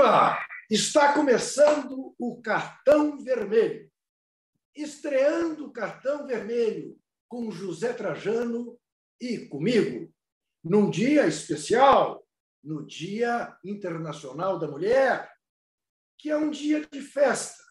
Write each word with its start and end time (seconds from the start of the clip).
Viva! 0.00 0.38
Está 0.70 1.12
começando 1.12 2.14
o 2.18 2.40
Cartão 2.40 3.22
Vermelho. 3.22 3.92
Estreando 4.74 5.66
o 5.66 5.72
Cartão 5.72 6.26
Vermelho 6.26 6.98
com 7.28 7.50
José 7.50 7.92
Trajano 7.92 8.80
e 9.20 9.46
comigo, 9.48 10.10
num 10.64 10.90
dia 10.90 11.26
especial, 11.26 12.26
no 12.64 12.86
Dia 12.86 13.54
Internacional 13.62 14.58
da 14.58 14.66
Mulher, 14.66 15.30
que 16.16 16.30
é 16.30 16.36
um 16.36 16.50
dia 16.50 16.86
de 16.90 17.02
festa 17.02 17.62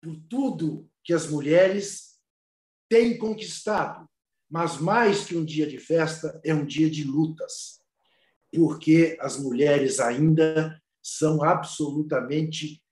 por 0.00 0.16
tudo 0.30 0.88
que 1.02 1.12
as 1.12 1.26
mulheres 1.26 2.16
têm 2.88 3.18
conquistado. 3.18 4.08
Mas 4.48 4.78
mais 4.78 5.24
que 5.24 5.36
um 5.36 5.44
dia 5.44 5.66
de 5.66 5.78
festa, 5.78 6.40
é 6.44 6.54
um 6.54 6.64
dia 6.64 6.88
de 6.88 7.02
lutas, 7.02 7.80
porque 8.52 9.16
as 9.20 9.36
mulheres 9.36 9.98
ainda 9.98 10.80
são 11.04 11.44
absolutamente 11.44 12.82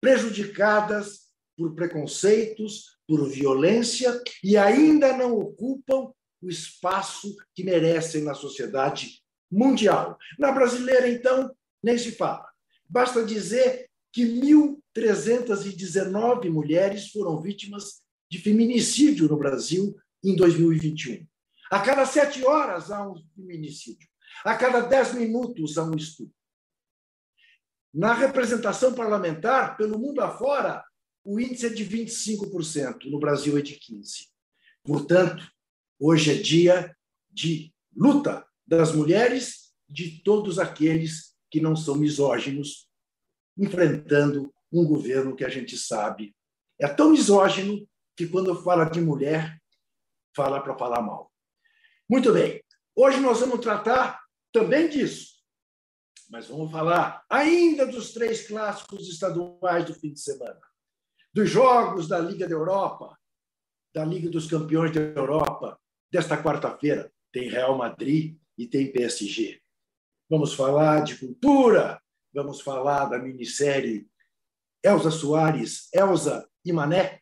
prejudicadas 0.00 1.26
por 1.56 1.74
preconceitos, 1.74 2.98
por 3.08 3.28
violência 3.30 4.22
e 4.44 4.58
ainda 4.58 5.16
não 5.16 5.38
ocupam 5.38 6.12
o 6.42 6.50
espaço 6.50 7.34
que 7.54 7.64
merecem 7.64 8.22
na 8.22 8.34
sociedade 8.34 9.22
mundial. 9.50 10.18
Na 10.38 10.52
brasileira, 10.52 11.08
então, 11.08 11.50
nem 11.82 11.96
se 11.96 12.12
fala. 12.12 12.46
Basta 12.86 13.24
dizer 13.24 13.88
que 14.12 14.22
1.319 14.24 16.50
mulheres 16.50 17.10
foram 17.10 17.40
vítimas 17.40 18.02
de 18.30 18.36
feminicídio 18.38 19.26
no 19.28 19.38
Brasil 19.38 19.96
em 20.22 20.36
2021. 20.36 21.26
A 21.70 21.80
cada 21.80 22.04
sete 22.04 22.44
horas 22.44 22.90
há 22.90 23.08
um 23.08 23.14
feminicídio. 23.34 24.06
A 24.44 24.54
cada 24.54 24.80
dez 24.80 25.14
minutos 25.14 25.78
há 25.78 25.84
um 25.84 25.96
estupro. 25.96 26.35
Na 27.96 28.12
representação 28.12 28.92
parlamentar, 28.92 29.74
pelo 29.78 29.98
mundo 29.98 30.20
afora, 30.20 30.84
o 31.24 31.40
índice 31.40 31.64
é 31.64 31.70
de 31.70 31.82
25%, 31.82 33.06
no 33.06 33.18
Brasil 33.18 33.56
é 33.56 33.62
de 33.62 33.74
15%. 33.76 34.26
Portanto, 34.84 35.50
hoje 35.98 36.30
é 36.30 36.34
dia 36.34 36.94
de 37.30 37.72
luta 37.96 38.46
das 38.66 38.92
mulheres, 38.92 39.72
de 39.88 40.22
todos 40.22 40.58
aqueles 40.58 41.34
que 41.50 41.58
não 41.58 41.74
são 41.74 41.94
misóginos, 41.94 42.86
enfrentando 43.56 44.52
um 44.70 44.84
governo 44.84 45.34
que 45.34 45.44
a 45.44 45.48
gente 45.48 45.78
sabe 45.78 46.36
é 46.78 46.86
tão 46.86 47.12
misógino 47.12 47.88
que, 48.14 48.28
quando 48.28 48.62
fala 48.62 48.84
de 48.84 49.00
mulher, 49.00 49.58
fala 50.34 50.60
para 50.60 50.76
falar 50.76 51.00
mal. 51.00 51.32
Muito 52.06 52.30
bem, 52.30 52.62
hoje 52.94 53.20
nós 53.20 53.40
vamos 53.40 53.60
tratar 53.60 54.20
também 54.52 54.86
disso 54.86 55.35
mas 56.28 56.48
vamos 56.48 56.70
falar 56.70 57.24
ainda 57.30 57.86
dos 57.86 58.12
três 58.12 58.46
clássicos 58.46 59.08
estaduais 59.08 59.84
do 59.84 59.94
fim 59.94 60.12
de 60.12 60.20
semana, 60.20 60.60
dos 61.32 61.48
jogos 61.48 62.08
da 62.08 62.18
Liga 62.18 62.46
da 62.46 62.54
Europa, 62.54 63.16
da 63.94 64.04
Liga 64.04 64.28
dos 64.28 64.48
Campeões 64.48 64.92
da 64.92 65.00
Europa, 65.00 65.78
desta 66.10 66.40
quarta-feira. 66.42 67.12
Tem 67.32 67.48
Real 67.48 67.76
Madrid 67.76 68.38
e 68.56 68.66
tem 68.66 68.90
PSG. 68.90 69.60
Vamos 70.28 70.54
falar 70.54 71.04
de 71.04 71.16
cultura, 71.18 72.00
vamos 72.32 72.60
falar 72.60 73.06
da 73.06 73.18
minissérie 73.18 74.08
Elza 74.82 75.10
Soares, 75.10 75.88
Elza 75.92 76.48
e 76.64 76.72
Mané, 76.72 77.20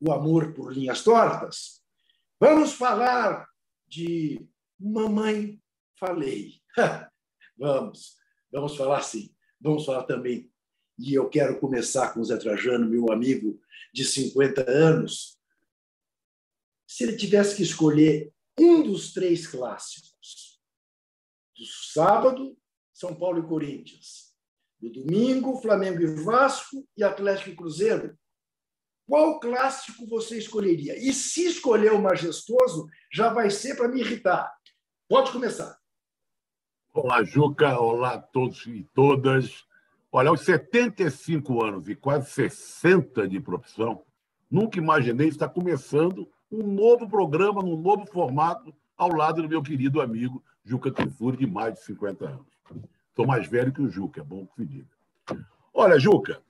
O 0.00 0.12
Amor 0.12 0.52
por 0.54 0.72
Linhas 0.72 1.02
Tortas. 1.02 1.82
Vamos 2.40 2.72
falar 2.72 3.48
de 3.86 4.46
Mamãe 4.78 5.60
Falei. 5.98 6.60
Vamos. 7.56 8.23
Vamos 8.54 8.76
falar 8.76 9.02
sim. 9.02 9.34
Vamos 9.60 9.84
falar 9.84 10.04
também. 10.04 10.48
E 10.96 11.12
eu 11.12 11.28
quero 11.28 11.58
começar 11.58 12.14
com 12.14 12.20
o 12.20 12.24
Zé 12.24 12.36
Trajano, 12.36 12.88
meu 12.88 13.10
amigo 13.10 13.60
de 13.92 14.04
50 14.04 14.70
anos. 14.70 15.36
Se 16.86 17.02
ele 17.02 17.16
tivesse 17.16 17.56
que 17.56 17.64
escolher 17.64 18.32
um 18.56 18.80
dos 18.84 19.12
três 19.12 19.48
clássicos, 19.48 20.60
do 21.56 21.66
sábado, 21.66 22.56
São 22.92 23.12
Paulo 23.16 23.40
e 23.40 23.48
Corinthians, 23.48 24.32
do 24.80 24.88
domingo, 24.88 25.60
Flamengo 25.60 26.00
e 26.00 26.22
Vasco 26.22 26.88
e 26.96 27.02
Atlético 27.02 27.50
e 27.50 27.56
Cruzeiro, 27.56 28.16
qual 29.08 29.40
clássico 29.40 30.06
você 30.06 30.38
escolheria? 30.38 30.96
E 30.96 31.12
se 31.12 31.44
escolher 31.46 31.92
o 31.92 32.00
majestoso, 32.00 32.86
já 33.12 33.32
vai 33.32 33.50
ser 33.50 33.76
para 33.76 33.88
me 33.88 34.00
irritar. 34.00 34.48
Pode 35.08 35.32
começar. 35.32 35.76
Olá, 36.96 37.24
Juca. 37.24 37.76
Olá 37.76 38.14
a 38.14 38.18
todos 38.20 38.64
e 38.68 38.84
todas. 38.94 39.66
Olha, 40.12 40.28
aos 40.28 40.42
75 40.42 41.60
anos 41.60 41.88
e 41.88 41.96
quase 41.96 42.30
60 42.30 43.26
de 43.26 43.40
profissão, 43.40 44.04
nunca 44.48 44.78
imaginei 44.78 45.26
estar 45.26 45.48
começando 45.48 46.30
um 46.52 46.62
novo 46.62 47.08
programa, 47.08 47.60
num 47.60 47.76
novo 47.76 48.06
formato, 48.06 48.72
ao 48.96 49.12
lado 49.12 49.42
do 49.42 49.48
meu 49.48 49.60
querido 49.60 50.00
amigo 50.00 50.40
Juca 50.64 50.88
Kifuri, 50.92 51.38
de 51.38 51.48
mais 51.48 51.74
de 51.74 51.80
50 51.82 52.28
anos. 52.28 52.46
Estou 53.08 53.26
mais 53.26 53.48
velho 53.48 53.72
que 53.72 53.82
o 53.82 53.90
Juca, 53.90 54.20
é 54.20 54.24
bom 54.24 54.46
que 54.46 54.62
se 54.62 54.64
diga. 54.64 54.88
Olha, 55.74 55.98
Juca, 55.98 56.40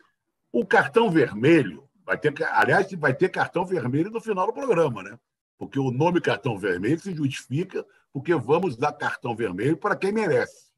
o 0.52 0.66
cartão 0.66 1.10
vermelho 1.10 1.88
vai 2.04 2.18
ter, 2.18 2.34
aliás, 2.52 2.92
vai 2.92 3.14
ter 3.14 3.30
cartão 3.30 3.64
vermelho 3.64 4.10
no 4.10 4.20
final 4.20 4.46
do 4.48 4.52
programa, 4.52 5.02
né? 5.02 5.18
Porque 5.56 5.78
o 5.78 5.90
nome 5.90 6.20
cartão 6.20 6.58
vermelho 6.58 7.00
se 7.00 7.14
justifica 7.14 7.82
porque 8.14 8.32
vamos 8.32 8.76
dar 8.76 8.92
cartão 8.92 9.34
vermelho 9.34 9.76
para 9.76 9.96
quem 9.96 10.12
merece. 10.12 10.72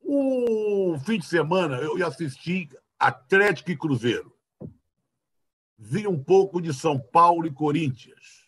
O 0.00 0.96
fim 1.04 1.18
de 1.18 1.26
semana 1.26 1.78
eu 1.78 2.06
assisti 2.06 2.68
Atlético 2.96 3.72
e 3.72 3.76
Cruzeiro. 3.76 4.32
Vi 5.76 6.06
um 6.06 6.22
pouco 6.22 6.62
de 6.62 6.72
São 6.72 7.00
Paulo 7.00 7.48
e 7.48 7.52
Corinthians. 7.52 8.46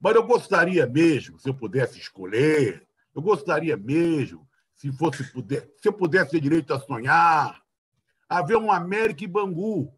Mas 0.00 0.14
eu 0.14 0.22
gostaria 0.22 0.86
mesmo, 0.86 1.40
se 1.40 1.48
eu 1.48 1.54
pudesse 1.54 1.98
escolher, 1.98 2.86
eu 3.12 3.20
gostaria 3.20 3.76
mesmo, 3.76 4.48
se 4.74 4.92
fosse 4.92 5.24
puder, 5.32 5.68
se 5.82 5.88
eu 5.88 5.92
pudesse 5.92 6.30
ter 6.30 6.40
direito 6.40 6.72
a 6.72 6.78
sonhar, 6.78 7.60
haver 8.28 8.58
um 8.58 8.70
América 8.70 9.24
e 9.24 9.26
Bangu, 9.26 9.92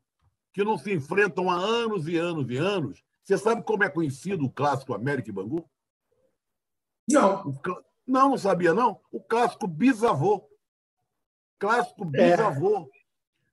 que 0.55 0.65
não 0.65 0.78
se 0.78 0.91
enfrentam 0.91 1.50
há 1.50 1.56
anos 1.56 2.09
e 2.09 2.16
anos 2.16 2.49
e 2.49 2.56
anos. 2.56 3.05
Você 3.22 3.37
sabe 3.37 3.62
como 3.62 3.84
é 3.84 3.91
conhecido 3.91 4.47
o 4.47 4.50
clássico 4.50 4.95
América 4.95 5.28
e 5.28 5.33
Bangu? 5.33 5.69
Não. 7.09 7.53
Não, 8.06 8.31
não 8.31 8.39
sabia, 8.39 8.72
não? 8.72 9.00
O 9.11 9.21
clássico 9.21 9.67
bisavô. 9.67 10.49
Clássico 11.59 12.05
é. 12.15 12.31
bisavô. 12.31 12.91
É. 12.93 13.06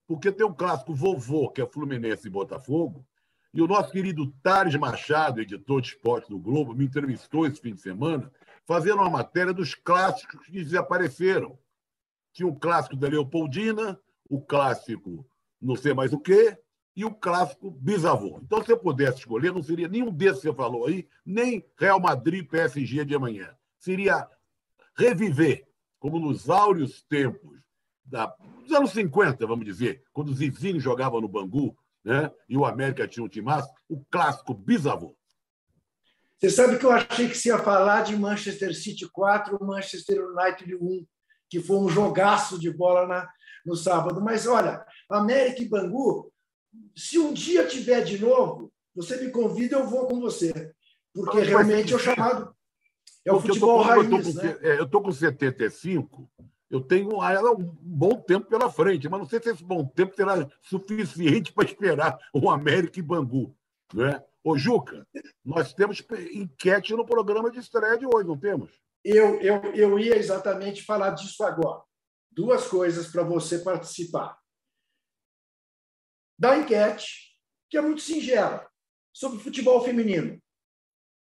Porque 0.08 0.32
tem 0.32 0.46
o 0.46 0.54
clássico 0.54 0.94
vovô, 0.94 1.50
que 1.50 1.62
é 1.62 1.66
Fluminense 1.66 2.28
e 2.28 2.32
Botafogo, 2.32 3.06
e 3.54 3.62
o 3.62 3.68
nosso 3.68 3.92
querido 3.92 4.32
Tares 4.42 4.76
Machado, 4.76 5.40
editor 5.40 5.82
de 5.82 5.90
esporte 5.90 6.30
do 6.30 6.40
Globo, 6.40 6.74
me 6.74 6.86
entrevistou 6.86 7.46
esse 7.46 7.62
fim 7.62 7.74
de 7.74 7.82
semana, 7.82 8.32
fazendo 8.66 8.98
uma 8.98 9.10
matéria 9.10 9.54
dos 9.54 9.76
clássicos 9.76 10.46
que 10.46 10.64
desapareceram. 10.64 11.58
Tinha 12.34 12.48
o 12.48 12.56
clássico 12.56 12.96
da 12.96 13.08
Leopoldina, 13.08 14.00
o 14.28 14.42
clássico 14.42 15.26
não 15.62 15.76
sei 15.76 15.94
mais 15.94 16.12
o 16.12 16.20
quê, 16.20 16.58
e 16.96 17.04
o 17.04 17.14
clássico 17.14 17.72
bisavô. 17.72 18.40
Então, 18.44 18.64
se 18.64 18.72
eu 18.72 18.78
pudesse 18.78 19.20
escolher, 19.20 19.52
não 19.52 19.64
seria 19.64 19.88
nenhum 19.88 20.12
desses 20.12 20.42
que 20.42 20.48
você 20.48 20.54
falou 20.54 20.86
aí, 20.86 21.08
nem 21.26 21.66
Real 21.78 22.00
Madrid 22.00 22.48
PSG 22.48 23.04
de 23.06 23.16
amanhã. 23.16 23.50
Seria 23.80 24.28
reviver, 24.96 25.68
como 26.00 26.20
nos 26.20 26.50
áureos 26.50 27.02
tempos 27.04 27.60
da, 28.06 28.28
dos 28.62 28.72
anos 28.72 28.92
50, 28.92 29.46
vamos 29.48 29.66
dizer, 29.66 30.04
quando 30.14 30.30
o 30.30 30.36
Zizinho 30.36 30.80
jogava 30.80 31.20
no 31.20 31.28
Bangu 31.28 31.76
né, 32.04 32.32
e 32.48 32.56
o 32.56 32.66
América 32.66 33.08
tinha 33.08 33.26
um 33.26 33.30
timaço, 33.30 33.72
o 33.90 34.04
clássico 34.12 34.54
bisavô. 34.54 35.16
Você 36.38 36.50
sabe 36.50 36.78
que 36.78 36.86
eu 36.86 36.92
achei 36.92 37.30
que 37.30 37.38
você 37.38 37.50
ia 37.50 37.58
falar 37.58 38.02
de 38.02 38.18
Manchester 38.18 38.76
City 38.76 39.10
4, 39.10 39.58
Manchester 39.64 40.28
United 40.28 40.76
1, 40.76 41.06
que 41.50 41.62
foi 41.62 41.78
um 41.78 41.88
jogaço 41.88 42.60
de 42.60 42.70
bola 42.70 43.08
na, 43.08 43.30
no 43.66 43.76
sábado. 43.76 44.22
Mas 44.22 44.46
olha, 44.46 44.86
América 45.10 45.62
e 45.62 45.70
Bangu 45.70 46.33
se 46.96 47.18
um 47.20 47.34
dia 47.34 47.68
tiver 47.68 48.02
de 48.04 48.20
novo, 48.20 48.72
você 48.96 49.18
me 49.18 49.32
convida, 49.32 49.78
eu 49.78 49.88
vou 49.88 50.08
com 50.08 50.20
você. 50.20 50.74
Porque 51.14 51.38
não, 51.38 51.46
realmente 51.46 51.94
é 51.94 51.96
o 51.96 52.00
chamado. 52.00 52.56
É 53.26 53.32
o 53.32 53.40
futebol 53.40 53.80
eu 53.80 53.84
tô, 53.84 53.90
raiz. 53.90 54.12
Eu 54.12 54.20
estou 54.20 54.42
com, 54.42 54.48
né? 54.48 54.58
é, 54.62 54.80
eu 54.80 54.90
tô 54.90 55.02
com 55.02 55.12
75, 55.12 56.30
eu 56.70 56.82
tenho 56.82 57.10
um 57.10 57.76
bom 57.82 58.20
tempo 58.22 58.48
pela 58.48 58.72
frente, 58.72 59.08
mas 59.08 59.20
não 59.20 59.28
sei 59.28 59.42
se 59.42 59.50
esse 59.50 59.64
bom 59.64 59.86
tempo 59.86 60.16
será 60.16 60.48
suficiente 60.62 61.54
para 61.54 61.66
esperar 61.66 62.18
o 62.34 62.50
América 62.50 63.00
e 63.00 63.04
Bangu. 63.04 63.56
Né? 63.94 64.22
Ô, 64.44 64.58
Juca, 64.58 65.08
nós 65.46 65.74
temos 65.74 66.04
enquete 66.34 66.94
no 66.94 67.06
programa 67.06 67.50
de 67.50 67.60
estreia 67.60 67.98
de 67.98 68.06
hoje, 68.06 68.28
não 68.28 68.38
temos? 68.38 68.72
Eu, 69.04 69.40
eu, 69.42 69.62
eu 69.74 70.00
ia 70.00 70.18
exatamente 70.18 70.84
falar 70.84 71.12
disso 71.12 71.44
agora. 71.44 71.82
Duas 72.32 72.68
coisas 72.68 73.08
para 73.08 73.24
você 73.24 73.60
participar 73.60 74.38
da 76.44 76.58
enquete, 76.58 77.38
que 77.70 77.78
é 77.78 77.82
muito 77.82 78.02
singela, 78.02 78.70
sobre 79.14 79.40
futebol 79.40 79.82
feminino. 79.82 80.38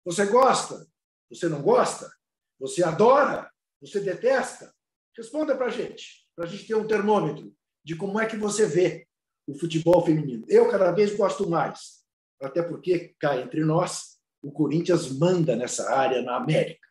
Você 0.04 0.26
gosta? 0.26 0.84
Você 1.30 1.48
não 1.48 1.62
gosta? 1.62 2.12
Você 2.58 2.82
adora? 2.82 3.48
Você 3.80 4.00
detesta? 4.00 4.74
Responda 5.16 5.56
para 5.56 5.66
a 5.66 5.70
gente. 5.70 6.26
para 6.34 6.46
a 6.46 6.48
gente 6.48 6.66
ter 6.66 6.74
um 6.74 6.88
termômetro 6.88 7.54
de 7.84 7.94
como 7.94 8.18
é 8.18 8.26
que 8.26 8.36
você 8.36 8.66
vê 8.66 9.06
o 9.46 9.54
futebol 9.56 10.04
feminino. 10.04 10.44
Eu 10.48 10.68
cada 10.68 10.90
vez 10.90 11.14
gosto 11.14 11.48
mais, 11.48 12.04
até 12.40 12.60
porque, 12.60 13.14
cá 13.20 13.36
entre 13.36 13.64
nós, 13.64 14.18
o 14.42 14.50
Corinthians 14.50 15.16
manda 15.16 15.54
nessa 15.54 15.88
área 15.94 16.20
na 16.20 16.34
América. 16.34 16.88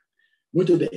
Muito 0.53 0.77
bem. 0.77 0.89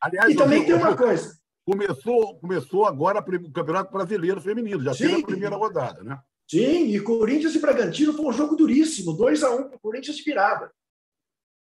Aliás, 0.00 0.32
e 0.32 0.36
também 0.36 0.66
tem 0.66 0.74
uma 0.74 0.96
coisa. 0.96 1.38
Começou, 1.64 2.40
começou 2.40 2.86
agora 2.86 3.20
o 3.20 3.52
Campeonato 3.52 3.92
Brasileiro 3.92 4.40
Feminino, 4.40 4.82
já 4.82 4.94
Sim. 4.94 5.06
teve 5.06 5.22
a 5.22 5.26
primeira 5.26 5.54
rodada, 5.54 6.02
né? 6.02 6.20
Sim, 6.50 6.88
e 6.88 7.00
Corinthians 7.00 7.54
e 7.54 7.60
Bragantino 7.60 8.12
foi 8.12 8.26
um 8.26 8.32
jogo 8.32 8.56
duríssimo, 8.56 9.12
2 9.12 9.44
a 9.44 9.54
1 9.54 9.54
um, 9.54 9.68
para 9.68 9.76
o 9.76 9.80
Corinthians 9.80 10.16
de 10.16 10.24
virada. 10.24 10.72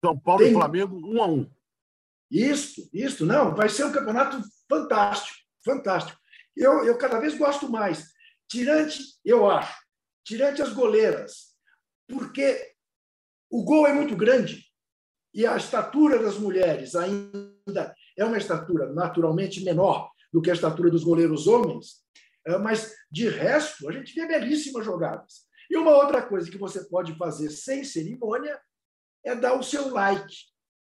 São 0.03 0.19
Paulo 0.19 0.43
tem... 0.43 0.51
e 0.51 0.55
Flamengo, 0.55 0.97
1 0.97 1.15
um 1.15 1.23
a 1.23 1.27
1 1.27 1.35
um. 1.35 1.51
Isso, 2.31 2.89
isso, 2.91 3.27
não, 3.27 3.55
vai 3.55 3.69
ser 3.69 3.85
um 3.85 3.93
campeonato 3.93 4.43
fantástico, 4.67 5.37
fantástico. 5.63 6.19
Eu, 6.57 6.87
eu 6.87 6.97
cada 6.97 7.21
vez 7.21 7.37
gosto 7.37 7.69
mais. 7.69 8.07
Tirante, 8.49 9.03
eu 9.23 9.51
acho, 9.51 9.79
tirante 10.25 10.63
as 10.63 10.73
goleiras, 10.73 11.49
porque 12.09 12.73
o 13.51 13.63
gol 13.63 13.87
é 13.87 13.93
muito 13.93 14.17
grande 14.17 14.65
e 15.35 15.47
a 15.47 15.55
estatura 15.59 16.19
das 16.19 16.39
mulheres 16.39 16.95
ainda 16.95 17.95
é 18.17 18.25
uma 18.25 18.39
estatura 18.39 18.91
naturalmente 18.91 19.63
menor 19.63 20.11
do 20.33 20.41
que 20.41 20.51
a 20.51 20.55
estatura 20.55 20.91
dos 20.91 21.05
goleiros 21.05 21.47
homens, 21.47 22.03
mas 22.57 22.95
de 23.11 23.29
resto 23.29 23.89
a 23.89 23.93
gente 23.93 24.15
vê 24.15 24.27
belíssimas 24.27 24.85
jogadas. 24.85 25.47
E 25.71 25.77
uma 25.77 25.91
outra 25.91 26.23
coisa 26.23 26.51
que 26.51 26.57
você 26.57 26.85
pode 26.85 27.15
fazer 27.17 27.51
sem 27.51 27.85
cerimônia 27.85 28.59
é 29.25 29.35
dar 29.35 29.55
o 29.55 29.63
seu 29.63 29.93
like, 29.93 30.35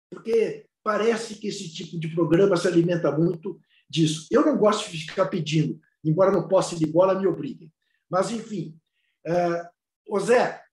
porque 0.09 0.65
parece 0.83 1.35
que 1.35 1.47
esse 1.47 1.73
tipo 1.73 1.99
de 1.99 2.07
programa 2.13 2.55
se 2.55 2.67
alimenta 2.67 3.11
muito 3.11 3.59
disso. 3.89 4.27
Eu 4.31 4.45
não 4.45 4.57
gosto 4.57 4.89
de 4.89 5.05
ficar 5.05 5.25
pedindo, 5.25 5.79
embora 6.03 6.31
no 6.31 6.47
posse 6.47 6.77
de 6.77 6.85
bola 6.85 7.19
me 7.19 7.27
obriguem. 7.27 7.71
Mas, 8.09 8.31
enfim, 8.31 8.79
uh, 9.27 10.19
Zé, 10.19 10.63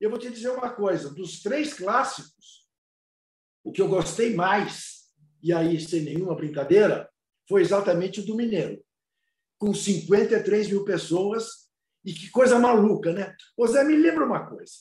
eu 0.00 0.08
vou 0.08 0.18
te 0.18 0.30
dizer 0.30 0.50
uma 0.50 0.70
coisa: 0.70 1.12
dos 1.12 1.42
três 1.42 1.74
clássicos, 1.74 2.66
o 3.62 3.72
que 3.72 3.82
eu 3.82 3.88
gostei 3.88 4.34
mais, 4.34 5.10
e 5.42 5.52
aí 5.52 5.78
sem 5.80 6.02
nenhuma 6.02 6.34
brincadeira, 6.34 7.08
foi 7.46 7.60
exatamente 7.60 8.20
o 8.20 8.26
do 8.26 8.34
Mineiro, 8.34 8.82
com 9.58 9.74
53 9.74 10.68
mil 10.68 10.84
pessoas. 10.84 11.68
E 12.04 12.12
que 12.12 12.30
coisa 12.30 12.58
maluca, 12.58 13.12
né? 13.12 13.34
Ô 13.56 13.66
Zé, 13.66 13.84
me 13.84 13.96
lembra 13.96 14.24
uma 14.24 14.46
coisa. 14.46 14.72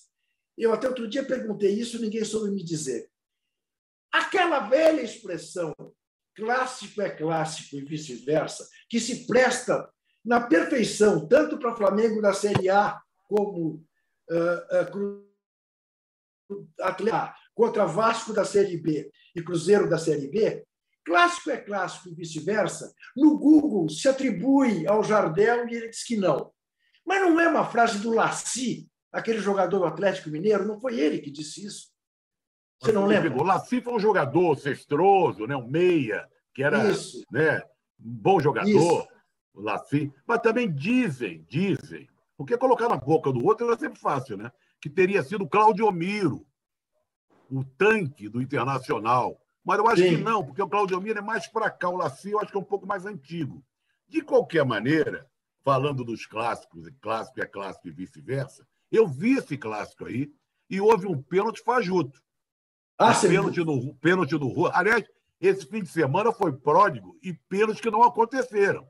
Eu 0.57 0.73
até 0.73 0.87
outro 0.87 1.07
dia 1.07 1.25
perguntei 1.25 1.71
isso, 1.71 1.99
ninguém 1.99 2.23
soube 2.23 2.51
me 2.51 2.63
dizer. 2.63 3.09
Aquela 4.11 4.59
velha 4.61 5.01
expressão, 5.01 5.75
clássico 6.35 7.01
é 7.01 7.09
clássico 7.09 7.75
e 7.75 7.85
vice-versa, 7.85 8.67
que 8.89 8.99
se 8.99 9.27
presta 9.27 9.89
na 10.23 10.41
perfeição, 10.41 11.27
tanto 11.27 11.57
para 11.57 11.75
Flamengo 11.75 12.21
da 12.21 12.33
Série 12.33 12.69
A 12.69 12.99
como 13.27 13.83
uh, 14.29 15.07
uh, 16.49 16.67
Atleta, 16.81 17.35
contra 17.53 17.85
Vasco 17.85 18.33
da 18.33 18.45
Série 18.45 18.77
B 18.77 19.11
e 19.35 19.41
Cruzeiro 19.41 19.89
da 19.89 19.97
Série 19.97 20.27
B, 20.27 20.65
clássico 21.07 21.49
é 21.49 21.57
clássico 21.57 22.09
e 22.09 22.13
vice-versa. 22.13 22.93
No 23.15 23.39
Google 23.39 23.87
se 23.87 24.09
atribui 24.09 24.85
ao 24.85 25.01
Jardel 25.01 25.65
e 25.69 25.73
ele 25.73 25.87
diz 25.87 26.03
que 26.03 26.17
não. 26.17 26.51
Mas 27.05 27.21
não 27.21 27.39
é 27.39 27.47
uma 27.47 27.65
frase 27.65 27.99
do 27.99 28.13
Laci, 28.13 28.89
aquele 29.09 29.39
jogador 29.39 29.79
do 29.79 29.85
Atlético 29.85 30.29
Mineiro, 30.29 30.67
não 30.67 30.81
foi 30.81 30.99
ele 30.99 31.19
que 31.19 31.31
disse 31.31 31.65
isso. 31.65 31.87
Você 32.81 32.91
não 32.91 33.05
lembra? 33.05 33.33
O 33.33 33.43
Laci 33.43 33.81
foi 33.81 33.93
um 33.93 33.99
jogador 33.99 34.57
cestroso, 34.57 35.47
né? 35.47 35.55
um 35.55 35.65
meia, 35.65 36.27
que 36.53 36.61
era 36.61 36.91
Isso. 36.91 37.23
né? 37.31 37.59
um 37.99 38.13
bom 38.13 38.39
jogador, 38.39 38.69
Isso. 38.69 39.07
o 39.53 39.61
Laci. 39.61 40.11
Mas 40.27 40.41
também 40.41 40.71
dizem, 40.71 41.43
dizem, 41.49 42.07
porque 42.35 42.57
colocar 42.57 42.89
na 42.89 42.97
boca 42.97 43.31
do 43.31 43.43
outro 43.45 43.65
era 43.65 43.79
sempre 43.79 43.99
fácil, 43.99 44.37
né? 44.37 44.51
Que 44.79 44.89
teria 44.89 45.23
sido 45.23 45.47
Claudio 45.47 45.91
Miro, 45.91 46.45
o 47.49 47.63
tanque 47.63 48.29
do 48.29 48.41
Internacional. 48.41 49.41
Mas 49.67 49.79
eu 49.79 49.87
acho 49.89 50.01
Sim. 50.01 50.15
que 50.15 50.23
não, 50.23 50.45
porque 50.45 50.61
o 50.61 50.69
Claudio 50.69 51.01
Miro 51.01 51.19
é 51.19 51.21
mais 51.21 51.45
para 51.45 51.69
cá, 51.69 51.89
o 51.89 51.97
Laci 51.97 52.31
eu 52.31 52.39
acho 52.39 52.49
que 52.49 52.55
é 52.55 52.59
um 52.61 52.63
pouco 52.63 52.87
mais 52.87 53.05
antigo. 53.05 53.61
De 54.07 54.21
qualquer 54.21 54.63
maneira, 54.63 55.29
falando 55.61 56.05
dos 56.05 56.25
clássicos, 56.25 56.89
clássico 57.01 57.41
é 57.41 57.45
clássico 57.45 57.89
e 57.89 57.91
vice-versa, 57.91 58.65
eu 58.89 59.05
vi 59.05 59.33
esse 59.33 59.57
clássico 59.57 60.05
aí 60.05 60.31
e 60.69 60.79
houve 60.79 61.05
um 61.05 61.21
pênalti 61.21 61.61
fajuto. 61.65 62.23
Ah, 62.97 63.11
um 63.11 63.19
pênalti, 63.19 63.59
no, 63.59 63.93
pênalti 63.95 64.35
no 64.35 64.47
Rua. 64.47 64.71
Aliás, 64.73 65.03
esse 65.41 65.65
fim 65.65 65.83
de 65.83 65.89
semana 65.89 66.31
foi 66.31 66.53
pródigo 66.53 67.19
e 67.21 67.33
pênaltis 67.33 67.81
que 67.81 67.91
não 67.91 68.03
aconteceram, 68.03 68.87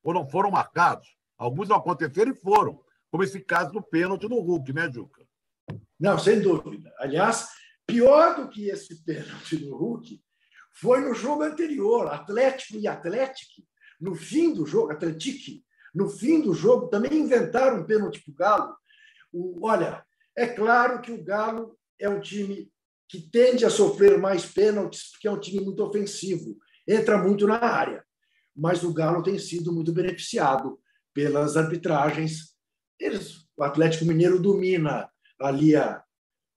ou 0.00 0.14
não 0.14 0.28
foram 0.28 0.52
marcados. 0.52 1.08
Alguns 1.36 1.68
não 1.68 1.74
aconteceram 1.74 2.30
e 2.30 2.36
foram, 2.36 2.80
como 3.10 3.24
esse 3.24 3.40
caso 3.40 3.72
do 3.72 3.82
pênalti 3.82 4.28
no 4.28 4.38
Hulk, 4.38 4.72
né, 4.72 4.88
Juca? 4.92 5.26
Não, 5.98 6.16
sem 6.20 6.40
dúvida. 6.40 6.94
Aliás, 7.00 7.48
pior 7.90 8.36
do 8.36 8.48
que 8.48 8.68
esse 8.68 9.04
pênalti 9.04 9.56
no 9.64 9.76
Hulk 9.76 10.20
foi 10.72 11.00
no 11.00 11.14
jogo 11.14 11.42
anterior, 11.42 12.06
Atlético 12.08 12.78
e 12.78 12.86
Atlético, 12.86 13.62
no 14.00 14.14
fim 14.14 14.54
do 14.54 14.64
jogo, 14.64 14.92
Atlético, 14.92 15.62
no 15.94 16.08
fim 16.08 16.40
do 16.40 16.54
jogo, 16.54 16.88
também 16.88 17.18
inventaram 17.18 17.80
um 17.80 17.84
pênalti 17.84 18.22
para 18.22 18.32
o 18.32 18.34
Galo. 18.34 18.76
olha, 19.62 20.04
é 20.36 20.46
claro 20.46 21.02
que 21.02 21.12
o 21.12 21.22
Galo 21.22 21.76
é 21.98 22.08
um 22.08 22.20
time 22.20 22.70
que 23.08 23.20
tende 23.20 23.64
a 23.64 23.70
sofrer 23.70 24.18
mais 24.18 24.46
pênaltis, 24.46 25.10
porque 25.10 25.26
é 25.26 25.30
um 25.30 25.40
time 25.40 25.64
muito 25.64 25.82
ofensivo, 25.84 26.56
entra 26.86 27.18
muito 27.18 27.46
na 27.46 27.58
área. 27.58 28.04
Mas 28.54 28.84
o 28.84 28.92
Galo 28.92 29.22
tem 29.22 29.38
sido 29.38 29.72
muito 29.72 29.92
beneficiado 29.92 30.78
pelas 31.12 31.56
arbitragens. 31.56 32.54
Eles, 32.98 33.46
o 33.56 33.64
Atlético 33.64 34.04
Mineiro 34.04 34.40
domina 34.40 35.10
ali 35.40 35.74
a 35.74 36.02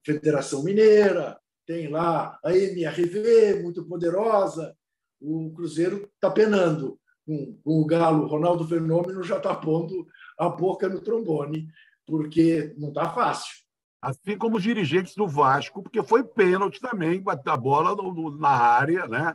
Federação 0.04 0.62
Mineira, 0.62 1.38
tem 1.66 1.88
lá 1.88 2.38
a 2.44 2.54
MRV, 2.54 3.62
muito 3.62 3.84
poderosa. 3.86 4.76
O 5.20 5.52
Cruzeiro 5.54 6.10
está 6.14 6.30
penando 6.30 6.98
com, 7.26 7.58
com 7.64 7.80
o 7.80 7.86
Galo. 7.86 8.26
Ronaldo 8.26 8.66
Fenômeno 8.66 9.22
já 9.22 9.38
está 9.38 9.54
pondo 9.54 10.06
a 10.38 10.48
boca 10.48 10.88
no 10.88 11.00
trombone, 11.00 11.68
porque 12.06 12.74
não 12.76 12.88
está 12.88 13.10
fácil. 13.10 13.64
Assim 14.02 14.36
como 14.36 14.58
os 14.58 14.62
dirigentes 14.62 15.14
do 15.14 15.26
Vasco, 15.26 15.82
porque 15.82 16.02
foi 16.02 16.22
pênalti 16.22 16.78
também, 16.78 17.24
a 17.46 17.56
bola 17.56 17.94
no, 17.94 18.12
no, 18.12 18.38
na 18.38 18.50
área, 18.50 19.06
né? 19.06 19.34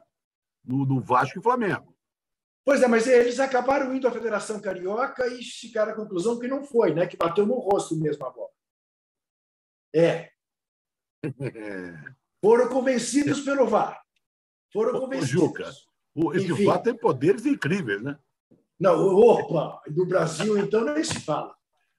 No, 0.63 0.85
do 0.85 0.99
Vasco 0.99 1.39
e 1.39 1.41
Flamengo. 1.41 1.97
Pois 2.63 2.83
é, 2.83 2.87
mas 2.87 3.07
eles 3.07 3.39
acabaram 3.39 3.95
indo 3.95 4.07
à 4.07 4.11
Federação 4.11 4.61
Carioca 4.61 5.25
e 5.25 5.41
chegaram 5.41 5.93
à 5.93 5.95
conclusão 5.95 6.37
que 6.37 6.47
não 6.47 6.63
foi, 6.63 6.93
né? 6.93 7.07
Que 7.07 7.17
bateu 7.17 7.43
no 7.47 7.55
rosto 7.55 7.95
mesmo 7.95 8.23
a 8.27 8.29
bola. 8.29 8.49
É. 9.95 10.29
Foram 12.41 12.69
convencidos 12.69 13.41
pelo 13.41 13.67
VAR. 13.67 14.01
Foram 14.71 14.99
convencidos. 14.99 15.29
Juca, 15.29 15.69
esse 16.33 16.51
Enfim. 16.51 16.65
VAR 16.65 16.81
tem 16.81 16.95
poderes 16.95 17.45
incríveis, 17.45 18.01
né? 18.01 18.17
Não, 18.79 19.13
opa, 19.13 19.81
no 19.89 20.05
Brasil, 20.05 20.57
então, 20.57 20.85
nem 20.85 21.03
se 21.03 21.19
fala. 21.19 21.53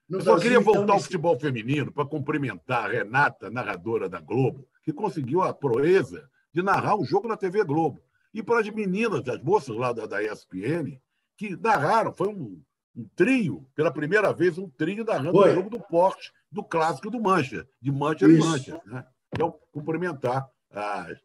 No 0.09 0.19
Eu 0.19 0.23
só 0.23 0.33
Brasil, 0.33 0.43
queria 0.43 0.65
voltar 0.65 0.83
então, 0.83 0.95
ao 0.95 1.01
futebol 1.01 1.39
feminino 1.39 1.93
para 1.93 2.07
cumprimentar 2.07 2.87
a 2.87 2.89
Renata, 2.89 3.51
narradora 3.51 4.09
da 4.09 4.21
Globo, 4.21 4.67
que 4.83 4.93
conseguiu 4.93 5.43
a 5.43 5.53
proeza 5.53 6.29
de 6.53 6.63
narrar 6.63 6.97
um 6.97 7.05
jogo 7.05 7.29
na 7.29 7.37
TV 7.37 7.63
Globo. 7.65 8.01
E 8.33 8.43
para 8.43 8.61
as 8.61 8.71
meninas, 8.71 9.29
as 9.29 9.43
moças 9.43 9.77
lá 9.77 9.93
da, 9.93 10.07
da 10.07 10.23
ESPN, 10.23 10.99
que 11.37 11.57
narraram, 11.57 12.13
foi 12.13 12.29
um, 12.29 12.61
um 12.95 13.09
trio, 13.15 13.69
pela 13.75 13.93
primeira 13.93 14.33
vez, 14.33 14.59
um 14.59 14.69
trio 14.69 15.05
narrando 15.05 15.39
o 15.39 15.55
jogo 15.55 15.71
do 15.71 15.81
Porsche, 15.81 16.33
do 16.51 16.63
clássico 16.63 17.11
do 17.11 17.21
Mancha, 17.21 17.67
de 17.81 17.91
Mancha 17.91 18.27
e 18.27 18.39
Mancha. 18.39 18.81
Né? 18.87 19.07
Então, 19.33 19.59
cumprimentar 19.73 20.49
as, 20.71 21.19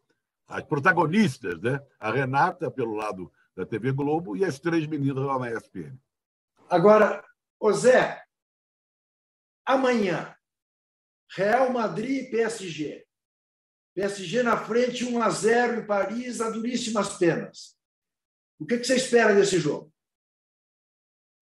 as 0.48 0.62
protagonistas, 0.64 1.60
né? 1.60 1.80
a 1.98 2.10
Renata, 2.10 2.70
pelo 2.70 2.94
lado 2.94 3.32
da 3.54 3.66
TV 3.66 3.92
Globo, 3.92 4.36
e 4.36 4.44
as 4.44 4.58
três 4.58 4.86
meninas 4.86 5.24
lá 5.24 5.38
na 5.38 5.50
ESPN. 5.50 5.98
Agora, 6.68 7.24
ô 7.58 7.72
Zé, 7.72 8.22
Amanhã, 9.64 10.36
Real 11.34 11.72
Madrid 11.72 12.24
e 12.24 12.30
PSG. 12.30 13.04
PSG 13.94 14.42
na 14.42 14.56
frente, 14.56 15.04
1 15.04 15.22
a 15.22 15.30
0 15.30 15.80
em 15.80 15.86
Paris, 15.86 16.40
a 16.40 16.50
duríssimas 16.50 17.16
penas. 17.16 17.76
O 18.58 18.66
que 18.66 18.82
você 18.82 18.94
espera 18.94 19.34
desse 19.34 19.58
jogo? 19.58 19.92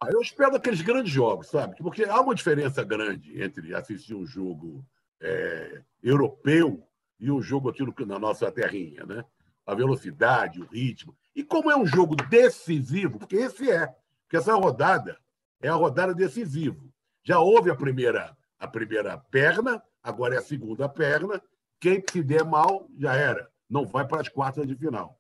Ah, 0.00 0.08
eu 0.10 0.20
espero 0.20 0.56
aqueles 0.56 0.82
grandes 0.82 1.12
jogos, 1.12 1.48
sabe? 1.48 1.76
Porque 1.76 2.04
há 2.04 2.20
uma 2.20 2.34
diferença 2.34 2.84
grande 2.84 3.40
entre 3.42 3.74
assistir 3.74 4.14
um 4.14 4.26
jogo 4.26 4.84
é, 5.20 5.82
europeu 6.02 6.86
e 7.18 7.30
um 7.30 7.40
jogo 7.40 7.70
aqui 7.70 7.82
na 8.04 8.18
nossa 8.18 8.50
terrinha, 8.50 9.06
né? 9.06 9.24
A 9.66 9.74
velocidade, 9.74 10.60
o 10.60 10.66
ritmo. 10.66 11.16
E 11.34 11.42
como 11.42 11.70
é 11.70 11.76
um 11.76 11.86
jogo 11.86 12.14
decisivo, 12.16 13.18
porque 13.18 13.36
esse 13.36 13.70
é, 13.70 13.86
porque 14.22 14.36
essa 14.36 14.54
rodada 14.54 15.18
é 15.62 15.68
a 15.68 15.74
rodada 15.74 16.14
decisiva. 16.14 16.82
Já 17.22 17.38
houve 17.38 17.70
a 17.70 17.74
primeira, 17.74 18.36
a 18.58 18.68
primeira 18.68 19.16
perna, 19.16 19.82
agora 20.02 20.34
é 20.34 20.38
a 20.38 20.42
segunda 20.42 20.88
perna. 20.88 21.40
Quem 21.80 22.02
se 22.10 22.22
der 22.22 22.44
mal, 22.44 22.86
já 22.98 23.14
era. 23.14 23.48
Não 23.68 23.86
vai 23.86 24.06
para 24.06 24.20
as 24.20 24.28
quartas 24.28 24.66
de 24.66 24.76
final. 24.76 25.18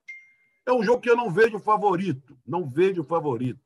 É 0.66 0.72
um 0.72 0.82
jogo 0.82 1.00
que 1.00 1.08
eu 1.08 1.16
não 1.16 1.30
vejo 1.30 1.58
favorito. 1.58 2.38
Não 2.46 2.68
vejo 2.68 3.02
favorito. 3.02 3.63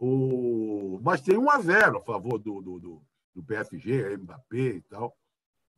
O... 0.00 0.98
Mas 1.02 1.20
tem 1.20 1.36
1 1.36 1.50
a 1.50 1.60
0 1.60 1.98
a 1.98 2.00
favor 2.00 2.38
do, 2.38 2.62
do, 2.62 2.78
do, 2.78 3.02
do 3.34 3.42
PSG, 3.42 4.16
Mbappé 4.16 4.56
e 4.56 4.80
tal. 4.80 5.14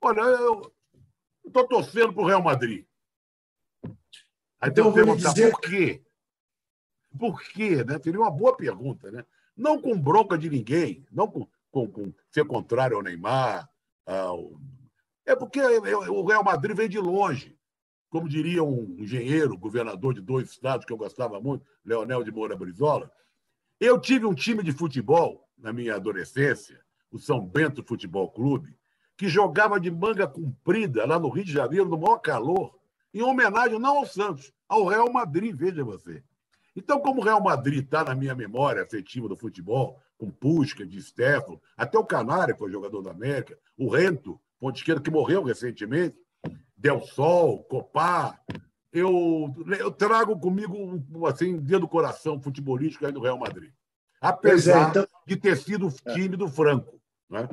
Olha, 0.00 0.20
eu 0.20 0.72
estou 1.44 1.66
torcendo 1.66 2.12
para 2.12 2.22
o 2.22 2.26
Real 2.26 2.42
Madrid. 2.42 2.86
Aí 4.60 4.70
então, 4.70 4.84
tem 4.84 4.92
que 4.92 4.94
perguntar 4.94 5.32
dizer... 5.32 5.50
por 5.50 5.60
quê? 5.60 6.02
Por 7.18 7.42
quê? 7.42 7.84
Né? 7.84 7.98
Seria 7.98 8.20
uma 8.20 8.30
boa 8.30 8.56
pergunta, 8.56 9.10
né? 9.10 9.26
Não 9.56 9.82
com 9.82 10.00
bronca 10.00 10.38
de 10.38 10.48
ninguém, 10.48 11.04
não 11.10 11.26
com, 11.26 11.48
com, 11.72 11.90
com 11.90 12.14
ser 12.30 12.46
contrário 12.46 12.96
ao 12.96 13.02
Neymar. 13.02 13.68
Ao... 14.06 14.52
É 15.26 15.34
porque 15.34 15.60
o 15.60 16.24
Real 16.24 16.44
Madrid 16.44 16.76
vem 16.76 16.88
de 16.88 16.98
longe. 16.98 17.58
Como 18.08 18.28
diria 18.28 18.62
um 18.62 18.96
engenheiro, 19.00 19.58
governador 19.58 20.14
de 20.14 20.20
dois 20.20 20.50
estados 20.50 20.86
que 20.86 20.92
eu 20.92 20.96
gostava 20.96 21.40
muito, 21.40 21.66
Leonel 21.84 22.22
de 22.22 22.30
Moura 22.30 22.56
Brizola, 22.56 23.10
eu 23.84 23.98
tive 23.98 24.24
um 24.24 24.32
time 24.32 24.62
de 24.62 24.70
futebol 24.70 25.44
na 25.58 25.72
minha 25.72 25.96
adolescência, 25.96 26.80
o 27.10 27.18
São 27.18 27.44
Bento 27.44 27.82
Futebol 27.82 28.30
Clube, 28.30 28.78
que 29.16 29.28
jogava 29.28 29.80
de 29.80 29.90
manga 29.90 30.24
comprida 30.24 31.04
lá 31.04 31.18
no 31.18 31.28
Rio 31.28 31.44
de 31.44 31.52
Janeiro, 31.52 31.88
no 31.88 31.98
maior 31.98 32.18
calor, 32.18 32.78
em 33.12 33.22
homenagem 33.22 33.80
não 33.80 33.98
ao 33.98 34.06
Santos, 34.06 34.52
ao 34.68 34.86
Real 34.86 35.12
Madrid, 35.12 35.52
veja 35.56 35.82
você. 35.82 36.22
Então, 36.76 37.00
como 37.00 37.20
o 37.20 37.24
Real 37.24 37.42
Madrid 37.42 37.82
está 37.82 38.04
na 38.04 38.14
minha 38.14 38.36
memória 38.36 38.84
afetiva 38.84 39.28
do 39.28 39.36
futebol, 39.36 40.00
com 40.16 40.30
Pusca, 40.30 40.86
de 40.86 41.02
Stefano, 41.02 41.60
até 41.76 41.98
o 41.98 42.04
Canário, 42.04 42.56
foi 42.56 42.70
jogador 42.70 43.02
da 43.02 43.10
América, 43.10 43.58
o 43.76 43.88
Rento, 43.88 44.40
ponto 44.60 44.76
esquerdo, 44.76 45.02
que 45.02 45.10
morreu 45.10 45.42
recentemente, 45.42 46.16
Del 46.76 47.00
Sol, 47.00 47.64
Copá, 47.64 48.38
eu, 48.92 49.54
eu 49.78 49.90
trago 49.90 50.38
comigo, 50.38 51.02
assim, 51.26 51.58
dia 51.60 51.78
do 51.78 51.88
coração 51.88 52.40
futebolístico 52.40 53.06
aí 53.06 53.12
do 53.12 53.22
Real 53.22 53.38
Madrid. 53.38 53.72
Apesar 54.20 54.86
é, 54.86 54.90
então... 54.90 55.08
de 55.26 55.36
ter 55.36 55.56
sido 55.56 55.88
o 55.88 56.12
time 56.12 56.36
do 56.36 56.48
Franco. 56.48 57.00
Né? 57.28 57.48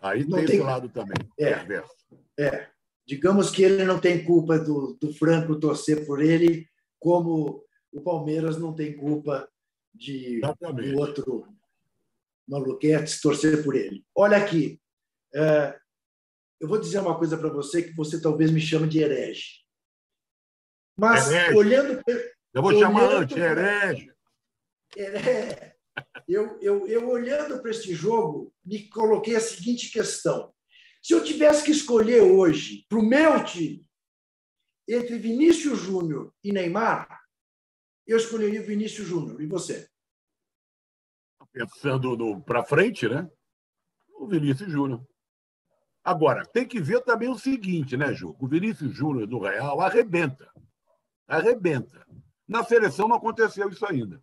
Aí 0.00 0.24
não 0.24 0.38
tem, 0.38 0.46
tem 0.46 0.56
esse 0.56 0.64
lado 0.64 0.88
também, 0.88 1.16
é, 1.38 1.54
perverso. 1.54 1.94
É. 2.38 2.68
Digamos 3.06 3.50
que 3.50 3.62
ele 3.62 3.84
não 3.84 3.98
tem 3.98 4.24
culpa 4.24 4.58
do, 4.58 4.96
do 5.00 5.12
Franco 5.12 5.58
torcer 5.58 6.06
por 6.06 6.22
ele, 6.22 6.66
como 6.98 7.64
o 7.92 8.00
Palmeiras 8.00 8.56
não 8.56 8.72
tem 8.72 8.96
culpa 8.96 9.48
de 9.92 10.40
o 10.94 10.98
outro 10.98 11.46
maluquete 12.48 13.20
torcer 13.20 13.64
por 13.64 13.74
ele. 13.74 14.04
Olha 14.14 14.36
aqui, 14.36 14.80
é, 15.34 15.76
eu 16.60 16.68
vou 16.68 16.78
dizer 16.78 17.00
uma 17.00 17.18
coisa 17.18 17.36
para 17.36 17.48
você 17.48 17.82
que 17.82 17.94
você 17.94 18.20
talvez 18.20 18.50
me 18.50 18.60
chame 18.60 18.88
de 18.88 19.00
herege. 19.00 19.60
Mas 21.00 21.32
herege. 21.32 21.56
olhando. 21.56 22.02
Eu 22.52 22.62
vou 22.62 22.66
olhando, 22.66 22.80
chamar 22.80 23.14
antes, 23.14 23.36
herege. 23.36 24.12
É, 24.98 25.74
eu, 26.28 26.60
eu, 26.60 26.86
eu 26.86 27.08
olhando 27.08 27.58
para 27.62 27.70
este 27.70 27.94
jogo, 27.94 28.52
me 28.62 28.86
coloquei 28.88 29.34
a 29.34 29.40
seguinte 29.40 29.90
questão. 29.90 30.52
Se 31.02 31.14
eu 31.14 31.24
tivesse 31.24 31.64
que 31.64 31.70
escolher 31.70 32.20
hoje 32.20 32.84
para 32.86 32.98
o 32.98 33.02
meu 33.02 33.42
time 33.44 33.88
entre 34.86 35.16
Vinícius 35.16 35.78
Júnior 35.78 36.34
e 36.44 36.52
Neymar, 36.52 37.22
eu 38.06 38.18
escolheria 38.18 38.60
Vinícius 38.60 39.08
Júnior. 39.08 39.40
E 39.40 39.46
você? 39.46 39.88
Pensando 41.50 42.42
para 42.42 42.62
frente, 42.62 43.08
né? 43.08 43.26
O 44.18 44.26
Vinícius 44.28 44.70
Júnior. 44.70 45.02
Agora, 46.04 46.44
tem 46.44 46.66
que 46.66 46.80
ver 46.80 47.00
também 47.04 47.30
o 47.30 47.38
seguinte, 47.38 47.96
né, 47.96 48.12
Ju? 48.12 48.36
O 48.38 48.46
Vinícius 48.46 48.94
Júnior 48.94 49.26
do 49.26 49.38
Real 49.38 49.80
arrebenta. 49.80 50.50
Arrebenta. 51.30 52.04
Na 52.46 52.64
seleção 52.64 53.06
não 53.06 53.16
aconteceu 53.16 53.68
isso 53.68 53.86
ainda. 53.86 54.20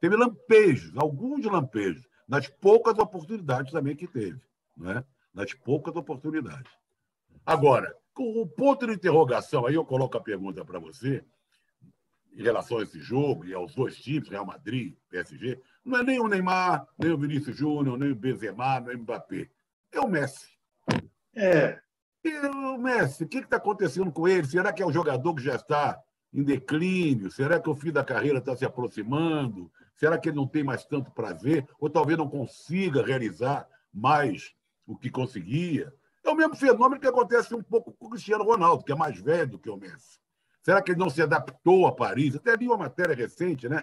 Teve 0.00 0.16
lampejos, 0.16 0.96
alguns 0.96 1.44
lampejos, 1.44 2.04
nas 2.26 2.48
poucas 2.48 2.98
oportunidades 2.98 3.72
também 3.72 3.94
que 3.94 4.08
teve. 4.08 4.40
Né? 4.76 5.04
Nas 5.32 5.54
poucas 5.54 5.94
oportunidades. 5.94 6.72
Agora, 7.46 7.96
com 8.12 8.42
o 8.42 8.46
ponto 8.48 8.86
de 8.88 8.94
interrogação, 8.94 9.66
aí 9.66 9.74
eu 9.74 9.84
coloco 9.84 10.16
a 10.16 10.20
pergunta 10.20 10.64
para 10.64 10.80
você, 10.80 11.24
em 12.32 12.42
relação 12.42 12.78
a 12.78 12.82
esse 12.82 13.00
jogo 13.00 13.44
e 13.44 13.54
aos 13.54 13.74
dois 13.74 13.96
times, 13.96 14.28
Real 14.28 14.44
Madrid, 14.44 14.96
PSG, 15.08 15.60
não 15.84 15.98
é 15.98 16.02
nem 16.02 16.20
o 16.20 16.26
Neymar, 16.26 16.86
nem 16.98 17.12
o 17.12 17.18
Vinícius 17.18 17.56
Júnior, 17.56 17.96
nem 17.96 18.10
o 18.10 18.16
Benzema, 18.16 18.80
nem 18.80 18.96
o 18.96 19.00
Mbappé. 19.00 19.48
É 19.92 20.00
o 20.00 20.08
Messi. 20.08 20.48
É. 21.36 21.80
E 22.24 22.36
o 22.46 22.78
Messi, 22.78 23.24
o 23.24 23.28
que 23.28 23.38
está 23.38 23.56
acontecendo 23.56 24.10
com 24.10 24.26
ele? 24.26 24.46
Será 24.46 24.72
que 24.72 24.82
é 24.82 24.86
um 24.86 24.92
jogador 24.92 25.34
que 25.34 25.42
já 25.42 25.54
está 25.54 26.00
em 26.32 26.42
declínio? 26.42 27.30
Será 27.30 27.60
que 27.60 27.70
o 27.70 27.74
fim 27.74 27.92
da 27.92 28.04
carreira 28.04 28.38
está 28.38 28.56
se 28.56 28.64
aproximando? 28.64 29.70
Será 29.96 30.18
que 30.18 30.28
ele 30.28 30.36
não 30.36 30.46
tem 30.46 30.62
mais 30.62 30.84
tanto 30.84 31.10
prazer? 31.10 31.66
Ou 31.78 31.88
talvez 31.88 32.18
não 32.18 32.28
consiga 32.28 33.04
realizar 33.04 33.68
mais 33.92 34.54
o 34.86 34.96
que 34.96 35.10
conseguia? 35.10 35.92
É 36.24 36.30
o 36.30 36.34
mesmo 36.34 36.56
fenômeno 36.56 37.00
que 37.00 37.06
acontece 37.06 37.54
um 37.54 37.62
pouco 37.62 37.92
com 37.92 38.06
o 38.06 38.10
Cristiano 38.10 38.44
Ronaldo, 38.44 38.84
que 38.84 38.92
é 38.92 38.96
mais 38.96 39.18
velho 39.18 39.52
do 39.52 39.58
que 39.58 39.70
o 39.70 39.76
Messi. 39.76 40.18
Será 40.62 40.82
que 40.82 40.92
ele 40.92 41.00
não 41.00 41.08
se 41.08 41.22
adaptou 41.22 41.86
a 41.86 41.92
Paris? 41.92 42.36
Até 42.36 42.54
li 42.54 42.66
uma 42.66 42.76
matéria 42.76 43.14
recente, 43.14 43.68
né? 43.68 43.82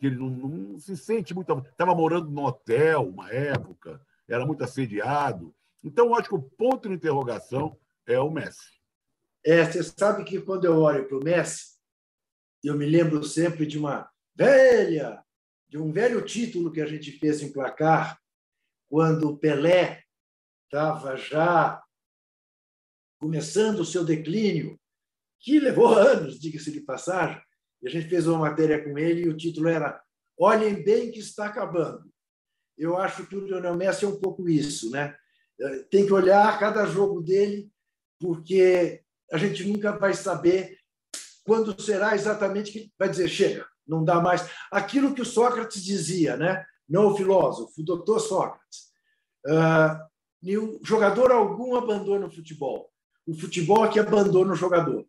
Que 0.00 0.06
ele 0.08 0.16
não, 0.16 0.28
não 0.28 0.78
se 0.78 0.96
sente 0.96 1.32
muito. 1.34 1.52
Estava 1.70 1.94
morando 1.94 2.30
num 2.30 2.44
hotel 2.44 3.08
uma 3.08 3.30
época, 3.30 4.00
era 4.28 4.44
muito 4.44 4.64
assediado. 4.64 5.54
Então, 5.84 6.06
eu 6.06 6.14
acho 6.14 6.30
que 6.30 6.34
o 6.34 6.42
ponto 6.42 6.88
de 6.88 6.94
interrogação 6.94 7.78
é 8.06 8.18
o 8.18 8.30
Messi. 8.30 8.72
É, 9.44 9.62
você 9.62 9.82
sabe 9.82 10.24
que 10.24 10.40
quando 10.40 10.64
eu 10.64 10.78
olho 10.78 11.06
para 11.06 11.18
o 11.18 11.22
Messi, 11.22 11.74
eu 12.62 12.76
me 12.78 12.86
lembro 12.86 13.22
sempre 13.22 13.66
de 13.66 13.78
uma 13.78 14.10
velha, 14.34 15.22
de 15.68 15.76
um 15.76 15.92
velho 15.92 16.24
título 16.24 16.72
que 16.72 16.80
a 16.80 16.86
gente 16.86 17.12
fez 17.18 17.42
em 17.42 17.52
placar, 17.52 18.18
quando 18.88 19.28
o 19.28 19.36
Pelé 19.36 20.02
estava 20.64 21.16
já 21.16 21.82
começando 23.18 23.80
o 23.80 23.84
seu 23.84 24.04
declínio, 24.04 24.80
que 25.40 25.60
levou 25.60 25.92
anos, 25.94 26.40
diga-se 26.40 26.72
de 26.72 26.80
passagem, 26.80 27.40
e 27.82 27.88
a 27.88 27.90
gente 27.90 28.08
fez 28.08 28.26
uma 28.26 28.38
matéria 28.38 28.82
com 28.82 28.98
ele 28.98 29.24
e 29.24 29.28
o 29.28 29.36
título 29.36 29.68
era 29.68 30.02
Olhem 30.38 30.82
bem 30.82 31.12
que 31.12 31.18
está 31.18 31.46
acabando. 31.46 32.10
Eu 32.76 32.96
acho 32.96 33.26
que 33.26 33.36
o 33.36 33.44
Lionel 33.44 33.76
Messi 33.76 34.04
é 34.04 34.08
um 34.08 34.18
pouco 34.18 34.48
isso, 34.48 34.90
né? 34.90 35.16
É, 35.60 35.78
tem 35.90 36.04
que 36.06 36.12
olhar 36.12 36.58
cada 36.58 36.86
jogo 36.86 37.20
dele, 37.22 37.70
porque 38.18 39.02
a 39.32 39.38
gente 39.38 39.64
nunca 39.64 39.92
vai 39.92 40.14
saber 40.14 40.78
quando 41.44 41.80
será 41.80 42.14
exatamente 42.14 42.72
que 42.72 42.92
vai 42.98 43.08
dizer 43.08 43.28
chega, 43.28 43.66
não 43.86 44.04
dá 44.04 44.20
mais. 44.20 44.48
Aquilo 44.70 45.14
que 45.14 45.22
o 45.22 45.26
Sócrates 45.26 45.84
dizia, 45.84 46.36
né? 46.36 46.64
Não 46.88 47.08
o 47.08 47.16
filósofo, 47.16 47.72
o 47.80 47.84
doutor 47.84 48.20
Sócrates. 48.20 48.92
Uh, 49.46 50.14
jogador 50.82 51.30
algum 51.30 51.76
abandona 51.76 52.26
o 52.26 52.30
futebol. 52.30 52.90
O 53.26 53.34
futebol 53.34 53.84
é 53.84 53.88
que 53.88 53.98
abandona 53.98 54.52
o 54.52 54.56
jogador. 54.56 55.06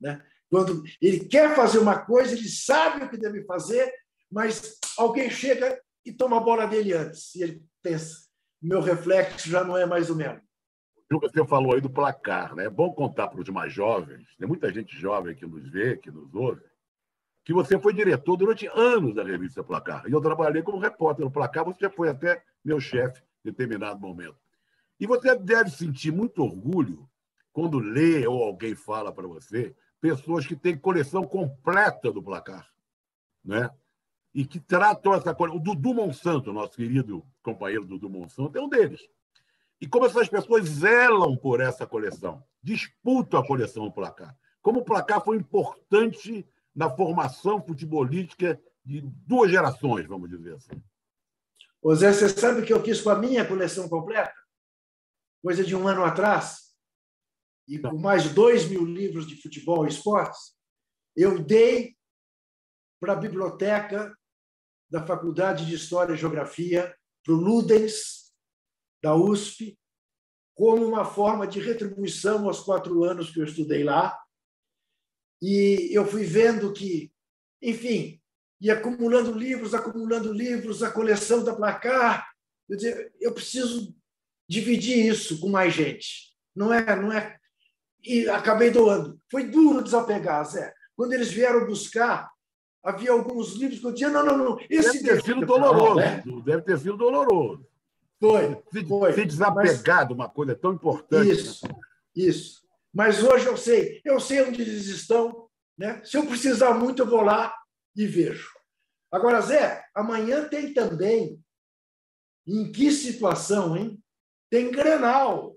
Né? 0.00 0.22
Quando 0.50 0.82
ele 1.00 1.20
quer 1.20 1.54
fazer 1.54 1.78
uma 1.78 1.98
coisa, 1.98 2.34
ele 2.34 2.48
sabe 2.48 3.04
o 3.04 3.10
que 3.10 3.18
deve 3.18 3.44
fazer, 3.44 3.92
mas 4.30 4.78
alguém 4.96 5.30
chega 5.30 5.78
e 6.04 6.12
toma 6.12 6.38
a 6.38 6.40
bola 6.40 6.66
dele 6.66 6.94
antes. 6.94 7.34
E 7.34 7.42
ele 7.42 7.62
pensa: 7.82 8.27
meu 8.60 8.80
reflexo 8.80 9.48
já 9.48 9.62
não 9.64 9.76
é 9.76 9.86
mais 9.86 10.10
o 10.10 10.16
mesmo. 10.16 10.40
Você 11.10 11.44
falou 11.46 11.74
aí 11.74 11.80
do 11.80 11.88
placar, 11.88 12.54
né? 12.54 12.66
É 12.66 12.70
bom 12.70 12.92
contar 12.92 13.28
para 13.28 13.40
os 13.40 13.48
mais 13.48 13.72
jovens, 13.72 14.28
tem 14.36 14.46
muita 14.46 14.70
gente 14.72 14.94
jovem 14.94 15.34
que 15.34 15.46
nos 15.46 15.68
vê, 15.70 15.96
que 15.96 16.10
nos 16.10 16.34
ouve, 16.34 16.62
que 17.44 17.52
você 17.54 17.78
foi 17.78 17.94
diretor 17.94 18.36
durante 18.36 18.66
anos 18.66 19.14
da 19.14 19.24
revista 19.24 19.64
Placar. 19.64 20.06
E 20.06 20.12
eu 20.12 20.20
trabalhei 20.20 20.62
como 20.62 20.78
repórter 20.78 21.24
no 21.24 21.30
Placar, 21.30 21.64
você 21.64 21.80
já 21.80 21.90
foi 21.90 22.10
até 22.10 22.42
meu 22.62 22.78
chefe 22.78 23.22
em 23.42 23.50
determinado 23.50 23.98
momento. 23.98 24.36
E 25.00 25.06
você 25.06 25.34
deve 25.34 25.70
sentir 25.70 26.12
muito 26.12 26.42
orgulho 26.42 27.08
quando 27.52 27.78
lê 27.78 28.26
ou 28.26 28.42
alguém 28.42 28.74
fala 28.74 29.12
para 29.12 29.26
você 29.26 29.74
pessoas 30.00 30.46
que 30.46 30.54
têm 30.54 30.76
coleção 30.76 31.24
completa 31.24 32.12
do 32.12 32.22
placar, 32.22 32.68
né? 33.44 33.70
E 34.34 34.44
que 34.44 34.60
tratam 34.60 35.14
essa 35.14 35.34
coisa. 35.34 35.54
O 35.54 35.60
Dudu 35.60 35.94
Monsanto, 35.94 36.52
nosso 36.52 36.72
querido 36.72 37.24
companheiro 37.42 37.84
Dudu 37.84 38.08
Monsanto, 38.08 38.56
é 38.56 38.60
um 38.60 38.68
deles. 38.68 39.00
E 39.80 39.86
como 39.86 40.06
essas 40.06 40.28
pessoas 40.28 40.64
zelam 40.66 41.36
por 41.36 41.60
essa 41.60 41.86
coleção, 41.86 42.42
disputam 42.62 43.40
a 43.40 43.46
coleção 43.46 43.84
do 43.84 43.92
placar. 43.92 44.36
Como 44.60 44.80
o 44.80 44.84
placar 44.84 45.24
foi 45.24 45.36
importante 45.36 46.46
na 46.74 46.90
formação 46.90 47.62
futebolística 47.64 48.60
de 48.84 49.00
duas 49.00 49.50
gerações, 49.50 50.06
vamos 50.06 50.28
dizer 50.28 50.54
assim. 50.54 50.82
Ô 51.80 51.94
Zé, 51.94 52.12
você 52.12 52.28
sabe 52.28 52.60
o 52.60 52.64
que 52.64 52.72
eu 52.72 52.82
fiz 52.82 53.00
com 53.00 53.10
a 53.10 53.18
minha 53.18 53.46
coleção 53.46 53.88
completa? 53.88 54.34
Coisa 55.42 55.62
de 55.62 55.76
um 55.76 55.86
ano 55.86 56.04
atrás 56.04 56.68
e 57.68 57.78
com 57.78 57.98
mais 57.98 58.32
dois 58.32 58.66
mil 58.66 58.84
livros 58.84 59.26
de 59.26 59.36
futebol 59.36 59.84
e 59.84 59.90
esportes, 59.90 60.56
eu 61.14 61.42
dei 61.42 61.97
para 63.00 63.12
a 63.12 63.16
biblioteca 63.16 64.16
da 64.90 65.04
Faculdade 65.04 65.66
de 65.66 65.74
História 65.74 66.14
e 66.14 66.16
Geografia, 66.16 66.94
para 67.24 67.34
o 67.34 67.36
Ludens, 67.36 68.32
da 69.02 69.14
USP, 69.14 69.78
como 70.54 70.84
uma 70.84 71.04
forma 71.04 71.46
de 71.46 71.60
retribuição 71.60 72.46
aos 72.46 72.60
quatro 72.60 73.04
anos 73.04 73.30
que 73.30 73.38
eu 73.38 73.44
estudei 73.44 73.84
lá. 73.84 74.18
E 75.40 75.88
eu 75.92 76.04
fui 76.04 76.24
vendo 76.24 76.72
que, 76.72 77.12
enfim, 77.62 78.20
e 78.60 78.70
acumulando 78.70 79.32
livros, 79.32 79.72
acumulando 79.72 80.32
livros, 80.32 80.82
a 80.82 80.90
coleção 80.90 81.44
da 81.44 81.54
placar. 81.54 82.28
Eu, 82.68 82.76
dizia, 82.76 83.12
eu 83.20 83.32
preciso 83.32 83.94
dividir 84.48 85.06
isso 85.06 85.38
com 85.40 85.48
mais 85.48 85.72
gente. 85.72 86.34
Não 86.54 86.74
é, 86.74 86.96
não 86.96 87.12
é. 87.12 87.38
E 88.02 88.28
acabei 88.28 88.70
doando. 88.70 89.20
Foi 89.30 89.44
duro 89.44 89.82
desapegar, 89.82 90.44
Zé. 90.44 90.74
Quando 90.96 91.12
eles 91.12 91.30
vieram 91.30 91.66
buscar, 91.66 92.28
havia 92.82 93.12
alguns 93.12 93.54
livros 93.54 93.80
que 93.80 93.86
eu 93.86 93.92
dizia: 93.92 94.10
não, 94.10 94.24
não, 94.24 94.36
não. 94.36 94.60
Esse 94.68 95.02
deve 95.02 95.22
ter 95.22 95.24
sido 95.24 95.46
doloroso. 95.46 95.96
Né? 95.96 96.22
Deve 96.44 96.62
ter 96.62 96.78
sido 96.78 96.96
doloroso. 96.96 97.66
Foi. 98.20 98.62
Se, 98.72 98.84
foi. 98.86 99.12
se 99.12 99.24
desapegar 99.24 99.98
mas... 99.98 100.08
de 100.08 100.14
uma 100.14 100.28
coisa 100.28 100.54
tão 100.54 100.72
importante. 100.72 101.30
Isso, 101.30 101.66
isso. 102.14 102.68
Mas 102.92 103.22
hoje 103.22 103.46
eu 103.46 103.56
sei, 103.56 104.00
eu 104.04 104.18
sei 104.18 104.42
onde 104.42 104.62
eles 104.62 104.86
estão. 104.86 105.48
Né? 105.76 106.02
Se 106.04 106.16
eu 106.16 106.26
precisar 106.26 106.74
muito, 106.74 107.02
eu 107.02 107.06
vou 107.06 107.20
lá 107.20 107.54
e 107.94 108.06
vejo. 108.06 108.50
Agora, 109.10 109.40
Zé, 109.40 109.84
amanhã 109.94 110.48
tem 110.48 110.74
também. 110.74 111.40
Em 112.46 112.72
que 112.72 112.90
situação, 112.90 113.76
hein? 113.76 114.02
Tem 114.50 114.70
Grenal. 114.70 115.56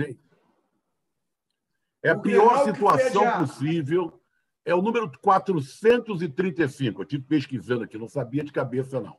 Sim. 0.00 0.18
É 2.02 2.10
a 2.10 2.14
o 2.14 2.22
pior 2.22 2.64
situação 2.64 3.38
possível. 3.38 4.15
É 4.66 4.74
o 4.74 4.82
número 4.82 5.08
435. 5.20 7.00
Eu 7.00 7.04
estive 7.04 7.22
pesquisando 7.22 7.84
aqui, 7.84 7.96
não 7.96 8.08
sabia 8.08 8.42
de 8.42 8.50
cabeça, 8.50 9.00
não. 9.00 9.16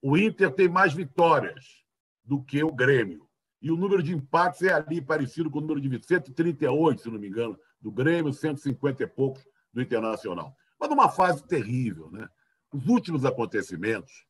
O 0.00 0.16
Inter 0.16 0.52
tem 0.52 0.68
mais 0.68 0.94
vitórias 0.94 1.84
do 2.24 2.40
que 2.40 2.62
o 2.62 2.72
Grêmio. 2.72 3.28
E 3.60 3.72
o 3.72 3.76
número 3.76 4.04
de 4.04 4.14
empates 4.14 4.62
é 4.62 4.72
ali 4.72 5.00
parecido 5.00 5.50
com 5.50 5.58
o 5.58 5.62
número 5.62 5.80
de 5.80 6.06
138, 6.06 7.02
se 7.02 7.10
não 7.10 7.18
me 7.18 7.26
engano, 7.26 7.58
do 7.80 7.90
Grêmio, 7.90 8.32
150 8.32 9.02
e 9.02 9.06
poucos 9.08 9.44
do 9.72 9.82
Internacional. 9.82 10.54
Mas 10.78 10.88
numa 10.88 11.08
fase 11.08 11.44
terrível, 11.44 12.08
né? 12.12 12.28
Os 12.72 12.86
últimos 12.86 13.24
acontecimentos 13.24 14.24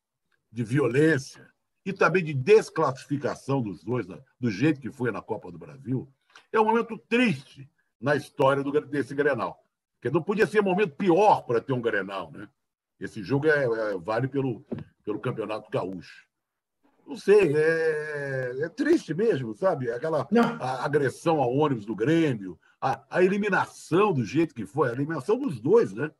de 0.51 0.63
violência 0.63 1.47
e 1.85 1.93
também 1.93 2.23
de 2.23 2.33
desclassificação 2.33 3.61
dos 3.61 3.83
dois, 3.83 4.07
do 4.39 4.49
jeito 4.49 4.81
que 4.81 4.91
foi 4.91 5.11
na 5.11 5.21
Copa 5.21 5.51
do 5.51 5.59
Brasil, 5.59 6.11
é 6.51 6.59
um 6.59 6.65
momento 6.65 6.97
triste 6.97 7.69
na 8.01 8.15
história 8.15 8.63
desse 8.81 9.13
Grenal. 9.13 9.64
Porque 10.05 10.13
não 10.13 10.21
podia 10.21 10.45
ser 10.45 10.61
momento 10.61 10.95
pior 10.95 11.41
para 11.41 11.59
ter 11.59 11.73
um 11.73 11.81
Grenal, 11.81 12.31
né? 12.31 12.47
Esse 12.99 13.23
jogo 13.23 13.47
é, 13.47 13.63
é, 13.63 13.97
vale 13.97 14.27
pelo, 14.27 14.63
pelo 15.03 15.19
Campeonato 15.19 15.67
Gaúcho. 15.71 16.27
Não 17.07 17.17
sei, 17.17 17.55
é, 17.55 18.55
é 18.61 18.69
triste 18.69 19.15
mesmo, 19.15 19.55
sabe? 19.55 19.89
Aquela 19.89 20.27
agressão 20.83 21.41
ao 21.41 21.51
ônibus 21.51 21.85
do 21.85 21.95
Grêmio, 21.95 22.59
a, 22.79 23.03
a, 23.09 23.23
eliminação 23.23 24.13
do 24.13 24.23
jeito 24.23 24.53
que 24.53 24.65
foi, 24.65 24.89
a 24.89 24.93
eliminação 24.93 25.39
dos 25.39 25.59
dois, 25.59 25.91
né? 25.91 26.11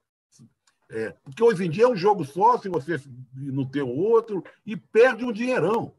É, 0.90 1.12
porque 1.24 1.44
hoje 1.44 1.66
em 1.66 1.70
dia 1.70 1.84
é 1.84 1.88
um 1.88 1.96
jogo 1.96 2.26
só, 2.26 2.58
se 2.58 2.68
você 2.68 3.00
não 3.36 3.66
tem 3.66 3.84
o 3.84 3.96
outro, 3.96 4.44
e 4.66 4.76
perde 4.76 5.24
um 5.24 5.32
dinheirão. 5.32 5.94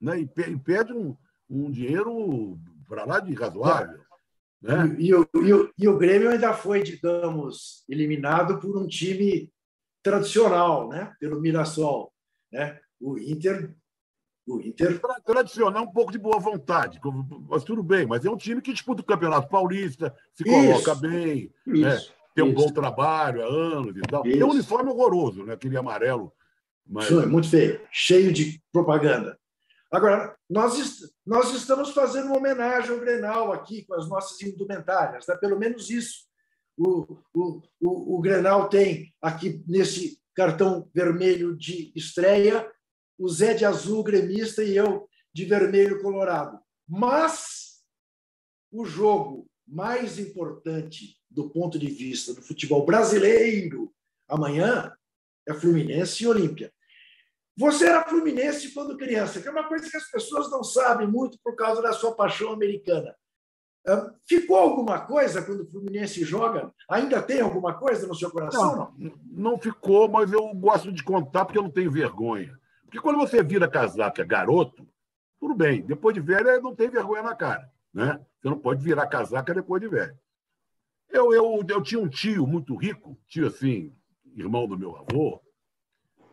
Né? 0.00 0.20
E, 0.20 0.22
e 0.22 0.58
perde 0.58 0.92
um, 0.92 1.16
um 1.50 1.72
dinheiro 1.72 2.56
para 2.88 3.04
lá 3.04 3.18
de 3.18 3.34
razoável. 3.34 4.00
Né? 4.62 4.96
E, 4.98 5.08
e, 5.08 5.14
o, 5.14 5.28
e, 5.34 5.52
o, 5.52 5.72
e 5.78 5.88
o 5.88 5.98
Grêmio 5.98 6.30
ainda 6.30 6.52
foi, 6.52 6.82
digamos, 6.82 7.84
eliminado 7.88 8.60
por 8.60 8.76
um 8.76 8.86
time 8.86 9.52
tradicional, 10.02 10.88
né? 10.88 11.14
pelo 11.18 11.40
Mirassol. 11.40 12.12
Né? 12.52 12.78
O 13.00 13.18
Inter 13.18 13.74
o 14.46 14.60
Inter. 14.60 15.00
Tradicional, 15.24 15.84
um 15.84 15.92
pouco 15.92 16.10
de 16.10 16.18
boa 16.18 16.38
vontade, 16.38 17.00
mas 17.48 17.62
tudo 17.62 17.82
bem, 17.82 18.06
mas 18.06 18.24
é 18.24 18.30
um 18.30 18.36
time 18.36 18.60
que 18.60 18.72
disputa 18.72 19.00
o 19.00 19.04
Campeonato 19.04 19.48
Paulista, 19.48 20.14
se 20.34 20.42
coloca 20.44 20.92
isso, 20.92 21.00
bem, 21.00 21.52
né? 21.64 22.00
tem 22.34 22.44
um 22.44 22.48
isso. 22.48 22.56
bom 22.56 22.72
trabalho 22.72 23.42
há 23.42 23.46
anos 23.46 23.96
e 23.96 24.00
tal. 24.00 24.26
Isso. 24.26 24.36
Tem 24.36 24.44
um 24.44 24.50
uniforme 24.50 24.90
horroroso, 24.90 25.44
né? 25.44 25.54
aquele 25.54 25.76
amarelo. 25.76 26.32
Mas... 26.84 27.04
Isso 27.04 27.20
é 27.20 27.26
muito 27.26 27.48
feio, 27.48 27.80
cheio 27.92 28.32
de 28.32 28.60
propaganda. 28.72 29.38
Agora, 29.92 30.34
nós, 30.48 31.00
nós 31.26 31.54
estamos 31.54 31.90
fazendo 31.90 32.28
uma 32.28 32.38
homenagem 32.38 32.90
ao 32.90 33.00
Grenal 33.00 33.52
aqui, 33.52 33.84
com 33.84 33.94
as 33.94 34.08
nossas 34.08 34.40
indumentárias, 34.40 35.26
né? 35.26 35.36
pelo 35.36 35.58
menos 35.58 35.90
isso. 35.90 36.24
O, 36.78 37.18
o, 37.34 37.62
o, 37.78 38.16
o 38.16 38.20
Grenal 38.22 38.70
tem 38.70 39.14
aqui 39.20 39.62
nesse 39.68 40.18
cartão 40.34 40.88
vermelho 40.94 41.54
de 41.54 41.92
estreia 41.94 42.66
o 43.18 43.28
Zé 43.28 43.52
de 43.52 43.66
azul 43.66 44.02
gremista 44.02 44.64
e 44.64 44.74
eu 44.74 45.06
de 45.32 45.44
vermelho 45.44 46.00
colorado. 46.00 46.58
Mas 46.88 47.82
o 48.70 48.86
jogo 48.86 49.46
mais 49.68 50.18
importante 50.18 51.18
do 51.30 51.50
ponto 51.50 51.78
de 51.78 51.88
vista 51.88 52.32
do 52.32 52.40
futebol 52.40 52.86
brasileiro 52.86 53.94
amanhã 54.26 54.90
é 55.46 55.52
Fluminense 55.52 56.24
e 56.24 56.26
Olímpia. 56.26 56.72
Você 57.56 57.86
era 57.86 58.04
Fluminense 58.04 58.72
quando 58.72 58.96
criança, 58.96 59.40
que 59.40 59.48
é 59.48 59.50
uma 59.50 59.68
coisa 59.68 59.88
que 59.90 59.96
as 59.96 60.10
pessoas 60.10 60.50
não 60.50 60.64
sabem 60.64 61.06
muito 61.06 61.38
por 61.42 61.54
causa 61.54 61.82
da 61.82 61.92
sua 61.92 62.14
paixão 62.14 62.52
americana. 62.52 63.14
Ficou 64.26 64.56
alguma 64.56 65.00
coisa 65.00 65.42
quando 65.42 65.62
o 65.62 65.70
Fluminense 65.70 66.24
joga? 66.24 66.72
Ainda 66.88 67.20
tem 67.20 67.40
alguma 67.40 67.74
coisa 67.74 68.06
no 68.06 68.14
seu 68.14 68.30
coração? 68.30 68.94
Não, 68.96 69.12
não 69.30 69.58
ficou, 69.58 70.08
mas 70.08 70.32
eu 70.32 70.54
gosto 70.54 70.92
de 70.92 71.02
contar 71.02 71.44
porque 71.44 71.58
eu 71.58 71.64
não 71.64 71.70
tenho 71.70 71.90
vergonha. 71.90 72.56
Porque 72.84 73.00
quando 73.00 73.18
você 73.18 73.42
vira 73.42 73.68
casaca 73.68 74.24
garoto, 74.24 74.86
tudo 75.40 75.54
bem. 75.54 75.82
Depois 75.82 76.14
de 76.14 76.20
velho, 76.20 76.62
não 76.62 76.74
tem 76.74 76.88
vergonha 76.88 77.22
na 77.22 77.34
cara. 77.34 77.68
Né? 77.92 78.24
Você 78.40 78.48
não 78.48 78.58
pode 78.58 78.82
virar 78.82 79.06
casaca 79.08 79.52
depois 79.52 79.82
de 79.82 79.88
velho. 79.88 80.16
Eu, 81.10 81.32
eu, 81.34 81.64
eu 81.68 81.82
tinha 81.82 82.00
um 82.00 82.08
tio 82.08 82.46
muito 82.46 82.74
rico, 82.76 83.18
tio 83.26 83.46
assim, 83.46 83.94
irmão 84.34 84.66
do 84.66 84.78
meu 84.78 84.96
avô, 84.96 85.42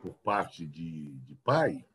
por 0.02 0.14
parte 0.16 0.66
de, 0.66 1.12
de 1.20 1.36
pai, 1.36 1.86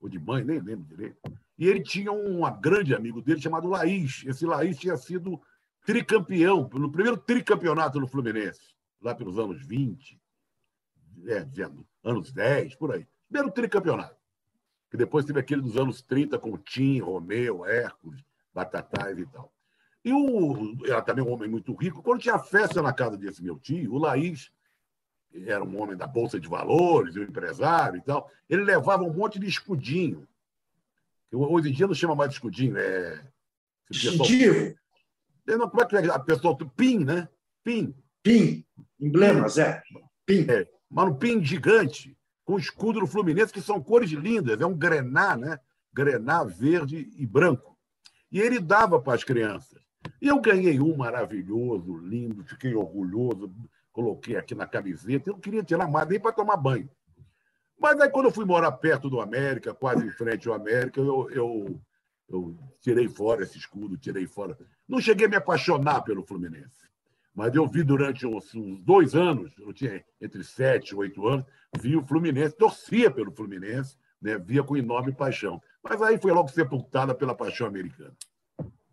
ou 0.00 0.08
de 0.08 0.18
mãe, 0.18 0.44
nem 0.44 0.60
lembro 0.60 0.84
direito. 0.86 1.18
E 1.58 1.66
ele 1.66 1.82
tinha 1.82 2.12
um 2.12 2.40
grande 2.60 2.94
amigo 2.94 3.20
dele 3.20 3.40
chamado 3.40 3.68
Laís. 3.68 4.24
Esse 4.26 4.46
Laís 4.46 4.78
tinha 4.78 4.96
sido 4.96 5.40
tricampeão, 5.84 6.68
no 6.74 6.90
primeiro 6.90 7.16
tricampeonato 7.16 7.98
no 7.98 8.06
Fluminense, 8.06 8.74
lá 9.00 9.14
pelos 9.14 9.38
anos 9.38 9.64
20, 9.66 10.20
é, 11.26 11.46
anos 12.04 12.32
10, 12.32 12.76
por 12.76 12.92
aí. 12.92 13.06
Primeiro 13.28 13.52
tricampeonato. 13.52 14.16
Que 14.90 14.96
depois 14.96 15.24
teve 15.24 15.40
aquele 15.40 15.60
dos 15.60 15.76
anos 15.76 16.00
30 16.00 16.38
com 16.38 16.56
Tim, 16.56 17.00
Romeu, 17.00 17.66
Hércules, 17.66 18.24
Batatais 18.54 19.18
e 19.18 19.26
tal. 19.26 19.52
E 20.04 20.12
o, 20.12 20.76
era 20.86 21.02
também 21.02 21.24
um 21.24 21.30
homem 21.30 21.48
muito 21.48 21.74
rico. 21.74 22.02
Quando 22.02 22.22
tinha 22.22 22.38
festa 22.38 22.80
na 22.80 22.92
casa 22.92 23.16
desse 23.16 23.42
meu 23.42 23.58
tio, 23.58 23.92
o 23.92 23.98
Laís 23.98 24.50
era 25.34 25.62
um 25.62 25.80
homem 25.80 25.96
da 25.96 26.06
Bolsa 26.06 26.40
de 26.40 26.48
Valores, 26.48 27.16
um 27.16 27.22
empresário 27.22 27.98
e 27.98 28.02
tal. 28.02 28.30
Ele 28.48 28.64
levava 28.64 29.02
um 29.02 29.12
monte 29.12 29.38
de 29.38 29.46
escudinho. 29.46 30.26
Hoje 31.32 31.68
em 31.68 31.72
dia 31.72 31.86
não 31.86 31.94
chama 31.94 32.14
mais 32.14 32.30
de 32.30 32.36
escudinho, 32.36 32.76
é. 32.78 33.22
Distintivo. 33.90 34.74
Pessoal... 35.44 35.70
Como 35.70 35.82
é 35.82 35.86
que 35.86 35.96
é 35.96 36.10
a 36.10 36.18
pessoa? 36.18 36.56
PIN, 36.76 37.04
né? 37.04 37.28
PIN. 37.64 37.94
PIN. 38.22 38.64
Emblemas, 39.00 39.58
é. 39.58 39.82
PIN. 40.26 40.46
É. 40.48 40.68
Mas 40.90 41.08
um 41.08 41.14
PIN 41.14 41.42
gigante 41.44 42.16
com 42.44 42.54
o 42.54 42.58
escudo 42.58 43.00
do 43.00 43.06
Fluminense, 43.06 43.52
que 43.52 43.60
são 43.60 43.82
cores 43.82 44.10
lindas, 44.10 44.60
é 44.60 44.66
um 44.66 44.76
grená, 44.76 45.36
né? 45.36 45.58
Grená 45.92 46.44
verde 46.44 47.10
e 47.16 47.26
branco. 47.26 47.76
E 48.30 48.40
ele 48.40 48.58
dava 48.58 49.00
para 49.00 49.14
as 49.14 49.24
crianças. 49.24 49.82
E 50.20 50.28
eu 50.28 50.40
ganhei 50.40 50.80
um 50.80 50.96
maravilhoso, 50.96 51.98
lindo, 51.98 52.44
fiquei 52.44 52.74
orgulhoso, 52.74 53.52
coloquei 53.98 54.36
aqui 54.36 54.54
na 54.54 54.64
camiseta. 54.64 55.28
Eu 55.28 55.34
não 55.34 55.40
queria 55.40 55.64
tirar 55.64 55.88
mais 55.88 56.06
nem 56.06 56.20
para 56.20 56.30
tomar 56.30 56.56
banho. 56.56 56.88
Mas 57.80 58.00
aí, 58.00 58.08
quando 58.08 58.26
eu 58.26 58.32
fui 58.32 58.44
morar 58.44 58.70
perto 58.70 59.10
do 59.10 59.20
América, 59.20 59.74
quase 59.74 60.06
em 60.06 60.10
frente 60.12 60.48
ao 60.48 60.54
América, 60.54 61.00
eu, 61.00 61.28
eu, 61.30 61.80
eu 62.28 62.56
tirei 62.80 63.08
fora 63.08 63.42
esse 63.42 63.58
escudo, 63.58 63.96
tirei 63.96 64.24
fora. 64.24 64.56
Não 64.86 65.00
cheguei 65.00 65.26
a 65.26 65.28
me 65.28 65.34
apaixonar 65.34 66.02
pelo 66.02 66.24
Fluminense. 66.24 66.86
Mas 67.34 67.56
eu 67.56 67.66
vi 67.66 67.82
durante 67.82 68.24
uns, 68.24 68.54
uns 68.54 68.80
dois 68.84 69.16
anos, 69.16 69.52
eu 69.58 69.72
tinha 69.72 70.04
entre 70.20 70.44
sete 70.44 70.90
e 70.90 70.94
oito 70.94 71.26
anos, 71.26 71.44
vi 71.80 71.96
o 71.96 72.06
Fluminense, 72.06 72.56
torcia 72.56 73.10
pelo 73.10 73.32
Fluminense, 73.32 73.96
né? 74.22 74.38
via 74.38 74.62
com 74.62 74.76
enorme 74.76 75.12
paixão. 75.12 75.60
Mas 75.82 76.00
aí 76.02 76.18
foi 76.18 76.30
logo 76.30 76.48
sepultada 76.48 77.16
pela 77.16 77.34
paixão 77.34 77.66
americana. 77.66 78.14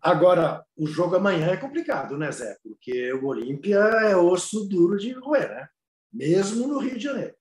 Agora, 0.06 0.64
o 0.76 0.86
jogo 0.86 1.16
amanhã 1.16 1.48
é 1.48 1.56
complicado, 1.56 2.16
né, 2.16 2.30
Zé? 2.30 2.56
Porque 2.62 3.12
o 3.14 3.26
Olímpia 3.26 3.78
é 3.78 4.16
osso 4.16 4.64
duro 4.68 4.96
de 4.96 5.10
roer, 5.10 5.48
né? 5.48 5.68
Mesmo 6.12 6.68
no 6.68 6.78
Rio 6.78 6.96
de 6.96 7.02
Janeiro. 7.02 7.34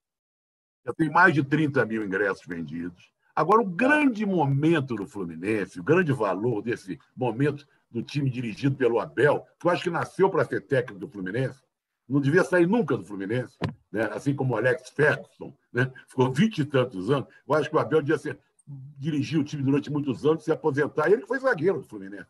Já 0.83 0.91
tem 0.91 1.11
mais 1.11 1.35
de 1.35 1.43
30 1.43 1.85
mil 1.85 2.03
ingressos 2.03 2.43
vendidos. 2.47 3.11
Agora, 3.35 3.61
o 3.61 3.69
grande 3.69 4.25
momento 4.25 4.95
do 4.95 5.05
Fluminense, 5.05 5.79
o 5.79 5.83
grande 5.83 6.11
valor 6.11 6.63
desse 6.63 6.97
momento 7.15 7.67
do 7.91 8.01
time 8.01 8.31
dirigido 8.31 8.75
pelo 8.75 8.99
Abel, 8.99 9.45
que 9.59 9.67
eu 9.67 9.71
acho 9.71 9.83
que 9.83 9.91
nasceu 9.91 10.27
para 10.27 10.43
ser 10.43 10.61
técnico 10.61 10.99
do 10.99 11.07
Fluminense, 11.07 11.61
não 12.09 12.19
devia 12.19 12.43
sair 12.43 12.65
nunca 12.65 12.97
do 12.97 13.05
Fluminense, 13.05 13.57
né? 13.91 14.09
assim 14.11 14.33
como 14.33 14.55
o 14.55 14.57
Alex 14.57 14.89
Ferguson, 14.89 15.55
né? 15.71 15.91
ficou 16.07 16.33
vinte 16.33 16.59
e 16.59 16.65
tantos 16.65 17.11
anos. 17.11 17.27
Eu 17.47 17.53
acho 17.53 17.69
que 17.69 17.75
o 17.75 17.79
Abel 17.79 18.01
devia 18.01 18.17
ser, 18.17 18.39
dirigir 18.67 19.39
o 19.39 19.43
time 19.43 19.63
durante 19.63 19.91
muitos 19.91 20.25
anos, 20.25 20.43
se 20.43 20.51
aposentar. 20.51 21.07
Ele 21.07 21.21
que 21.21 21.27
foi 21.27 21.39
zagueiro 21.39 21.81
do 21.81 21.87
Fluminense. 21.87 22.29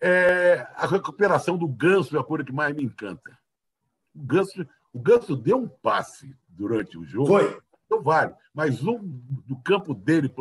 É, 0.00 0.66
a 0.74 0.86
recuperação 0.86 1.56
do 1.56 1.68
Ganso 1.68 2.16
é 2.16 2.20
a 2.20 2.24
coisa 2.24 2.44
que 2.44 2.52
mais 2.52 2.74
me 2.74 2.82
encanta. 2.82 3.38
O 4.14 4.22
Ganso, 4.22 4.66
o 4.92 4.98
Ganso 4.98 5.36
deu 5.36 5.58
um 5.58 5.68
passe 5.68 6.34
durante 6.48 6.98
o 6.98 7.04
jogo. 7.04 7.28
Foi. 7.28 7.60
Vale. 8.02 8.34
Mas 8.54 8.82
um 8.82 8.98
do 9.00 9.56
campo 9.56 9.94
dele. 9.94 10.32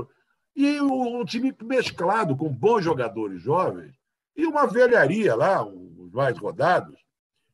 E 0.56 0.80
um 0.82 1.24
time 1.26 1.56
mesclado 1.64 2.36
com 2.36 2.50
bons 2.50 2.84
jogadores 2.84 3.42
jovens 3.42 3.96
e 4.36 4.46
uma 4.46 4.66
velharia 4.66 5.36
lá, 5.36 5.66
os 5.66 6.12
mais 6.12 6.38
rodados, 6.38 6.98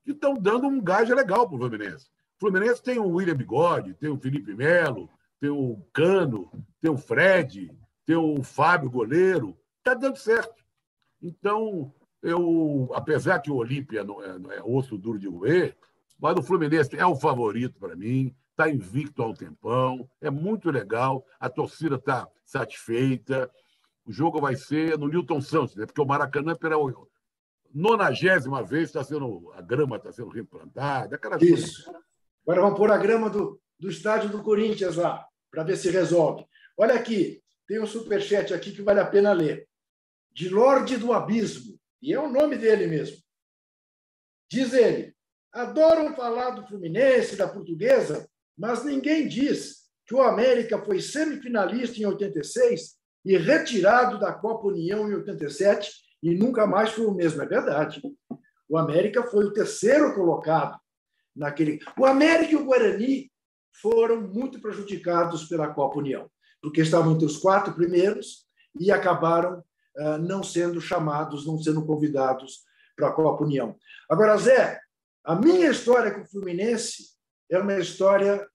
que 0.04 0.12
estão 0.12 0.36
dando 0.36 0.68
um 0.68 0.82
gás 0.82 1.10
legal 1.10 1.48
para 1.48 1.56
o 1.56 1.60
Fluminense. 1.60 2.08
O 2.36 2.40
Fluminense 2.40 2.84
tem 2.84 3.00
o 3.00 3.08
William 3.08 3.36
Bigode, 3.36 3.96
tem 3.96 4.10
o 4.10 4.20
Felipe 4.20 4.54
Melo, 4.54 5.10
tem 5.40 5.50
o 5.50 5.86
Cano, 5.94 6.52
tem 6.82 6.92
o 6.92 6.98
Fred, 6.98 7.72
tem 8.06 8.16
o 8.16 8.44
Fábio 8.44 8.90
Goleiro. 8.90 9.58
Está 9.80 9.94
dando 9.94 10.18
certo. 10.18 10.64
Então, 11.22 11.94
eu, 12.22 12.90
apesar 12.94 13.40
que 13.40 13.52
o 13.52 13.56
Olímpia 13.56 14.04
não 14.04 14.24
é, 14.24 14.40
não 14.40 14.52
é 14.52 14.62
osso 14.64 14.98
duro 14.98 15.20
de 15.20 15.28
roer, 15.28 15.76
mas 16.20 16.36
o 16.38 16.44
Fluminense 16.44 16.96
é 16.96 17.06
o 17.06 17.16
favorito 17.16 17.78
para 17.80 17.96
mim, 17.96 18.36
está 18.52 18.70
invicto 18.70 19.22
há 19.22 19.28
um 19.28 19.34
tempão, 19.34 20.10
é 20.22 20.30
muito 20.30 20.72
legal, 20.72 21.26
a 21.40 21.50
torcida 21.50 21.96
está 21.96 22.28
satisfeita. 22.46 23.52
O 24.06 24.12
jogo 24.12 24.40
vai 24.40 24.56
ser 24.56 24.98
no 24.98 25.08
Newton 25.08 25.42
Santos, 25.42 25.76
né? 25.76 25.86
porque 25.86 26.02
o 26.02 26.06
Maracanã, 26.06 26.56
pela 26.56 26.78
nonagésima 27.74 28.64
vez, 28.64 28.86
está 28.86 29.04
sendo, 29.04 29.52
a 29.54 29.62
grama 29.62 29.98
está 29.98 30.12
sendo 30.12 30.30
replantada. 30.30 31.20
Isso. 31.42 31.86
Coisa. 31.86 32.00
Agora 32.44 32.62
vamos 32.62 32.78
pôr 32.78 32.92
a 32.92 32.98
grama 32.98 33.30
do, 33.30 33.60
do 33.86 33.92
estádio 33.92 34.32
do 34.32 34.42
Corinthians 34.42 34.96
lá, 34.96 35.24
para 35.52 35.64
ver 35.64 35.78
se 35.78 35.92
resolve. 35.92 36.44
Olha 36.76 36.96
aqui, 36.96 37.44
tem 37.68 37.80
um 37.80 37.86
superchat 37.86 38.52
aqui 38.52 38.72
que 38.72 38.82
vale 38.82 39.00
a 39.00 39.06
pena 39.06 39.32
ler. 39.32 39.68
De 40.34 40.50
Lorde 40.50 40.98
do 40.98 41.14
Abismo, 41.14 41.80
e 42.02 42.12
é 42.12 42.20
o 42.20 42.28
nome 42.28 42.58
dele 42.58 42.88
mesmo. 42.88 43.18
Diz 44.50 44.74
ele: 44.74 45.16
adoram 45.54 46.16
falar 46.16 46.50
do 46.50 46.66
Fluminense, 46.66 47.36
da 47.36 47.48
portuguesa, 47.48 48.28
mas 48.58 48.84
ninguém 48.84 49.28
diz 49.28 49.84
que 50.08 50.16
o 50.16 50.22
América 50.24 50.84
foi 50.84 51.00
semifinalista 51.00 52.00
em 52.00 52.08
86 52.08 52.96
e 53.24 53.38
retirado 53.38 54.20
da 54.20 54.34
Copa 54.34 54.68
União 54.68 55.08
em 55.08 55.14
87 55.14 55.92
e 56.24 56.34
nunca 56.34 56.66
mais 56.66 56.90
foi 56.92 57.06
o 57.06 57.14
mesmo. 57.14 57.44
É 57.44 57.46
verdade. 57.46 58.02
O 58.68 58.80
América 58.80 59.22
foi 59.22 59.46
o 59.46 59.54
terceiro 59.54 60.16
colocado 60.16 60.76
naquele. 61.36 61.80
O 62.00 62.04
América 62.04 62.52
e 62.52 62.56
o 62.56 62.66
Guarani 62.66 63.32
foram 63.82 64.22
muito 64.22 64.60
prejudicados 64.60 65.46
pela 65.46 65.74
Copa 65.74 66.00
União, 66.00 66.30
porque 66.62 66.82
estavam 66.82 67.14
entre 67.14 67.26
os 67.26 67.38
quatro 67.38 67.74
primeiros 67.74 68.46
e 68.80 68.92
acabaram 68.92 69.60
uh, 69.98 70.18
não 70.20 70.44
sendo 70.44 70.80
chamados, 70.80 71.46
não 71.46 71.58
sendo 71.58 71.86
convidados 71.86 72.64
para 72.96 73.10
a 73.10 73.12
Copa 73.12 73.44
União. 73.44 73.76
Agora, 74.10 74.38
Zé, 74.38 74.80
a 75.24 75.36
minha 75.36 75.70
história 75.70 76.12
com 76.12 76.22
o 76.22 76.26
Fluminense 76.26 77.16
é 77.50 77.60
uma 77.60 77.78
história 77.78 78.48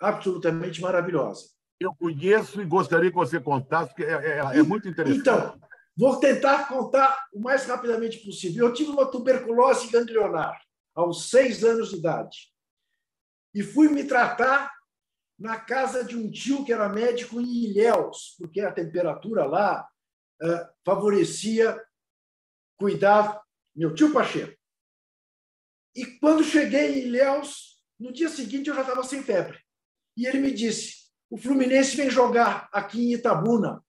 absolutamente 0.00 0.80
maravilhosa. 0.80 1.46
Eu 1.80 1.94
conheço 1.94 2.60
e 2.60 2.64
gostaria 2.64 3.10
que 3.10 3.16
você 3.16 3.40
contasse, 3.40 3.88
porque 3.90 4.04
é, 4.04 4.38
é, 4.38 4.58
é 4.58 4.62
muito 4.62 4.88
interessante. 4.88 5.20
Então, 5.20 5.58
vou 5.96 6.18
tentar 6.18 6.68
contar 6.68 7.26
o 7.32 7.40
mais 7.40 7.66
rapidamente 7.66 8.18
possível. 8.18 8.66
Eu 8.66 8.72
tive 8.72 8.90
uma 8.90 9.06
tuberculose 9.06 9.90
ganglionar 9.90 10.60
aos 10.94 11.30
seis 11.30 11.62
anos 11.64 11.90
de 11.90 11.96
idade 11.96 12.53
e 13.54 13.62
fui 13.62 13.88
me 13.88 14.04
tratar 14.04 14.72
na 15.38 15.58
casa 15.58 16.04
de 16.04 16.16
um 16.16 16.30
tio 16.30 16.64
que 16.64 16.72
era 16.72 16.88
médico 16.88 17.40
em 17.40 17.64
Ilhéus, 17.64 18.34
porque 18.38 18.60
a 18.60 18.72
temperatura 18.72 19.44
lá 19.44 19.88
uh, 20.42 20.74
favorecia 20.84 21.80
cuidar 22.76 23.42
meu 23.74 23.94
tio 23.94 24.12
Pacheco. 24.12 24.56
E 25.94 26.06
quando 26.18 26.42
cheguei 26.42 26.94
em 26.94 27.06
Ilhéus, 27.06 27.80
no 27.98 28.12
dia 28.12 28.28
seguinte 28.28 28.68
eu 28.68 28.74
já 28.74 28.82
estava 28.82 29.04
sem 29.04 29.22
febre. 29.22 29.58
E 30.16 30.26
ele 30.26 30.40
me 30.40 30.52
disse: 30.52 31.04
o 31.30 31.36
Fluminense 31.36 31.96
vem 31.96 32.10
jogar 32.10 32.68
aqui 32.72 33.00
em 33.00 33.14
Itabuna 33.14 33.84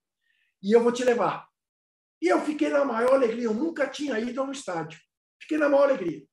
e 0.62 0.72
eu 0.72 0.82
vou 0.82 0.92
te 0.92 1.04
levar. 1.04 1.46
E 2.20 2.28
eu 2.28 2.40
fiquei 2.40 2.68
na 2.68 2.84
maior 2.84 3.14
alegria. 3.14 3.44
Eu 3.44 3.54
nunca 3.54 3.88
tinha 3.88 4.18
ido 4.18 4.40
a 4.40 4.44
um 4.44 4.52
estádio. 4.52 4.98
Fiquei 5.40 5.58
na 5.58 5.68
maior 5.68 5.84
alegria. 5.84 6.26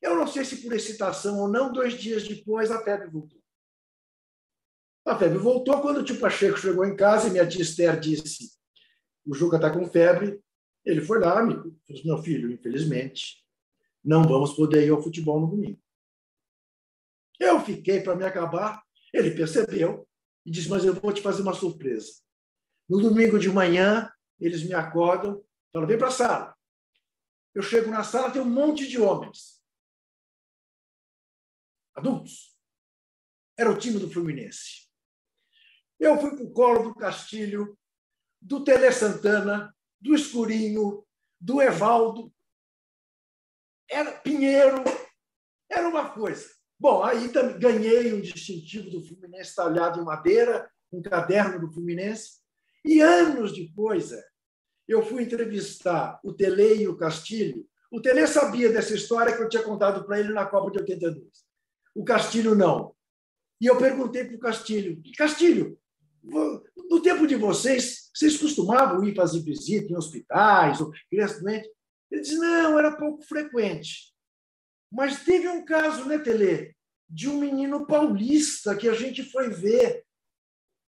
Eu 0.00 0.14
não 0.14 0.26
sei 0.26 0.44
se 0.44 0.62
por 0.62 0.72
excitação 0.72 1.38
ou 1.38 1.48
não, 1.48 1.72
dois 1.72 1.94
dias 1.94 2.26
depois 2.26 2.70
a 2.70 2.82
febre 2.82 3.08
voltou. 3.08 3.40
A 5.04 5.16
febre 5.16 5.38
voltou 5.38 5.80
quando 5.80 5.98
o 5.98 6.04
tio 6.04 6.18
Pacheco 6.18 6.58
chegou 6.58 6.84
em 6.84 6.96
casa 6.96 7.28
e 7.28 7.30
minha 7.30 7.46
tia 7.46 7.62
Esther 7.62 7.98
disse: 7.98 8.58
o 9.26 9.34
Juca 9.34 9.56
está 9.56 9.70
com 9.70 9.86
febre. 9.86 10.40
Ele 10.84 11.00
foi 11.00 11.18
lá, 11.20 11.42
me 11.42 11.54
disse: 11.88 12.06
meu 12.06 12.18
filho, 12.22 12.50
infelizmente, 12.50 13.44
não 14.02 14.24
vamos 14.24 14.54
poder 14.54 14.86
ir 14.86 14.90
ao 14.90 15.02
futebol 15.02 15.40
no 15.40 15.48
domingo. 15.48 15.80
Eu 17.38 17.60
fiquei 17.60 18.00
para 18.00 18.16
me 18.16 18.24
acabar. 18.24 18.82
Ele 19.12 19.30
percebeu 19.32 20.06
e 20.44 20.50
disse: 20.50 20.68
Mas 20.68 20.84
eu 20.84 20.94
vou 20.94 21.12
te 21.12 21.22
fazer 21.22 21.42
uma 21.42 21.54
surpresa. 21.54 22.12
No 22.88 23.00
domingo 23.00 23.38
de 23.38 23.48
manhã, 23.48 24.10
eles 24.38 24.62
me 24.62 24.74
acordam, 24.74 25.42
falam: 25.72 25.88
Vem 25.88 25.98
para 25.98 26.08
a 26.08 26.12
sala. 26.12 26.56
Eu 27.54 27.62
chego 27.62 27.90
na 27.90 28.04
sala, 28.04 28.30
tem 28.30 28.40
um 28.40 28.48
monte 28.48 28.86
de 28.86 29.00
homens, 29.00 29.59
adultos. 31.94 32.56
Era 33.56 33.70
o 33.70 33.78
time 33.78 33.98
do 33.98 34.10
Fluminense. 34.10 34.88
Eu 35.98 36.18
fui 36.18 36.34
para 36.34 36.44
o 36.44 36.50
colo 36.50 36.82
do 36.82 36.94
Castilho, 36.94 37.78
do 38.40 38.64
Tele 38.64 38.90
Santana, 38.90 39.74
do 40.00 40.14
Escurinho, 40.14 41.04
do 41.38 41.60
Evaldo. 41.60 42.32
Era 43.88 44.12
Pinheiro, 44.12 44.82
era 45.68 45.88
uma 45.88 46.08
coisa. 46.10 46.48
Bom, 46.78 47.02
aí 47.02 47.30
ganhei 47.58 48.14
um 48.14 48.20
distintivo 48.20 48.88
do 48.88 49.04
Fluminense 49.04 49.54
talhado 49.54 50.00
em 50.00 50.04
madeira, 50.04 50.70
um 50.90 51.02
caderno 51.02 51.60
do 51.60 51.72
Fluminense. 51.72 52.40
E 52.82 53.00
anos 53.00 53.52
depois, 53.52 54.12
é, 54.12 54.24
eu 54.88 55.04
fui 55.04 55.24
entrevistar 55.24 56.18
o 56.24 56.32
Tele 56.32 56.82
e 56.82 56.88
o 56.88 56.96
Castilho. 56.96 57.68
O 57.92 58.00
Tele 58.00 58.26
sabia 58.26 58.72
dessa 58.72 58.94
história 58.94 59.36
que 59.36 59.42
eu 59.42 59.48
tinha 59.48 59.62
contado 59.62 60.04
para 60.06 60.18
ele 60.18 60.32
na 60.32 60.46
Copa 60.46 60.70
de 60.70 60.78
82. 60.78 61.49
O 61.94 62.04
Castilho 62.04 62.54
não. 62.54 62.94
E 63.60 63.66
eu 63.66 63.76
perguntei 63.76 64.24
para 64.24 64.36
o 64.36 64.40
Castilho: 64.40 65.02
Castilho, 65.16 65.78
no 66.22 67.02
tempo 67.02 67.26
de 67.26 67.36
vocês, 67.36 68.10
vocês 68.14 68.36
costumavam 68.36 69.04
ir 69.04 69.14
fazer 69.14 69.40
visita 69.40 69.92
em 69.92 69.96
hospitais 69.96 70.80
ou 70.80 70.92
crianças 71.08 71.40
doentes? 71.40 71.70
Ele 72.10 72.20
disse: 72.22 72.38
não, 72.38 72.78
era 72.78 72.96
pouco 72.96 73.22
frequente. 73.22 74.12
Mas 74.90 75.22
teve 75.24 75.48
um 75.48 75.64
caso, 75.64 76.04
né, 76.06 76.18
Tele, 76.18 76.74
de 77.08 77.28
um 77.28 77.38
menino 77.38 77.86
paulista 77.86 78.76
que 78.76 78.88
a 78.88 78.94
gente 78.94 79.22
foi 79.22 79.48
ver, 79.48 80.04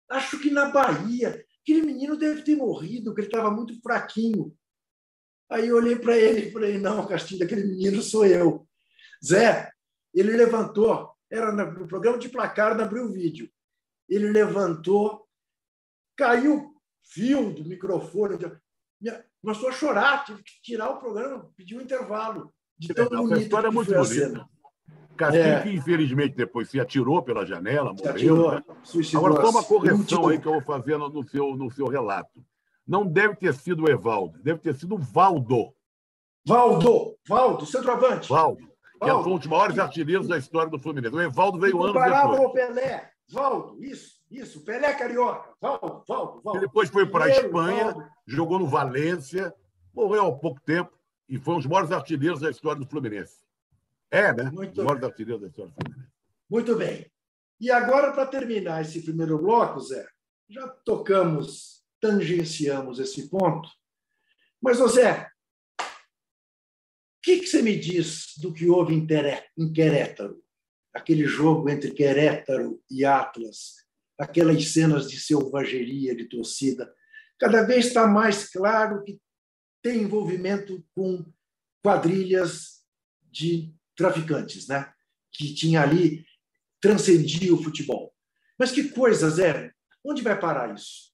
acho 0.10 0.40
que 0.40 0.50
na 0.50 0.70
Bahia. 0.70 1.46
Aquele 1.62 1.82
menino 1.82 2.18
deve 2.18 2.42
ter 2.42 2.58
morrido, 2.58 3.06
porque 3.06 3.22
ele 3.22 3.28
estava 3.28 3.50
muito 3.50 3.80
fraquinho. 3.82 4.54
Aí 5.50 5.68
eu 5.68 5.78
olhei 5.78 5.98
para 5.98 6.18
ele 6.18 6.48
e 6.48 6.52
falei: 6.52 6.78
não, 6.78 7.06
Castilho, 7.08 7.44
aquele 7.44 7.66
menino 7.66 8.02
sou 8.02 8.26
eu. 8.26 8.68
Zé, 9.24 9.72
ele 10.14 10.36
levantou, 10.36 11.12
era 11.30 11.52
no 11.52 11.88
programa 11.88 12.18
de 12.18 12.30
placar 12.30 12.78
da 12.78 12.84
Abril 12.84 13.12
Vídeo. 13.12 13.50
Ele 14.08 14.30
levantou, 14.30 15.28
caiu 16.16 16.74
fio 17.04 17.52
do 17.52 17.66
microfone. 17.66 18.38
Começou 19.42 19.70
a 19.70 19.72
chorar, 19.72 20.24
tive 20.24 20.44
que 20.44 20.62
tirar 20.62 20.90
o 20.90 21.00
programa, 21.00 21.50
pedir 21.56 21.78
um 21.78 21.82
intervalo. 21.82 22.54
De 22.78 22.94
tão 22.94 23.08
bonito 23.08 23.40
história 23.40 23.68
é 23.68 23.72
muito 23.72 23.92
bonita. 23.92 24.48
Castilho, 25.16 25.44
é. 25.44 25.62
que 25.62 25.70
infelizmente 25.70 26.36
depois 26.36 26.70
se 26.70 26.80
atirou 26.80 27.22
pela 27.22 27.46
janela, 27.46 27.94
morreu. 27.94 28.12
Atirou, 28.12 28.52
né? 28.52 28.64
Agora, 29.16 29.36
toma 29.36 29.60
uma 29.60 29.64
correção 29.64 30.28
aí 30.28 30.40
que 30.40 30.48
eu 30.48 30.54
vou 30.54 30.62
fazer 30.62 30.98
no 30.98 31.24
seu, 31.24 31.56
no 31.56 31.72
seu 31.72 31.88
relato. 31.88 32.44
Não 32.86 33.06
deve 33.06 33.36
ter 33.36 33.54
sido 33.54 33.84
o 33.84 33.90
Evaldo, 33.90 34.42
deve 34.42 34.60
ter 34.60 34.76
sido 34.76 34.96
o 34.96 34.98
Valdo. 34.98 35.74
Valdo, 36.46 37.16
Valdo, 37.28 37.66
centroavante. 37.66 38.28
Valdo, 38.28 38.68
que 39.02 39.10
é 39.10 39.14
um 39.14 39.38
dos 39.38 39.48
maiores 39.48 39.78
artilheiros 39.80 40.28
da 40.28 40.38
história 40.38 40.70
do 40.70 40.80
Fluminense. 40.80 41.16
O 41.16 41.22
Evaldo 41.22 41.60
veio 41.60 41.82
anos 41.82 41.94
depois. 41.94 42.12
Comparava 42.12 42.42
o 42.42 42.52
Pelé. 42.52 43.12
Valdo, 43.30 43.84
isso, 43.84 44.22
isso. 44.30 44.64
Pelé 44.64 44.94
Carioca. 44.94 45.50
Valdo, 45.60 46.04
Valdo, 46.08 46.42
Valdo. 46.42 46.58
Ele 46.60 46.68
depois 46.68 46.90
foi 46.90 47.06
para 47.06 47.26
a 47.26 47.30
Espanha, 47.30 47.86
Valdo. 47.92 48.08
jogou 48.28 48.60
no 48.60 48.68
Valência, 48.68 49.54
morreu 49.94 50.28
há 50.28 50.32
pouco 50.38 50.62
tempo 50.62 50.92
e 51.28 51.38
foi 51.38 51.56
um 51.56 51.58
dos 51.58 51.66
maiores 51.66 51.92
artilheiros 51.92 52.42
da 52.42 52.50
história 52.50 52.80
do 52.80 52.88
Fluminense. 52.88 53.44
É, 54.12 54.34
né? 54.34 54.52
Muito 54.52 54.78
os 54.78 54.84
maiores 54.84 55.04
artilheiros 55.04 55.42
da 55.42 55.48
história 55.48 55.72
do 55.72 55.76
Fluminense. 55.76 56.12
Muito 56.50 56.76
bem. 56.76 57.12
E 57.60 57.72
agora, 57.72 58.12
para 58.12 58.26
terminar 58.26 58.82
esse 58.82 59.02
primeiro 59.02 59.38
bloco, 59.40 59.80
Zé, 59.80 60.06
já 60.50 60.68
tocamos, 60.68 61.84
tangenciamos 62.00 63.00
esse 63.00 63.30
ponto. 63.30 63.70
Mas, 64.62 64.78
Zé, 64.78 65.30
que, 67.24 67.40
que 67.40 67.48
você 67.48 67.62
me 67.62 67.80
diz 67.80 68.34
do 68.38 68.54
que 68.54 68.68
houve 68.68 68.94
em 68.94 69.74
Querétaro? 69.74 70.44
Aquele 70.94 71.26
jogo 71.26 71.70
entre 71.70 71.92
Querétaro 71.92 72.84
e 72.92 73.06
Atlas, 73.06 73.76
aquelas 74.20 74.68
cenas 74.74 75.10
de 75.10 75.20
selvageria, 75.20 76.14
de 76.14 76.26
torcida. 76.26 76.94
Cada 77.40 77.64
vez 77.64 77.88
está 77.88 78.06
mais 78.06 78.50
claro 78.50 79.02
que 79.04 79.20
tem 79.82 80.04
envolvimento 80.04 80.86
com 80.94 81.26
quadrilhas 81.82 82.84
de 83.32 83.74
traficantes, 83.96 84.68
né? 84.68 84.94
que 85.32 85.54
tinha 85.54 85.82
ali 85.82 86.26
transcendia 86.80 87.54
o 87.54 87.64
futebol. 87.64 88.14
Mas 88.60 88.72
que 88.72 88.90
coisa, 88.90 89.30
Zé? 89.30 89.74
Onde 90.04 90.22
vai 90.22 90.38
parar 90.38 90.76
isso? 90.76 91.14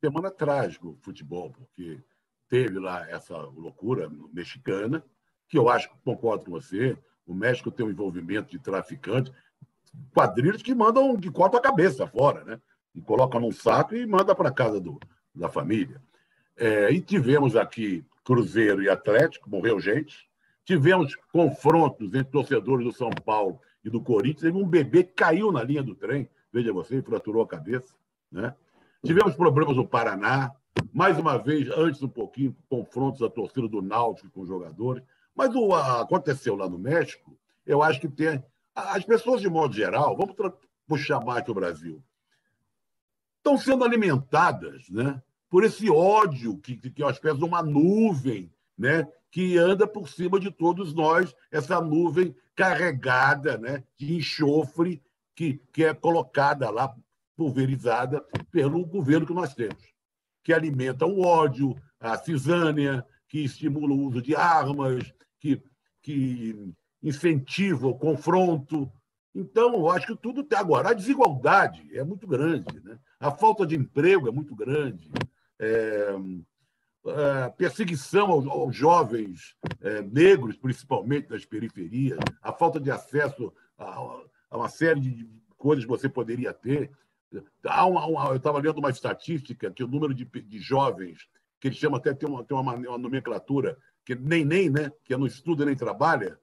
Semana 0.00 0.30
trágico 0.30 0.90
o 0.90 0.98
futebol, 1.02 1.52
porque 1.52 2.00
teve 2.48 2.78
lá 2.78 3.08
essa 3.10 3.36
loucura 3.36 4.10
mexicana, 4.32 5.04
que 5.48 5.58
eu 5.58 5.68
acho 5.68 5.88
que 5.88 5.96
concordo 6.04 6.44
com 6.44 6.50
você. 6.52 6.96
O 7.26 7.34
México 7.34 7.70
tem 7.70 7.84
um 7.84 7.90
envolvimento 7.90 8.50
de 8.50 8.58
traficantes, 8.58 9.32
quadrilhas 10.12 10.62
que 10.62 10.74
mandam 10.74 11.16
de 11.16 11.30
corta 11.30 11.58
a 11.58 11.60
cabeça 11.60 12.06
fora, 12.06 12.44
né? 12.44 12.60
E 12.94 13.00
colocam 13.00 13.40
num 13.40 13.52
saco 13.52 13.94
e 13.94 14.06
manda 14.06 14.34
para 14.34 14.50
casa 14.50 14.80
do, 14.80 14.98
da 15.34 15.48
família. 15.48 16.00
É, 16.56 16.90
e 16.90 17.00
tivemos 17.00 17.54
aqui 17.54 18.04
Cruzeiro 18.24 18.82
e 18.82 18.88
Atlético, 18.88 19.48
morreu 19.48 19.80
gente. 19.80 20.28
Tivemos 20.64 21.14
confrontos 21.32 22.12
entre 22.14 22.30
torcedores 22.30 22.84
do 22.84 22.92
São 22.92 23.10
Paulo 23.10 23.60
e 23.82 23.88
do 23.88 24.02
Corinthians. 24.02 24.42
Teve 24.42 24.58
um 24.58 24.68
bebê 24.68 25.02
que 25.02 25.14
caiu 25.14 25.50
na 25.50 25.62
linha 25.62 25.82
do 25.82 25.94
trem, 25.94 26.28
veja 26.52 26.72
você, 26.72 27.00
fraturou 27.00 27.42
a 27.42 27.48
cabeça. 27.48 27.94
Né? 28.30 28.54
Tivemos 29.04 29.34
problemas 29.34 29.76
no 29.76 29.88
Paraná. 29.88 30.52
Mais 30.92 31.18
uma 31.18 31.38
vez, 31.38 31.68
antes 31.70 32.02
um 32.02 32.08
pouquinho, 32.08 32.56
confrontos 32.68 33.20
da 33.20 33.30
torcida 33.30 33.68
do 33.68 33.82
Náutico 33.82 34.30
com 34.30 34.40
os 34.42 34.48
jogadores. 34.48 35.02
Mas 35.34 35.54
o 35.54 35.74
aconteceu 35.74 36.56
lá 36.56 36.68
no 36.68 36.78
México, 36.78 37.38
eu 37.64 37.82
acho 37.82 38.00
que 38.00 38.08
tem. 38.08 38.42
As 38.74 39.04
pessoas, 39.04 39.40
de 39.40 39.48
modo 39.48 39.74
geral, 39.74 40.16
vamos 40.16 40.34
puxar 40.86 41.20
mais 41.20 41.44
que 41.44 41.50
o 41.50 41.54
Brasil, 41.54 42.02
estão 43.36 43.56
sendo 43.56 43.84
alimentadas 43.84 44.88
né, 44.90 45.22
por 45.48 45.64
esse 45.64 45.90
ódio 45.90 46.58
que, 46.58 46.76
que 46.76 47.02
é 47.02 47.04
uma 47.04 47.12
espécie 47.12 47.38
de 47.38 47.44
uma 47.44 47.62
nuvem 47.62 48.52
né, 48.76 49.06
que 49.30 49.58
anda 49.58 49.86
por 49.86 50.08
cima 50.08 50.38
de 50.38 50.50
todos 50.50 50.94
nós, 50.94 51.34
essa 51.50 51.80
nuvem 51.80 52.34
carregada 52.54 53.58
né, 53.58 53.84
de 53.96 54.16
enxofre 54.16 55.02
que, 55.34 55.60
que 55.72 55.84
é 55.84 55.94
colocada 55.94 56.70
lá, 56.70 56.94
pulverizada 57.36 58.20
pelo 58.50 58.84
governo 58.84 59.26
que 59.26 59.32
nós 59.32 59.54
temos, 59.54 59.94
que 60.48 60.52
alimenta 60.54 61.04
o 61.04 61.20
ódio, 61.20 61.76
a 62.00 62.16
cisânia, 62.16 63.04
que 63.28 63.44
estimula 63.44 63.92
o 63.92 64.06
uso 64.06 64.22
de 64.22 64.34
armas, 64.34 65.12
que, 65.38 65.62
que 66.00 66.72
incentiva 67.02 67.86
o 67.86 67.94
confronto. 67.94 68.90
Então, 69.34 69.74
eu 69.74 69.90
acho 69.90 70.06
que 70.06 70.16
tudo 70.16 70.42
tem. 70.42 70.58
Agora, 70.58 70.88
a 70.88 70.94
desigualdade 70.94 71.86
é 71.94 72.02
muito 72.02 72.26
grande, 72.26 72.82
né? 72.82 72.98
a 73.20 73.30
falta 73.30 73.66
de 73.66 73.76
emprego 73.76 74.26
é 74.26 74.30
muito 74.30 74.56
grande, 74.56 75.10
é, 75.58 76.16
a 77.44 77.50
perseguição 77.50 78.30
aos, 78.30 78.46
aos 78.46 78.74
jovens 78.74 79.54
é, 79.82 80.00
negros, 80.00 80.56
principalmente 80.56 81.28
das 81.28 81.44
periferias, 81.44 82.18
a 82.40 82.54
falta 82.54 82.80
de 82.80 82.90
acesso 82.90 83.52
a, 83.76 83.84
a 84.50 84.56
uma 84.56 84.70
série 84.70 84.98
de 84.98 85.28
coisas 85.58 85.84
que 85.84 85.90
você 85.90 86.08
poderia 86.08 86.54
ter. 86.54 86.90
Há 87.64 87.86
uma, 87.86 88.06
uma, 88.06 88.28
eu 88.30 88.36
estava 88.36 88.58
lendo 88.58 88.78
uma 88.78 88.90
estatística 88.90 89.70
que 89.70 89.84
o 89.84 89.88
número 89.88 90.14
de, 90.14 90.24
de 90.24 90.58
jovens, 90.58 91.28
que 91.60 91.68
eles 91.68 91.78
chamam 91.78 91.98
até, 91.98 92.14
tem 92.14 92.28
uma, 92.28 92.44
tem 92.44 92.56
uma, 92.56 92.74
uma 92.74 92.98
nomenclatura, 92.98 93.76
que 94.04 94.14
nem 94.14 94.44
nem, 94.44 94.70
né, 94.70 94.90
que 95.04 95.16
não 95.16 95.26
estuda 95.26 95.64
nem 95.64 95.76
trabalha, 95.76 96.38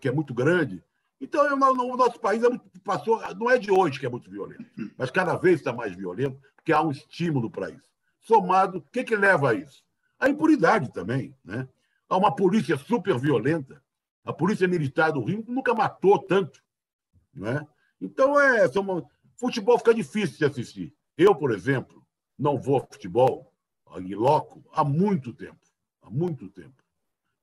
que 0.00 0.08
é 0.08 0.12
muito 0.12 0.32
grande. 0.32 0.82
Então, 1.20 1.42
o 1.54 1.96
nosso 1.96 2.18
país 2.18 2.42
é 2.42 2.48
muito, 2.48 2.64
passou, 2.80 3.20
não 3.34 3.50
é 3.50 3.58
de 3.58 3.70
hoje 3.70 3.98
que 4.00 4.06
é 4.06 4.08
muito 4.08 4.30
violento, 4.30 4.64
mas 4.96 5.10
cada 5.10 5.36
vez 5.36 5.56
está 5.56 5.72
mais 5.72 5.94
violento, 5.94 6.40
porque 6.56 6.72
há 6.72 6.82
um 6.82 6.90
estímulo 6.90 7.50
para 7.50 7.70
isso. 7.70 7.86
Somado, 8.20 8.78
o 8.78 8.82
que, 8.82 9.04
que 9.04 9.14
leva 9.14 9.50
a 9.50 9.54
isso? 9.54 9.84
A 10.18 10.28
impunidade 10.28 10.92
também. 10.92 11.34
Né? 11.44 11.68
Há 12.08 12.16
uma 12.16 12.34
polícia 12.34 12.76
super 12.76 13.18
violenta. 13.18 13.80
A 14.24 14.32
polícia 14.32 14.66
militar 14.66 15.12
do 15.12 15.22
Rio 15.22 15.44
nunca 15.46 15.72
matou 15.72 16.18
tanto. 16.18 16.60
Né? 17.32 17.64
Então, 18.00 18.38
é, 18.40 18.66
são, 18.68 19.08
futebol 19.38 19.78
fica 19.78 19.94
difícil 19.94 20.38
de 20.38 20.44
assistir. 20.44 20.94
Eu, 21.16 21.34
por 21.34 21.52
exemplo, 21.52 22.04
não 22.38 22.58
vou 22.58 22.76
ao 22.76 22.86
futebol 22.86 23.52
em 23.98 24.14
loco 24.14 24.64
há 24.72 24.84
muito 24.84 25.32
tempo 25.32 25.58
há 26.06 26.10
muito 26.10 26.48
tempo, 26.48 26.82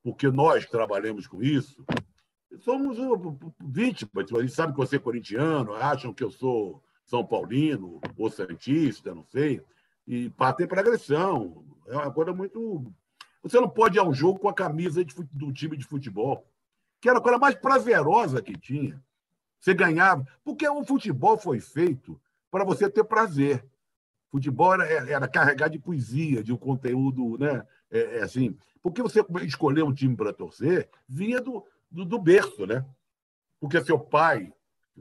porque 0.02 0.32
nós 0.32 0.66
trabalhamos 0.66 1.28
com 1.28 1.44
isso, 1.44 1.86
somos 2.60 2.98
vítimas. 3.62 4.32
Eles 4.32 4.54
sabem 4.54 4.74
que 4.74 4.80
você 4.80 4.96
é 4.96 5.00
corintiano, 5.00 5.74
acham 5.74 6.14
que 6.14 6.24
eu 6.24 6.32
sou 6.32 6.82
São 7.06 7.26
Paulino 7.26 8.00
ou 8.18 8.30
Santista, 8.30 9.14
não 9.14 9.26
sei, 9.26 9.62
e 10.08 10.30
partem 10.32 10.68
para 10.68 10.82
agressão. 10.82 11.66
É 11.88 11.96
uma 11.96 12.12
coisa 12.12 12.34
muito. 12.34 12.92
Você 13.42 13.60
não 13.60 13.70
pode 13.70 13.98
ir 13.98 14.00
a 14.00 14.04
um 14.04 14.14
jogo 14.14 14.40
com 14.40 14.48
a 14.48 14.54
camisa 14.54 15.04
de, 15.04 15.14
do 15.32 15.52
time 15.52 15.76
de 15.76 15.86
futebol, 15.86 16.48
que 17.02 17.10
era 17.10 17.20
a 17.20 17.22
coisa 17.22 17.38
mais 17.38 17.56
prazerosa 17.56 18.42
que 18.42 18.58
tinha. 18.58 19.04
Você 19.64 19.74
ganhava. 19.74 20.28
Porque 20.44 20.68
o 20.68 20.84
futebol 20.84 21.38
foi 21.38 21.62
feito 21.62 22.20
para 22.52 22.66
você 22.66 22.90
ter 22.90 23.06
prazer. 23.06 23.66
Futebol 24.30 24.74
era, 24.74 25.10
era 25.10 25.28
carregar 25.28 25.70
de 25.70 25.80
poesia, 25.80 26.44
de 26.44 26.52
um 26.52 26.58
conteúdo 26.58 27.38
né, 27.38 27.66
é, 27.90 28.18
é 28.18 28.24
assim, 28.24 28.58
porque 28.82 29.02
você 29.02 29.24
escolher 29.44 29.84
um 29.84 29.94
time 29.94 30.18
para 30.18 30.34
torcer 30.34 30.90
vinha 31.08 31.40
do, 31.40 31.64
do, 31.90 32.04
do, 32.04 32.20
berço, 32.20 32.66
né? 32.66 32.84
Porque 33.60 33.82
seu 33.82 33.98
pai, 33.98 34.52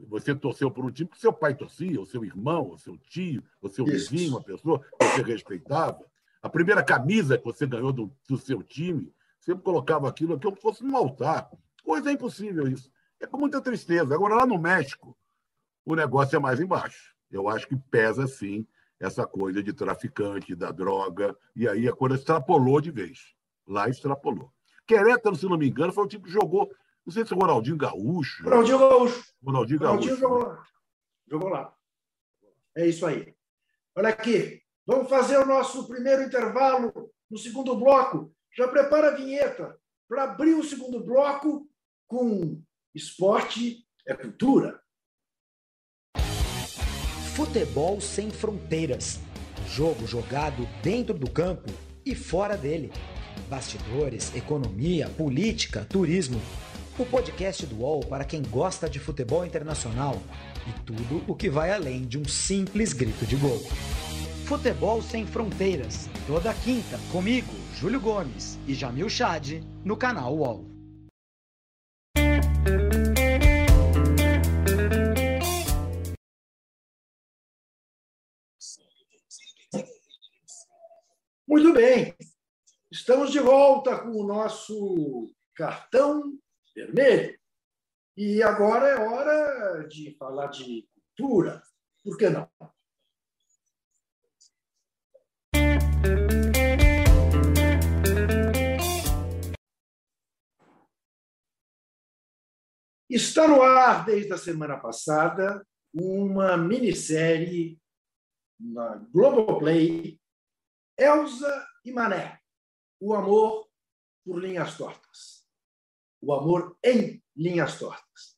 você 0.07 0.33
torceu 0.33 0.71
por 0.71 0.85
um 0.85 0.91
time 0.91 1.09
que 1.09 1.19
seu 1.19 1.33
pai 1.33 1.53
torcia, 1.55 1.99
o 1.99 2.05
seu 2.05 2.23
irmão, 2.23 2.69
o 2.69 2.77
seu 2.77 2.97
tio, 2.97 3.43
o 3.61 3.67
seu 3.67 3.85
Isso. 3.85 4.11
vizinho, 4.11 4.35
uma 4.35 4.43
pessoa 4.43 4.79
que 4.79 5.05
você 5.07 5.23
respeitava. 5.23 5.99
A 6.41 6.47
primeira 6.47 6.83
camisa 6.83 7.37
que 7.37 7.43
você 7.43 7.67
ganhou 7.67 7.91
do, 7.91 8.15
do 8.29 8.37
seu 8.37 8.63
time, 8.63 9.11
sempre 9.39 9.63
colocava 9.63 10.07
aquilo 10.07 10.39
como 10.39 10.55
se 10.55 10.61
fosse 10.61 10.85
um 10.85 10.95
altar. 10.95 11.49
Coisa 11.83 12.09
é 12.09 12.13
impossível 12.13 12.67
isso. 12.67 12.92
É 13.23 13.27
com 13.27 13.37
muita 13.37 13.61
tristeza. 13.61 14.13
Agora, 14.13 14.35
lá 14.35 14.45
no 14.45 14.59
México, 14.59 15.17
o 15.85 15.95
negócio 15.95 16.35
é 16.35 16.39
mais 16.39 16.59
embaixo. 16.59 17.15
Eu 17.31 17.47
acho 17.47 17.65
que 17.65 17.77
pesa, 17.89 18.27
sim, 18.27 18.67
essa 18.99 19.25
coisa 19.25 19.63
de 19.63 19.71
traficante, 19.71 20.53
da 20.53 20.71
droga, 20.71 21.33
e 21.55 21.65
aí 21.65 21.87
a 21.87 21.95
coisa 21.95 22.15
extrapolou 22.15 22.81
de 22.81 22.91
vez. 22.91 23.33
Lá 23.65 23.87
extrapolou. 23.87 24.51
Querétaro, 24.85 25.37
se 25.37 25.45
não 25.45 25.57
me 25.57 25.69
engano, 25.69 25.93
foi 25.93 26.03
o 26.03 26.07
tipo 26.07 26.25
que 26.25 26.31
jogou, 26.33 26.69
não 27.05 27.13
sei 27.13 27.25
se 27.25 27.31
é 27.31 27.37
o 27.37 27.39
Ronaldinho 27.39 27.77
Gaúcho. 27.77 28.43
Ronaldinho 28.43 28.79
Gaúcho. 28.79 29.33
Ronaldinho 29.41 29.79
Gaúcho. 29.79 29.93
Ronaldinho 29.93 30.17
jogou 30.17 30.39
lá. 30.39 30.63
Jogou 31.25 31.49
lá. 31.49 31.75
É 32.75 32.85
isso 32.85 33.05
aí. 33.05 33.33
Olha 33.95 34.09
aqui, 34.09 34.61
vamos 34.85 35.07
fazer 35.07 35.37
o 35.37 35.45
nosso 35.45 35.87
primeiro 35.87 36.23
intervalo 36.23 36.91
no 37.31 37.37
segundo 37.37 37.73
bloco. 37.77 38.35
Já 38.53 38.67
prepara 38.67 39.07
a 39.07 39.15
vinheta 39.15 39.79
para 40.09 40.23
abrir 40.23 40.55
o 40.55 40.63
segundo 40.63 40.99
bloco 40.99 41.65
com 42.05 42.61
esporte 42.93 43.79
é 44.07 44.13
cultura. 44.13 44.79
Futebol 47.35 47.99
sem 47.99 48.29
fronteiras. 48.29 49.19
Jogo 49.67 50.05
jogado 50.05 50.67
dentro 50.83 51.17
do 51.17 51.27
campo 51.27 51.71
e 52.05 52.13
fora 52.13 52.55
dele. 52.55 52.91
Bastidores, 53.49 54.35
economia, 54.35 55.09
política, 55.09 55.83
turismo. 55.85 56.39
O 56.99 57.05
podcast 57.05 57.65
do 57.65 57.77
UOL 57.77 58.01
para 58.01 58.23
quem 58.23 58.43
gosta 58.43 58.87
de 58.87 58.99
futebol 58.99 59.43
internacional 59.43 60.21
e 60.67 60.79
tudo 60.81 61.23
o 61.27 61.33
que 61.33 61.49
vai 61.49 61.71
além 61.71 62.05
de 62.05 62.19
um 62.19 62.25
simples 62.25 62.93
grito 62.93 63.25
de 63.25 63.35
gol. 63.35 63.59
Futebol 64.45 65.01
sem 65.01 65.25
fronteiras. 65.25 66.07
Toda 66.27 66.53
quinta 66.53 66.99
comigo, 67.11 67.51
Júlio 67.75 67.99
Gomes 67.99 68.59
e 68.67 68.75
Jamil 68.75 69.09
Chad 69.09 69.63
no 69.83 69.97
canal 69.97 70.37
UOL. 70.37 70.72
Muito 81.53 81.71
bem, 81.71 82.15
estamos 82.91 83.31
de 83.31 83.39
volta 83.39 83.99
com 84.01 84.09
o 84.09 84.25
nosso 84.25 85.31
cartão 85.55 86.35
vermelho. 86.75 87.39
E 88.17 88.41
agora 88.41 88.87
é 88.87 88.95
hora 88.99 89.87
de 89.87 90.17
falar 90.17 90.47
de 90.47 90.89
cultura. 91.15 91.61
Por 92.03 92.17
que 92.17 92.27
não? 92.27 92.49
Está 103.07 103.47
no 103.47 103.61
ar 103.61 104.03
desde 104.05 104.33
a 104.33 104.37
semana 104.39 104.79
passada 104.79 105.63
uma 105.93 106.57
minissérie 106.57 107.79
na 108.59 108.95
Globoplay 109.13 110.19
Elsa 110.97 111.67
e 111.83 111.91
Mané, 111.91 112.39
o 112.99 113.13
amor 113.13 113.69
por 114.25 114.39
linhas 114.39 114.77
tortas. 114.77 115.47
O 116.21 116.33
amor 116.33 116.77
em 116.83 117.21
linhas 117.35 117.77
tortas. 117.77 118.37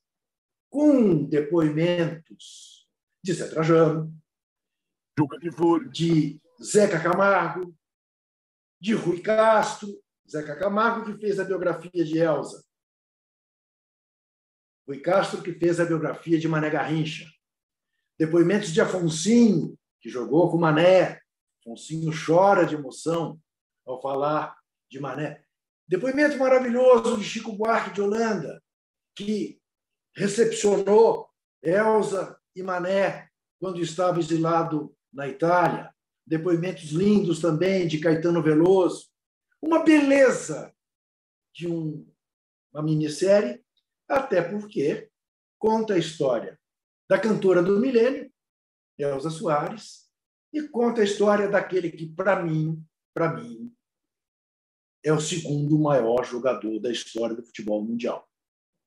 Com 0.69 1.23
depoimentos 1.25 2.89
de 3.23 3.33
Zé 3.33 3.47
Trajano, 3.47 4.13
de 5.91 6.41
Zeca 6.61 7.01
Camargo, 7.01 7.75
de 8.79 8.93
Rui 8.93 9.21
Castro, 9.21 9.87
Zeca 10.29 10.57
Camargo, 10.57 11.05
que 11.05 11.19
fez 11.19 11.39
a 11.39 11.43
biografia 11.43 12.03
de 12.03 12.17
Elsa. 12.17 12.65
Foi 14.85 14.99
Castro 14.99 15.41
que 15.41 15.53
fez 15.53 15.79
a 15.79 15.85
biografia 15.85 16.37
de 16.37 16.47
Mané 16.47 16.69
Garrincha. 16.69 17.25
Depoimentos 18.17 18.71
de 18.71 18.81
Afonsinho, 18.81 19.77
que 19.99 20.09
jogou 20.09 20.51
com 20.51 20.57
Mané. 20.57 21.19
Afonsinho 21.65 22.11
chora 22.13 22.63
de 22.63 22.75
emoção 22.75 23.41
ao 23.87 23.99
falar 23.99 24.55
de 24.89 24.99
Mané. 24.99 25.43
Depoimento 25.87 26.37
maravilhoso 26.37 27.17
de 27.17 27.23
Chico 27.23 27.51
Buarque 27.53 27.91
de 27.91 28.01
Holanda, 28.03 28.63
que 29.15 29.59
recepcionou 30.15 31.27
Elza 31.63 32.39
e 32.55 32.61
Mané 32.61 33.29
quando 33.59 33.81
estava 33.81 34.19
exilado 34.19 34.95
na 35.11 35.27
Itália. 35.27 35.91
Depoimentos 36.25 36.91
lindos 36.91 37.41
também 37.41 37.87
de 37.87 37.99
Caetano 37.99 38.43
Veloso. 38.43 39.07
Uma 39.59 39.83
beleza 39.83 40.71
de 41.51 41.67
um, 41.67 42.07
uma 42.71 42.83
minissérie, 42.83 43.63
até 44.07 44.39
porque 44.39 45.09
conta 45.57 45.95
a 45.95 45.97
história 45.97 46.59
da 47.09 47.19
cantora 47.19 47.63
do 47.63 47.79
milênio, 47.79 48.31
Elza 48.99 49.31
Soares, 49.31 50.04
e 50.53 50.63
conta 50.67 51.01
a 51.01 51.03
história 51.03 51.47
daquele 51.47 51.91
que, 51.91 52.07
para 52.07 52.41
mim, 52.43 52.83
para 53.13 53.33
mim, 53.33 53.73
é 55.03 55.13
o 55.13 55.19
segundo 55.19 55.77
maior 55.77 56.25
jogador 56.25 56.79
da 56.79 56.91
história 56.91 57.35
do 57.35 57.43
futebol 57.43 57.83
mundial. 57.83 58.27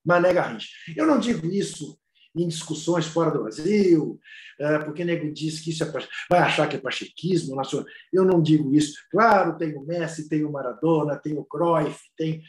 Mané 0.04 0.32
Garrincha. 0.32 0.68
Eu 0.96 1.06
não 1.06 1.20
digo 1.20 1.46
isso 1.46 1.98
em 2.34 2.46
discussões 2.46 3.06
fora 3.06 3.30
do 3.30 3.42
Brasil, 3.42 4.18
é, 4.58 4.78
porque 4.80 5.04
nego 5.04 5.32
diz 5.32 5.60
que 5.60 5.70
isso 5.70 5.84
é, 5.84 5.92
vai 6.28 6.40
achar 6.40 6.68
que 6.68 6.76
é 6.76 6.80
pachequismo 6.80 7.54
nacional. 7.54 7.86
Eu 8.12 8.24
não 8.24 8.42
digo 8.42 8.74
isso. 8.74 8.96
Claro, 9.10 9.56
tem 9.56 9.76
o 9.76 9.82
Messi, 9.82 10.28
tem 10.28 10.44
o 10.44 10.52
Maradona, 10.52 11.16
tem 11.16 11.36
o 11.36 11.44
Cruyff, 11.44 12.00
tem 12.16 12.42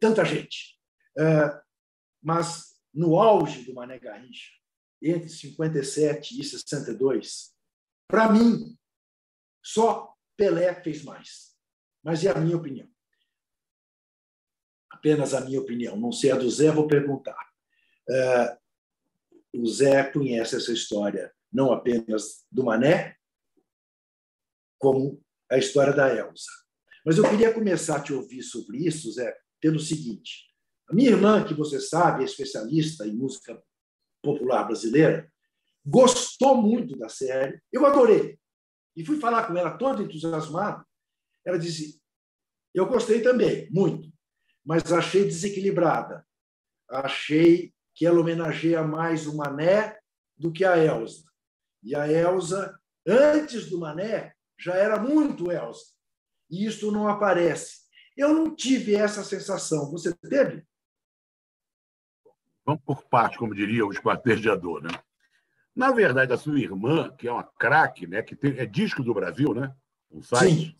tanta 0.00 0.24
gente. 0.24 0.76
É, 1.18 1.58
mas 2.22 2.76
no 2.92 3.16
auge 3.16 3.62
do 3.64 3.74
Mané 3.74 3.98
Garrincha, 3.98 4.50
entre 5.02 5.28
57 5.28 6.40
e 6.40 6.44
62, 6.44 7.55
para 8.08 8.32
mim, 8.32 8.76
só 9.62 10.14
Pelé 10.36 10.74
fez 10.82 11.02
mais. 11.02 11.56
Mas 12.02 12.24
é 12.24 12.30
a 12.30 12.40
minha 12.40 12.56
opinião. 12.56 12.88
Apenas 14.90 15.34
a 15.34 15.40
minha 15.40 15.60
opinião. 15.60 15.96
Não 15.96 16.12
sei 16.12 16.30
a 16.30 16.36
do 16.36 16.48
Zé, 16.50 16.70
vou 16.70 16.86
perguntar. 16.86 17.36
É, 18.08 18.58
o 19.54 19.66
Zé 19.66 20.04
conhece 20.04 20.56
essa 20.56 20.72
história, 20.72 21.34
não 21.52 21.72
apenas 21.72 22.46
do 22.50 22.64
Mané, 22.64 23.16
como 24.78 25.22
a 25.50 25.58
história 25.58 25.92
da 25.92 26.14
Elsa. 26.14 26.50
Mas 27.04 27.18
eu 27.18 27.28
queria 27.28 27.52
começar 27.52 27.96
a 27.96 28.02
te 28.02 28.12
ouvir 28.12 28.42
sobre 28.42 28.78
isso, 28.78 29.12
Zé, 29.12 29.36
pelo 29.60 29.80
seguinte. 29.80 30.46
A 30.88 30.94
minha 30.94 31.10
irmã, 31.10 31.44
que 31.44 31.54
você 31.54 31.80
sabe, 31.80 32.22
é 32.22 32.26
especialista 32.26 33.06
em 33.06 33.14
música 33.14 33.60
popular 34.22 34.64
brasileira, 34.64 35.32
gostou 35.86 36.60
muito 36.60 36.98
da 36.98 37.08
série. 37.08 37.62
Eu 37.72 37.86
adorei. 37.86 38.38
E 38.96 39.04
fui 39.04 39.20
falar 39.20 39.46
com 39.46 39.56
ela 39.56 39.78
todo 39.78 40.02
entusiasmado. 40.02 40.84
Ela 41.44 41.58
disse: 41.58 42.00
Eu 42.74 42.86
gostei 42.86 43.22
também, 43.22 43.70
muito, 43.70 44.10
mas 44.64 44.92
achei 44.92 45.24
desequilibrada. 45.24 46.26
Achei 46.88 47.72
que 47.94 48.04
ela 48.04 48.20
homenageia 48.20 48.82
mais 48.82 49.26
o 49.26 49.36
Mané 49.36 49.98
do 50.36 50.52
que 50.52 50.64
a 50.64 50.76
Elsa. 50.76 51.24
E 51.82 51.94
a 51.94 52.10
Elsa, 52.10 52.78
antes 53.06 53.70
do 53.70 53.78
Mané, 53.78 54.34
já 54.58 54.74
era 54.74 54.98
muito 54.98 55.52
Elsa. 55.52 55.94
E 56.50 56.66
isso 56.66 56.90
não 56.90 57.08
aparece. 57.08 57.86
Eu 58.16 58.32
não 58.32 58.54
tive 58.54 58.94
essa 58.94 59.22
sensação. 59.22 59.90
Você 59.90 60.14
teve? 60.14 60.64
Vamos 62.64 62.82
por 62.82 63.04
parte, 63.04 63.38
como 63.38 63.54
diria 63.54 63.86
o 63.86 63.92
esquartejador, 63.92 64.82
né? 64.82 64.88
Na 65.76 65.92
verdade, 65.92 66.32
a 66.32 66.38
sua 66.38 66.58
irmã, 66.58 67.14
que 67.18 67.28
é 67.28 67.32
uma 67.32 67.44
craque, 67.44 68.06
né, 68.06 68.22
que 68.22 68.34
tem, 68.34 68.58
é 68.58 68.64
disco 68.64 69.02
do 69.02 69.12
Brasil, 69.12 69.52
né? 69.52 69.76
Um 70.10 70.22
site 70.22 70.70
Sim. 70.70 70.76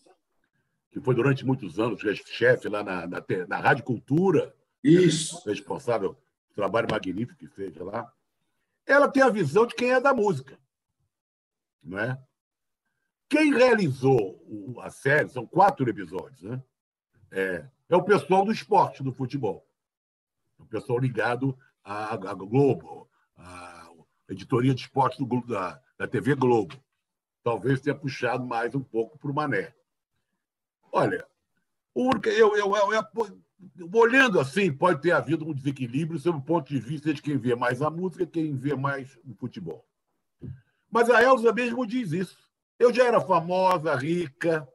que 0.90 1.00
foi 1.00 1.14
durante 1.14 1.44
muitos 1.44 1.78
anos 1.78 2.00
chefe 2.24 2.66
lá 2.66 2.82
na, 2.82 3.06
na, 3.06 3.22
na 3.46 3.58
Rádio 3.58 3.84
Cultura. 3.84 4.54
Isso. 4.82 5.36
Né, 5.36 5.52
responsável 5.52 6.16
trabalho 6.54 6.88
magnífico 6.90 7.38
que 7.38 7.46
fez 7.46 7.76
lá, 7.76 8.10
ela 8.86 9.08
tem 9.08 9.22
a 9.22 9.28
visão 9.28 9.66
de 9.66 9.74
quem 9.74 9.92
é 9.92 10.00
da 10.00 10.14
música. 10.14 10.58
Não 11.82 11.98
é? 11.98 12.18
Quem 13.28 13.52
realizou 13.52 14.42
a 14.80 14.88
série, 14.88 15.28
são 15.28 15.46
quatro 15.46 15.88
episódios, 15.88 16.42
né? 16.42 16.62
É, 17.30 17.66
é 17.90 17.96
o 17.96 18.02
pessoal 18.02 18.44
do 18.44 18.52
esporte, 18.52 19.02
do 19.02 19.12
futebol. 19.12 19.68
O 20.58 20.64
pessoal 20.64 20.98
ligado 20.98 21.56
à, 21.84 22.14
à 22.14 22.34
Globo, 22.34 23.08
à 23.36 23.75
editoria 24.28 24.74
de 24.74 24.82
esporte 24.82 25.24
do, 25.24 25.40
da, 25.46 25.80
da 25.98 26.06
TV 26.06 26.34
Globo. 26.34 26.74
Talvez 27.42 27.80
tenha 27.80 27.94
puxado 27.94 28.44
mais 28.44 28.74
um 28.74 28.82
pouco 28.82 29.18
para 29.18 29.30
o 29.30 29.34
Mané. 29.34 29.72
Olha, 30.92 31.26
eu, 31.94 32.10
eu, 32.24 32.56
eu, 32.56 32.92
eu, 32.92 33.90
olhando 33.92 34.40
assim, 34.40 34.72
pode 34.72 35.00
ter 35.00 35.12
havido 35.12 35.48
um 35.48 35.54
desequilíbrio 35.54 36.18
sob 36.18 36.38
o 36.38 36.42
ponto 36.42 36.68
de 36.68 36.78
vista 36.78 37.12
de 37.12 37.22
quem 37.22 37.36
vê 37.36 37.54
mais 37.54 37.80
a 37.80 37.90
música 37.90 38.24
e 38.24 38.26
quem 38.26 38.56
vê 38.56 38.74
mais 38.74 39.16
o 39.24 39.34
futebol. 39.34 39.86
Mas 40.90 41.08
a 41.10 41.22
Elza 41.22 41.52
mesmo 41.52 41.86
diz 41.86 42.12
isso. 42.12 42.38
Eu 42.78 42.92
já 42.92 43.04
era 43.04 43.20
famosa, 43.20 43.94
rica, 43.94 44.68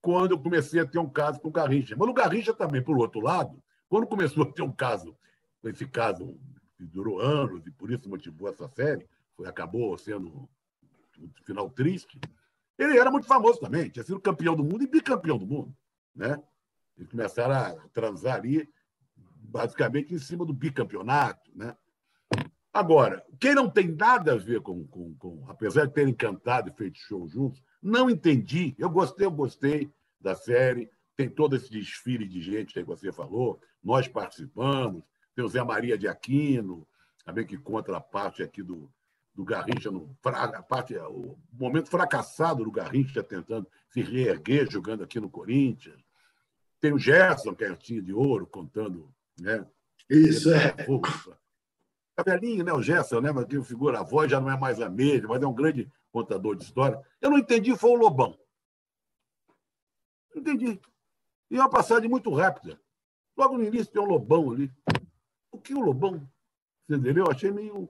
quando 0.00 0.32
eu 0.32 0.38
comecei 0.38 0.80
a 0.80 0.86
ter 0.86 0.98
um 0.98 1.08
caso 1.08 1.40
com 1.40 1.48
o 1.48 1.52
Garrincha. 1.52 1.96
Mas 1.96 2.08
o 2.08 2.12
Garrincha 2.12 2.52
também, 2.52 2.82
por 2.82 2.98
outro 2.98 3.20
lado, 3.20 3.62
quando 3.88 4.06
começou 4.06 4.42
a 4.42 4.52
ter 4.52 4.62
um 4.62 4.72
caso, 4.72 5.16
esse 5.64 5.86
caso 5.86 6.38
que 6.76 6.84
durou 6.84 7.20
anos 7.20 7.66
e 7.66 7.70
por 7.70 7.90
isso 7.90 8.08
motivou 8.08 8.48
essa 8.48 8.68
série, 8.68 9.06
foi, 9.36 9.48
acabou 9.48 9.96
sendo 9.98 10.48
um 11.18 11.30
final 11.44 11.70
triste, 11.70 12.20
ele 12.78 12.98
era 12.98 13.10
muito 13.10 13.26
famoso 13.26 13.60
também, 13.60 13.88
tinha 13.88 14.04
sido 14.04 14.20
campeão 14.20 14.56
do 14.56 14.64
mundo 14.64 14.82
e 14.82 14.88
bicampeão 14.88 15.38
do 15.38 15.46
mundo. 15.46 15.74
Né? 16.14 16.42
Eles 16.96 17.10
começaram 17.10 17.54
a 17.54 17.88
transar 17.88 18.36
ali, 18.36 18.68
basicamente, 19.16 20.14
em 20.14 20.18
cima 20.18 20.44
do 20.44 20.52
bicampeonato. 20.52 21.50
Né? 21.54 21.76
Agora, 22.72 23.24
quem 23.38 23.54
não 23.54 23.70
tem 23.70 23.88
nada 23.88 24.32
a 24.32 24.36
ver 24.36 24.60
com, 24.60 24.84
com, 24.88 25.14
com, 25.14 25.44
Apesar 25.48 25.86
de 25.86 25.94
terem 25.94 26.12
cantado 26.12 26.68
e 26.68 26.72
feito 26.72 26.98
show 26.98 27.28
juntos, 27.28 27.62
não 27.80 28.10
entendi. 28.10 28.74
Eu 28.78 28.90
gostei, 28.90 29.26
eu 29.26 29.30
gostei 29.30 29.92
da 30.20 30.34
série. 30.34 30.90
Tem 31.16 31.28
todo 31.28 31.54
esse 31.54 31.70
desfile 31.70 32.26
de 32.26 32.40
gente 32.40 32.74
que 32.74 32.82
você 32.82 33.12
falou. 33.12 33.60
Nós 33.82 34.08
participamos. 34.08 35.04
Tem 35.34 35.44
o 35.44 35.48
Zé 35.48 35.62
Maria 35.62 35.98
de 35.98 36.06
Aquino, 36.06 36.86
também 37.24 37.46
que 37.46 37.58
conta 37.58 37.96
a 37.96 38.00
parte 38.00 38.42
aqui 38.42 38.62
do, 38.62 38.90
do 39.34 39.44
Garrincha, 39.44 39.90
no, 39.90 40.16
a 40.24 40.62
parte, 40.62 40.96
o 40.96 41.36
momento 41.52 41.90
fracassado 41.90 42.62
do 42.62 42.70
Garrincha 42.70 43.22
tentando 43.22 43.66
se 43.90 44.00
reerguer, 44.00 44.70
jogando 44.70 45.02
aqui 45.02 45.18
no 45.18 45.30
Corinthians. 45.30 46.00
Tem 46.80 46.92
o 46.92 46.98
Gerson, 46.98 47.54
que 47.54 47.64
é 47.64 47.74
tinha 47.74 48.02
de 48.02 48.12
ouro, 48.12 48.46
contando. 48.46 49.12
Né? 49.40 49.66
Isso, 50.08 50.52
é. 50.52 50.70
Tá 52.14 52.22
velhinho, 52.22 52.64
né? 52.64 52.72
O 52.72 52.82
Gerson, 52.82 53.20
né? 53.20 53.32
Mas 53.32 53.46
que 53.46 53.60
figura, 53.64 54.00
a 54.00 54.04
voz 54.04 54.30
já 54.30 54.40
não 54.40 54.50
é 54.50 54.56
mais 54.56 54.80
a 54.80 54.88
mesma, 54.88 55.28
mas 55.28 55.42
é 55.42 55.46
um 55.46 55.54
grande 55.54 55.90
contador 56.12 56.54
de 56.54 56.62
história. 56.62 57.00
Eu 57.20 57.30
não 57.30 57.38
entendi, 57.38 57.76
foi 57.76 57.90
o 57.90 57.96
Lobão. 57.96 58.38
Não 60.32 60.40
entendi. 60.40 60.80
E 61.50 61.56
é 61.56 61.60
uma 61.60 61.70
passagem 61.70 62.08
muito 62.08 62.32
rápida. 62.32 62.80
Logo 63.36 63.58
no 63.58 63.64
início 63.64 63.92
tem 63.92 64.00
um 64.00 64.06
Lobão 64.06 64.52
ali. 64.52 64.70
Que 65.64 65.72
é 65.72 65.76
o 65.76 65.80
Lobão? 65.80 66.22
Você 66.86 66.96
entendeu? 66.96 67.24
Eu 67.24 67.30
achei 67.30 67.50
meio. 67.50 67.88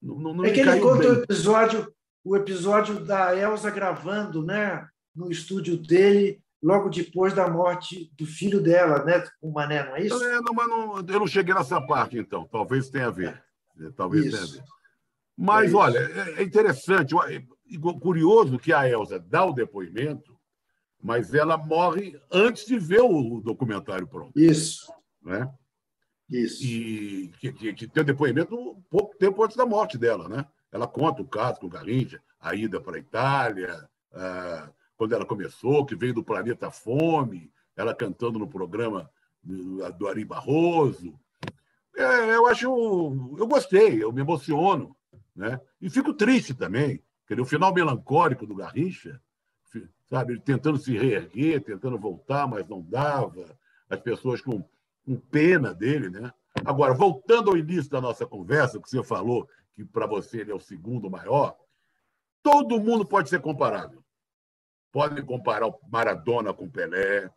Não, 0.00 0.34
não 0.34 0.44
é 0.44 0.50
que 0.50 0.60
ele 0.60 0.78
conta 0.80 1.08
o 1.08 1.22
episódio, 1.22 1.94
o 2.22 2.36
episódio 2.36 3.02
da 3.04 3.34
Elsa 3.34 3.70
gravando, 3.70 4.44
né? 4.44 4.86
No 5.16 5.30
estúdio 5.30 5.78
dele, 5.78 6.42
logo 6.62 6.90
depois 6.90 7.32
da 7.32 7.48
morte 7.48 8.12
do 8.16 8.26
filho 8.26 8.60
dela, 8.60 9.02
né? 9.02 9.24
Com 9.40 9.48
o 9.48 9.52
Mané, 9.52 9.86
não 9.86 9.96
é 9.96 10.04
isso? 10.04 10.22
É, 10.22 10.40
não, 10.42 10.52
mas 10.52 10.68
não, 10.68 10.96
eu 10.98 11.20
não 11.20 11.26
cheguei 11.26 11.54
nessa 11.54 11.80
parte, 11.80 12.18
então. 12.18 12.46
Talvez 12.52 12.90
tenha 12.90 13.06
a 13.06 13.10
ver. 13.10 13.42
É. 13.80 13.90
Talvez 13.96 14.26
isso. 14.26 14.36
tenha 14.36 14.44
a 14.44 14.52
ver. 14.52 14.74
Mas, 15.36 15.72
é 15.72 15.76
olha, 15.76 15.98
é, 15.98 16.40
é 16.40 16.42
interessante, 16.42 17.14
curioso 18.00 18.58
que 18.58 18.72
a 18.72 18.88
Elsa 18.88 19.18
dá 19.18 19.44
o 19.44 19.52
depoimento, 19.52 20.38
mas 21.02 21.34
ela 21.34 21.56
morre 21.56 22.18
antes 22.30 22.66
de 22.66 22.78
ver 22.78 23.00
o 23.00 23.40
documentário 23.40 24.06
pronto. 24.06 24.38
Isso. 24.38 24.92
Né? 25.22 25.50
Isso. 26.34 26.64
E 26.64 27.28
que, 27.38 27.52
que, 27.52 27.72
que 27.74 27.86
tem 27.86 28.04
depoimento 28.04 28.76
pouco 28.90 29.16
tempo 29.16 29.42
antes 29.44 29.56
da 29.56 29.64
morte 29.64 29.96
dela, 29.96 30.28
né? 30.28 30.44
Ela 30.72 30.88
conta 30.88 31.22
o 31.22 31.28
caso 31.28 31.60
com 31.60 31.68
Garrincha, 31.68 32.20
a 32.40 32.54
ida 32.54 32.80
para 32.80 32.96
a 32.96 32.98
Itália, 32.98 33.88
quando 34.96 35.14
ela 35.14 35.24
começou, 35.24 35.86
que 35.86 35.94
veio 35.94 36.12
do 36.12 36.24
Planeta 36.24 36.70
Fome, 36.70 37.52
ela 37.76 37.94
cantando 37.94 38.38
no 38.38 38.48
programa 38.48 39.08
do 39.42 40.08
Ari 40.08 40.24
Barroso. 40.24 41.18
É, 41.96 42.34
eu 42.34 42.46
acho. 42.48 42.66
Eu 43.38 43.46
gostei, 43.46 44.02
eu 44.02 44.12
me 44.12 44.20
emociono. 44.20 44.96
Né? 45.36 45.60
E 45.80 45.88
fico 45.88 46.12
triste 46.12 46.52
também. 46.52 47.00
Quer 47.28 47.38
o 47.40 47.44
final 47.44 47.72
melancólico 47.72 48.44
do 48.44 48.56
Garrincha, 48.56 49.20
sabe, 50.10 50.32
ele 50.32 50.40
tentando 50.40 50.78
se 50.78 50.96
reerguer, 50.96 51.62
tentando 51.62 51.98
voltar, 51.98 52.48
mas 52.48 52.68
não 52.68 52.82
dava. 52.82 53.56
As 53.88 54.00
pessoas 54.00 54.40
com, 54.40 54.68
com 55.04 55.16
pena 55.16 55.74
dele, 55.74 56.08
né? 56.08 56.32
Agora, 56.64 56.94
voltando 56.94 57.50
ao 57.50 57.56
início 57.56 57.90
da 57.90 58.00
nossa 58.00 58.26
conversa, 58.26 58.80
que 58.80 58.88
você 58.88 59.02
falou 59.02 59.48
que 59.74 59.84
para 59.84 60.06
você 60.06 60.40
ele 60.40 60.52
é 60.52 60.54
o 60.54 60.60
segundo 60.60 61.10
maior, 61.10 61.56
todo 62.42 62.80
mundo 62.80 63.04
pode 63.04 63.28
ser 63.28 63.40
comparável. 63.40 64.02
Podem 64.92 65.24
comparar 65.24 65.66
o 65.66 65.78
Maradona 65.90 66.52
com 66.54 66.70
Pelé, 66.70 67.28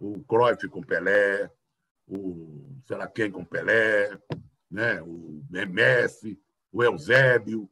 o 0.00 0.22
Cruyff 0.24 0.68
com 0.68 0.82
Pelé, 0.82 1.50
o 2.08 2.80
sei 2.84 2.96
lá 2.96 3.06
quem 3.06 3.30
com 3.30 3.44
Pelé, 3.44 4.18
né? 4.70 5.00
o 5.02 5.44
Messi, 5.48 6.38
o 6.72 6.82
Eusébio. 6.82 7.70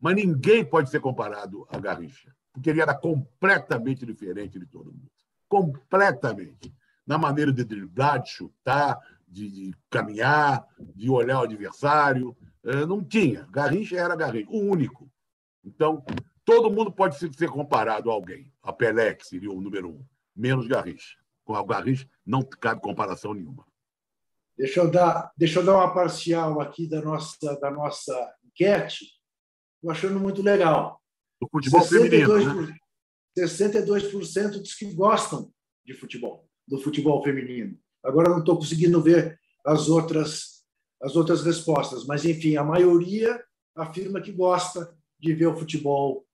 Mas 0.00 0.14
ninguém 0.14 0.64
pode 0.64 0.90
ser 0.90 1.00
comparado 1.00 1.66
a 1.68 1.78
Garrincha, 1.78 2.34
porque 2.52 2.70
ele 2.70 2.80
era 2.80 2.94
completamente 2.94 4.06
diferente 4.06 4.58
de 4.58 4.66
todo 4.66 4.92
mundo. 4.92 5.10
Completamente. 5.48 6.72
Na 7.06 7.18
maneira 7.18 7.52
de 7.52 7.64
driblar, 7.64 8.22
de 8.22 8.30
chutar, 8.30 8.98
de, 9.26 9.48
de 9.50 9.74
caminhar, 9.90 10.64
de 10.78 11.10
olhar 11.10 11.40
o 11.40 11.44
adversário. 11.44 12.36
Eh, 12.64 12.86
não 12.86 13.02
tinha. 13.02 13.46
Garrincha 13.50 13.96
era 13.96 14.14
Garrincha, 14.14 14.50
o 14.50 14.60
único. 14.60 15.10
Então, 15.64 16.04
todo 16.44 16.70
mundo 16.70 16.92
pode 16.92 17.16
ser 17.16 17.48
comparado 17.48 18.10
a 18.10 18.14
alguém. 18.14 18.52
A 18.62 18.72
Pelé, 18.72 19.14
que 19.14 19.26
seria 19.26 19.50
o 19.50 19.60
número 19.60 19.90
um, 19.90 20.04
menos 20.34 20.66
Garrincha. 20.66 21.16
Com 21.44 21.54
o 21.54 21.64
Garrincha 21.64 22.08
não 22.24 22.42
cabe 22.42 22.80
comparação 22.80 23.34
nenhuma. 23.34 23.66
Deixa 24.56 24.80
eu 24.80 24.90
dar, 24.90 25.32
deixa 25.36 25.60
eu 25.60 25.64
dar 25.64 25.74
uma 25.74 25.92
parcial 25.92 26.60
aqui 26.60 26.86
da 26.86 27.00
nossa, 27.00 27.58
da 27.58 27.70
nossa 27.70 28.34
enquete. 28.44 29.06
Estou 29.76 29.90
achando 29.90 30.20
muito 30.20 30.42
legal. 30.42 31.02
O 31.40 31.48
futebol 31.48 31.80
62%, 31.80 31.88
feminino. 31.88 32.66
Né? 32.66 32.76
62% 33.36 34.62
diz 34.62 34.74
que 34.76 34.94
gostam 34.94 35.52
de 35.84 35.94
futebol, 35.94 36.48
do 36.66 36.78
futebol 36.78 37.22
feminino. 37.22 37.78
Agora 38.02 38.30
não 38.30 38.38
estou 38.38 38.56
conseguindo 38.56 39.00
ver 39.00 39.38
as 39.64 39.88
outras, 39.88 40.64
as 41.00 41.14
outras 41.16 41.44
respostas, 41.44 42.04
mas, 42.04 42.24
enfim, 42.24 42.56
a 42.56 42.64
maioria 42.64 43.42
afirma 43.74 44.20
que 44.20 44.32
gosta 44.32 44.94
de 45.18 45.34
ver 45.34 45.46
o 45.46 45.56
futebol 45.56 46.26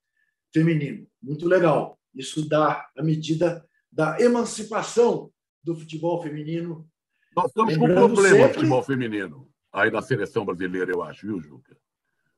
feminino. 0.52 1.06
Muito 1.22 1.46
legal. 1.46 1.98
Isso 2.14 2.48
dá 2.48 2.88
a 2.96 3.02
medida 3.02 3.66
da 3.92 4.18
emancipação 4.20 5.30
do 5.62 5.76
futebol 5.76 6.22
feminino. 6.22 6.88
Nós 7.36 7.46
estamos 7.46 7.76
com 7.76 7.84
um 7.84 7.94
problema 7.94 8.28
sempre... 8.28 8.46
no 8.48 8.54
futebol 8.54 8.82
feminino, 8.82 9.50
aí 9.72 9.90
na 9.90 10.02
seleção 10.02 10.44
brasileira, 10.44 10.90
eu 10.90 11.02
acho, 11.02 11.26
viu, 11.26 11.40
Juca? 11.40 11.76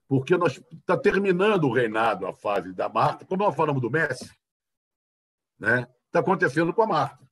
Porque 0.08 0.36
nós 0.36 0.60
está 0.72 0.96
terminando 0.96 1.64
o 1.64 1.72
reinado, 1.72 2.26
a 2.26 2.32
fase 2.34 2.72
da 2.72 2.88
Marta, 2.88 3.24
como 3.24 3.44
nós 3.44 3.54
falamos 3.54 3.80
do 3.80 3.90
Messi, 3.90 4.28
né? 5.58 5.86
Está 6.06 6.18
acontecendo 6.18 6.74
com 6.74 6.82
a 6.82 6.86
Marta. 6.86 7.29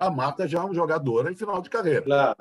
A 0.00 0.10
Marta 0.10 0.48
já 0.48 0.58
é 0.58 0.62
uma 0.62 0.74
jogadora 0.74 1.30
em 1.30 1.36
final 1.36 1.60
de 1.62 1.70
carreira. 1.70 2.02
Claro 2.02 2.36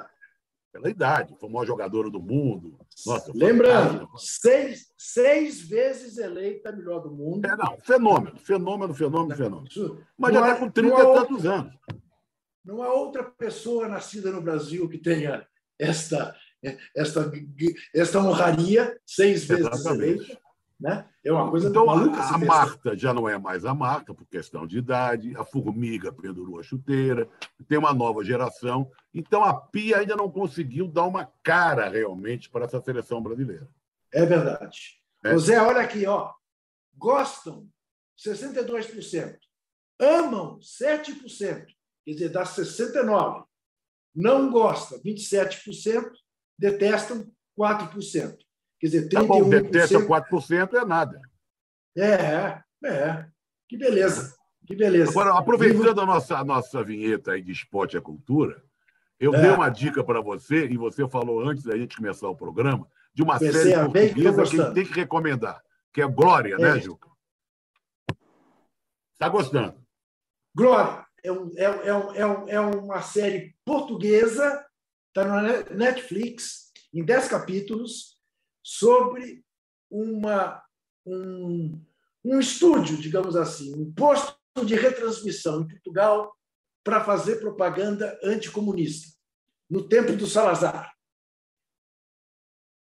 pela 0.71 0.89
idade, 0.89 1.35
foi 1.39 1.49
a 1.49 1.51
maior 1.51 1.65
jogadora 1.65 2.09
do 2.09 2.21
mundo. 2.21 2.79
Nossa, 3.05 3.31
Lembrando, 3.33 4.07
seis, 4.17 4.91
seis 4.97 5.61
vezes 5.61 6.17
eleita 6.17 6.71
melhor 6.71 6.99
do 6.99 7.11
mundo. 7.11 7.45
É, 7.45 7.55
não, 7.55 7.77
fenômeno, 7.79 8.37
fenômeno, 8.37 8.93
fenômeno, 8.93 9.35
fenômeno. 9.35 10.05
Mas 10.17 10.33
já 10.33 10.41
está 10.41 10.55
com 10.57 10.69
30 10.69 10.95
e 10.95 11.13
tantos 11.13 11.45
anos. 11.45 11.73
Não 12.63 12.83
há 12.83 12.93
outra 12.93 13.23
pessoa 13.23 13.87
nascida 13.87 14.31
no 14.31 14.41
Brasil 14.41 14.87
que 14.87 14.97
tenha 14.97 15.47
esta, 15.77 16.35
esta, 16.95 17.31
esta 17.93 18.19
honraria, 18.19 18.99
seis 19.05 19.45
vezes 19.45 19.65
Exatamente. 19.65 20.03
eleita. 20.03 20.48
Né? 20.79 21.05
É 21.25 21.31
uma 21.31 21.49
coisa 21.49 21.67
então, 21.67 21.85
maluca. 21.85 22.21
A, 22.21 22.35
a 22.35 22.37
Marta 22.37 22.95
já 22.95 23.13
não 23.13 23.27
é 23.27 23.37
mais 23.37 23.65
a 23.65 23.73
Marta, 23.73 24.13
por 24.13 24.25
questão 24.25 24.65
de 24.65 24.77
idade, 24.77 25.35
a 25.35 25.43
Formiga 25.43 26.13
pendurou 26.13 26.57
a 26.57 26.63
chuteira, 26.63 27.29
tem 27.67 27.77
uma 27.77 27.93
nova 27.93 28.23
geração. 28.23 28.89
Então, 29.13 29.43
a 29.43 29.53
Pia 29.53 29.97
ainda 29.97 30.15
não 30.15 30.31
conseguiu 30.31 30.87
dar 30.87 31.03
uma 31.03 31.29
cara 31.43 31.89
realmente 31.89 32.49
para 32.49 32.63
essa 32.63 32.81
seleção 32.81 33.21
brasileira. 33.21 33.67
É 34.13 34.25
verdade. 34.25 35.01
É. 35.23 35.37
Zé, 35.37 35.61
olha 35.61 35.81
aqui, 35.81 36.05
ó. 36.05 36.31
gostam 36.95 37.67
62%, 38.17 39.37
amam 39.99 40.59
7%, 40.59 41.65
quer 42.05 42.11
dizer, 42.11 42.29
dá 42.29 42.43
69%. 42.43 43.43
Não 44.15 44.49
gosta 44.49 44.99
27%, 45.01 46.09
detestam 46.57 47.29
4%. 47.57 48.37
Quer 48.79 48.87
dizer, 48.87 49.09
31%. 49.09 49.11
Tá 49.11 49.23
bom, 49.23 49.49
detesta 49.49 49.99
4% 49.99 50.73
é 50.73 50.85
nada. 50.85 51.21
É, 51.97 52.61
é. 52.85 53.25
Que 53.67 53.77
beleza. 53.77 54.35
Que 54.65 54.75
beleza. 54.75 55.11
Agora, 55.11 55.37
aproveitando 55.37 55.99
a 55.99 56.05
nossa, 56.05 56.37
a 56.37 56.45
nossa 56.45 56.83
vinheta 56.83 57.31
aí 57.31 57.41
de 57.41 57.51
esporte 57.51 57.97
e 57.97 58.01
cultura, 58.01 58.63
eu 59.19 59.33
é. 59.33 59.41
dei 59.41 59.51
uma 59.51 59.69
dica 59.69 60.03
para 60.03 60.21
você, 60.21 60.65
e 60.67 60.77
você 60.77 61.07
falou 61.09 61.41
antes 61.41 61.63
da 61.63 61.75
gente 61.77 61.97
começar 61.97 62.29
o 62.29 62.35
programa, 62.35 62.87
de 63.13 63.21
uma 63.21 63.37
Comecei 63.37 63.73
série 63.73 63.83
portuguesa 63.83 64.43
que, 64.43 64.49
que 64.49 64.73
tem 64.73 64.85
que 64.85 64.93
recomendar, 64.93 65.61
que 65.91 66.01
é 66.01 66.07
Glória, 66.07 66.57
né, 66.57 66.69
é. 66.69 66.73
né, 66.75 66.79
Juca? 66.79 67.09
Está 69.13 69.27
gostando? 69.27 69.75
Glória. 70.55 71.05
É, 71.21 71.31
um, 71.31 71.51
é, 71.57 71.63
é, 71.63 72.51
é, 72.51 72.55
é 72.55 72.59
uma 72.61 73.01
série 73.01 73.53
portuguesa, 73.65 74.65
está 75.07 75.25
na 75.25 75.63
Netflix, 75.75 76.71
em 76.93 77.03
10 77.03 77.27
capítulos, 77.27 78.18
sobre 78.63 79.43
uma, 79.89 80.63
um, 81.05 81.83
um 82.23 82.39
estúdio, 82.39 82.97
digamos 82.97 83.35
assim, 83.35 83.73
um 83.75 83.91
posto 83.93 84.37
de 84.65 84.75
retransmissão 84.75 85.61
em 85.61 85.67
Portugal 85.67 86.35
para 86.83 87.03
fazer 87.03 87.39
propaganda 87.39 88.19
anticomunista, 88.23 89.15
no 89.69 89.87
tempo 89.87 90.13
do 90.13 90.27
Salazar, 90.27 90.93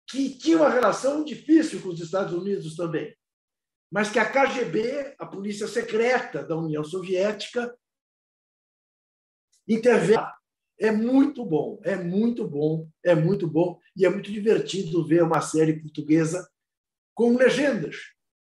que 0.10 0.38
tinha 0.38 0.58
uma 0.58 0.70
relação 0.70 1.24
difícil 1.24 1.82
com 1.82 1.90
os 1.90 2.00
Estados 2.00 2.34
Unidos 2.34 2.76
também, 2.76 3.16
mas 3.92 4.10
que 4.10 4.20
a 4.20 4.30
KGB, 4.30 5.16
a 5.18 5.26
polícia 5.26 5.68
secreta 5.68 6.44
da 6.44 6.56
União 6.56 6.84
Soviética, 6.84 7.78
interveio 9.68 10.37
é 10.80 10.92
muito 10.92 11.44
bom, 11.44 11.80
é 11.84 11.96
muito 11.96 12.48
bom, 12.48 12.88
é 13.04 13.16
muito 13.16 13.48
bom 13.48 13.80
e 13.96 14.06
é 14.06 14.10
muito 14.10 14.32
divertido 14.32 15.06
ver 15.06 15.24
uma 15.24 15.42
série 15.42 15.80
portuguesa 15.80 16.48
com 17.16 17.36
legendas, 17.36 17.96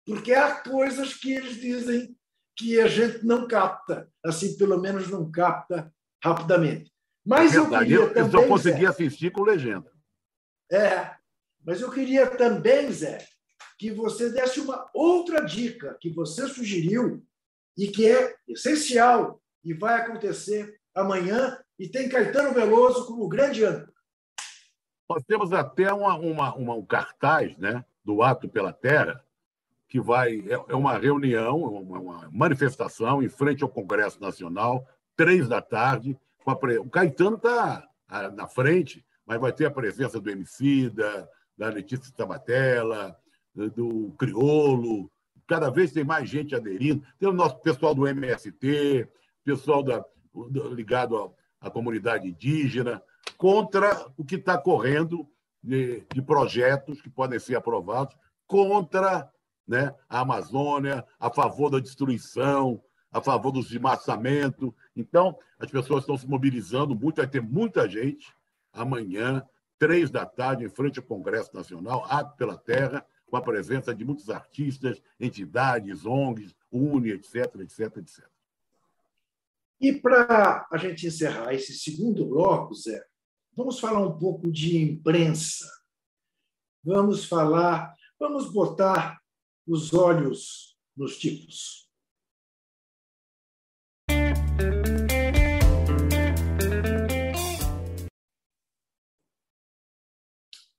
porque 0.05 0.34
há 0.34 0.55
coisas 0.61 1.15
que 1.15 1.34
eles 1.34 1.55
dizem 1.59 2.15
que 2.55 2.80
a 2.80 2.88
gente 2.88 3.25
não 3.25 3.47
capta, 3.47 4.11
assim 4.23 4.57
pelo 4.57 4.80
menos 4.80 5.09
não 5.09 5.32
capta 5.32 5.91
rapidamente. 6.23 6.91
Mas 7.25 7.55
é 7.55 7.57
eu 7.57 7.69
queria 7.69 7.95
eu, 7.95 8.07
também, 8.09 8.23
eu 8.23 8.32
só 8.32 8.47
consegui 8.47 8.82
Zé, 8.82 8.88
assistir 8.88 9.32
com 9.32 9.43
legenda. 9.43 9.91
É, 10.71 11.15
mas 11.65 11.82
eu 11.82 11.89
queria 11.89 12.27
também, 12.27 12.91
Zé, 12.91 13.25
que 13.77 13.91
você 13.91 14.30
desse 14.30 14.59
uma 14.59 14.89
outra 14.93 15.41
dica 15.41 15.97
que 15.99 16.09
você 16.09 16.47
sugeriu 16.47 17.25
e 17.77 17.88
que 17.88 18.05
é 18.05 18.36
essencial 18.47 19.41
e 19.63 19.73
vai 19.73 20.01
acontecer 20.01 20.80
amanhã 20.93 21.57
e 21.80 21.88
tem 21.88 22.09
Caetano 22.09 22.53
Veloso 22.53 23.07
como 23.07 23.30
grande 23.30 23.63
âncora. 23.63 23.93
Nós 25.09 25.23
temos 25.23 25.53
até 25.53 25.91
uma, 25.91 26.15
uma, 26.15 26.53
uma, 26.53 26.75
um 26.75 26.86
cartaz 26.86 27.57
né, 27.57 27.84
do 28.03 28.21
Ato 28.21 28.49
pela 28.49 28.73
Terra, 28.73 29.23
que 29.88 29.99
vai. 29.99 30.41
É, 30.41 30.53
é 30.53 30.75
uma 30.75 30.97
reunião, 30.97 31.57
uma, 31.57 31.99
uma, 31.99 32.30
manifestação 32.32 33.23
em 33.23 33.30
frente 33.30 33.63
ao 33.63 33.69
Congresso 33.69 34.21
Nacional, 34.21 34.86
três 35.15 35.47
da 35.47 35.61
tarde. 35.61 36.19
O 36.45 36.89
Caetano 36.89 37.38
está 37.38 37.88
na 38.36 38.47
frente, 38.47 39.05
mas 39.25 39.39
vai 39.39 39.51
ter 39.51 39.65
a 39.65 39.71
presença 39.71 40.19
do 40.19 40.30
Emicida, 40.30 41.30
da 41.57 41.69
Letícia 41.69 42.13
Tabatella, 42.15 43.17
do 43.55 44.13
Criolo. 44.17 45.11
Cada 45.47 45.69
vez 45.69 45.91
tem 45.91 46.03
mais 46.03 46.30
gente 46.30 46.55
aderindo. 46.55 47.03
Tem 47.19 47.30
o 47.30 47.34
nosso 47.34 47.59
pessoal 47.59 47.93
do 47.93 48.07
MST, 48.07 49.07
pessoal 49.43 49.84
da, 49.84 50.03
ligado 50.71 51.34
à 51.60 51.70
comunidade 51.70 52.28
indígena, 52.28 53.01
contra 53.38 54.07
o 54.18 54.24
que 54.24 54.36
está 54.36 54.57
correndo 54.57 55.28
de, 55.62 56.05
de, 56.14 56.22
projetos 56.22 57.01
que 57.01 57.10
podem 57.10 57.39
ser 57.39 57.55
aprovados 57.55 58.16
contra 58.47 59.30
né, 59.68 59.93
a 60.07 60.22
Amazônia, 60.22 61.05
a 61.20 61.30
favor 61.30 61.70
da 61.70 61.80
destruição, 61.80 62.82
a 63.12 63.22
favor 63.22 63.51
do 63.51 63.62
desmatamento. 63.62 64.74
Então, 64.95 65.38
as 65.60 65.70
pessoas 65.70 66.03
estão 66.03 66.18
se 66.18 66.28
mobilizando 66.28 66.95
muito, 66.95 67.18
vai 67.18 67.28
ter 67.28 67.41
muita 67.41 67.88
gente 67.88 68.34
amanhã, 68.74 69.43
três 69.78 70.10
da 70.10 70.26
tarde, 70.26 70.66
em 70.66 70.70
frente 70.70 70.99
ao 70.99 71.05
Congresso 71.05 71.55
Nacional, 71.55 72.05
Ato 72.10 72.36
pela 72.38 72.57
Terra, 72.57 73.05
com 73.26 73.38
a 73.38 73.41
presença 73.41 73.93
de 73.93 74.03
muitos 74.03 74.30
artistas, 74.30 75.01
entidades, 75.20 76.05
ONGs, 76.05 76.55
UNE, 76.72 77.12
etc, 77.12 77.55
etc, 77.60 77.97
etc. 77.97 78.38
E 79.82 79.93
para 79.93 80.67
a 80.69 80.77
gente 80.77 81.07
encerrar 81.07 81.53
esse 81.53 81.73
segundo 81.73 82.25
bloco, 82.27 82.75
Zé, 82.75 83.01
vamos 83.55 83.80
falar 83.80 84.05
um 84.05 84.19
pouco 84.19 84.51
de 84.51 84.77
imprensa. 84.77 85.65
Vamos 86.84 87.25
falar, 87.25 87.95
vamos 88.19 88.51
botar 88.51 89.17
os 89.65 89.93
olhos 89.93 90.77
nos 90.97 91.17
tipos. 91.17 91.88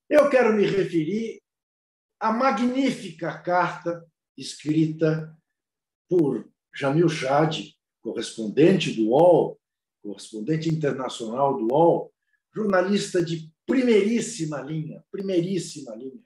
Eu 0.07 0.29
quero 0.29 0.53
me 0.53 0.65
referir 0.65 1.41
à 2.19 2.31
magnífica 2.31 3.41
carta 3.41 4.05
escrita 4.37 5.35
por 6.07 6.47
Jamil 6.75 7.09
Chad, 7.09 7.73
correspondente 8.01 8.91
do 8.93 9.09
UOL, 9.09 9.59
correspondente 10.01 10.69
internacional 10.69 11.57
do 11.57 11.73
UOL, 11.73 12.11
jornalista 12.53 13.23
de 13.23 13.51
primeiríssima 13.65 14.61
linha, 14.61 15.03
primeiríssima 15.11 15.95
linha. 15.95 16.21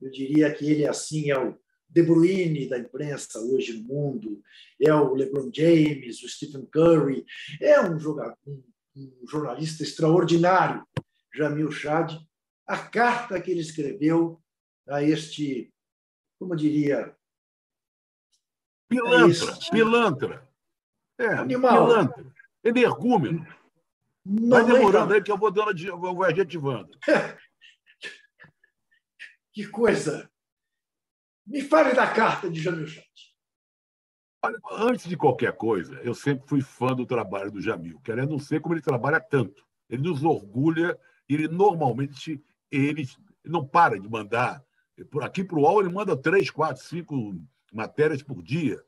Eu 0.00 0.10
diria 0.10 0.52
que 0.52 0.70
ele, 0.70 0.86
assim, 0.86 1.30
é 1.30 1.38
o 1.38 1.58
De 1.88 2.02
Bruyne 2.02 2.68
da 2.68 2.78
imprensa 2.78 3.40
hoje 3.40 3.72
no 3.72 3.84
mundo, 3.84 4.42
é 4.80 4.92
o 4.94 5.14
LeBron 5.14 5.50
James, 5.52 6.22
o 6.22 6.28
Stephen 6.28 6.66
Curry, 6.66 7.24
é 7.60 7.80
um, 7.80 7.98
jogador, 7.98 8.36
um, 8.46 8.62
um 8.94 9.26
jornalista 9.26 9.82
extraordinário, 9.82 10.86
Jamil 11.34 11.70
Chad. 11.72 12.14
A 12.66 12.78
carta 12.78 13.40
que 13.40 13.50
ele 13.50 13.60
escreveu 13.60 14.40
a 14.88 15.02
este, 15.02 15.72
como 16.38 16.54
diria... 16.54 17.16
Pilantra, 18.88 19.28
este, 19.28 19.70
pilantra. 19.70 20.45
É, 21.18 21.26
animal. 21.26 21.86
pilantra. 21.86 22.26
Energúmeno. 22.62 23.46
Não 24.24 24.64
Vai 24.64 24.64
demorando 24.64 25.14
aí 25.14 25.22
que 25.22 25.30
eu 25.30 25.38
vou 25.38 25.50
dando 25.50 25.78
eu 25.78 25.98
vou 25.98 26.24
adjetivando. 26.24 26.90
que 29.52 29.66
coisa! 29.68 30.28
Me 31.46 31.62
fale 31.62 31.94
da 31.94 32.12
carta 32.12 32.50
de 32.50 32.60
Jamil 32.60 32.88
Chat. 32.88 33.06
Antes 34.72 35.08
de 35.08 35.16
qualquer 35.16 35.52
coisa, 35.52 35.94
eu 36.02 36.14
sempre 36.14 36.46
fui 36.48 36.60
fã 36.60 36.88
do 36.88 37.06
trabalho 37.06 37.50
do 37.50 37.60
Jamil, 37.60 38.00
querendo 38.00 38.30
não 38.30 38.38
sei 38.38 38.60
como 38.60 38.74
ele 38.74 38.82
trabalha 38.82 39.20
tanto. 39.20 39.64
Ele 39.88 40.02
nos 40.02 40.24
orgulha, 40.24 40.98
ele 41.28 41.48
normalmente 41.48 42.42
ele 42.70 43.08
não 43.44 43.64
para 43.66 43.98
de 43.98 44.08
mandar. 44.08 44.62
Por 45.10 45.22
aqui 45.22 45.44
para 45.44 45.58
o 45.58 45.62
UOL 45.62 45.80
ele 45.80 45.92
manda 45.92 46.16
três, 46.16 46.50
quatro, 46.50 46.82
cinco 46.82 47.40
matérias 47.72 48.22
por 48.22 48.42
dia, 48.42 48.82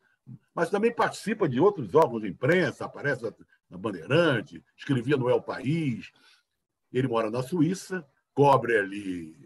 mas 0.55 0.71
também 0.71 0.95
participa 0.95 1.49
de 1.49 1.61
outros 1.61 1.95
órgãos 1.95 2.23
de 2.23 2.29
imprensa, 2.29 2.85
aparece 2.85 3.23
na 3.71 3.79
Bandeirante, 3.79 4.63
escrevia 4.77 5.17
no 5.17 5.29
El 5.29 5.43
País. 5.43 6.11
Ele 6.93 7.09
mora 7.09 7.31
na 7.31 7.43
Suíça, 7.43 8.07
cobre 8.35 8.79
ali 8.79 9.37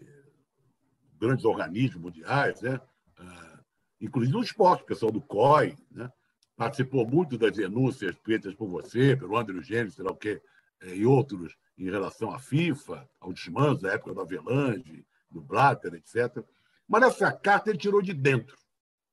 grandes 1.19 1.45
organismos 1.45 2.01
mundiais, 2.01 2.61
né? 2.61 2.79
Ah, 3.17 3.59
inclusive 4.01 4.35
no 4.35 4.43
esporte, 4.43 4.83
o 4.83 4.85
pessoal 4.85 5.11
do 5.11 5.21
COI, 5.21 5.77
né? 5.91 6.11
participou 6.55 7.07
muito 7.07 7.37
das 7.37 7.51
denúncias 7.53 8.15
feitas 8.23 8.53
por 8.53 8.67
você, 8.67 9.15
pelo 9.15 9.37
André 9.37 9.61
Gênesis, 9.61 9.95
sei 9.95 10.03
lá 10.03 10.11
o 10.11 10.15
quê, 10.15 10.41
eh, 10.81 10.95
e 10.95 11.05
outros 11.05 11.55
em 11.77 11.89
relação 11.89 12.31
à 12.31 12.39
FIFA, 12.39 13.09
ao 13.19 13.33
desmanso 13.33 13.81
da 13.81 13.93
época 13.93 14.13
do 14.13 14.21
Avelange, 14.21 15.05
do 15.29 15.41
Blatter, 15.41 15.95
etc. 15.95 16.43
Mas 16.87 17.03
essa 17.03 17.31
carta 17.31 17.69
ele 17.69 17.79
tirou 17.79 18.01
de 18.01 18.13
dentro. 18.13 18.55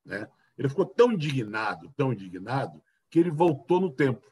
Né? 0.05 0.29
Ele 0.61 0.69
ficou 0.69 0.85
tão 0.85 1.11
indignado, 1.11 1.91
tão 1.97 2.13
indignado, 2.13 2.79
que 3.09 3.17
ele 3.17 3.31
voltou 3.31 3.81
no 3.81 3.89
tempo. 3.89 4.31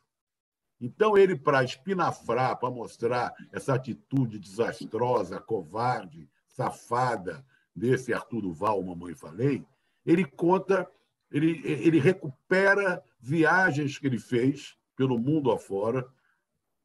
Então, 0.79 1.17
ele, 1.17 1.35
para 1.35 1.63
espinafrar, 1.63 2.55
para 2.59 2.69
mostrar 2.69 3.33
essa 3.51 3.73
atitude 3.73 4.37
desastrosa, 4.37 5.39
covarde, 5.39 6.29
safada 6.47 7.43
desse 7.75 8.13
Arthur 8.13 8.41
Duval, 8.41 8.83
Mamãe 8.83 9.15
Falei, 9.15 9.65
ele 10.05 10.23
conta, 10.23 10.87
ele, 11.31 11.63
ele 11.65 11.99
recupera 11.99 13.03
viagens 13.19 13.97
que 13.97 14.05
ele 14.05 14.19
fez 14.19 14.77
pelo 14.95 15.17
mundo 15.17 15.49
afora, 15.49 16.07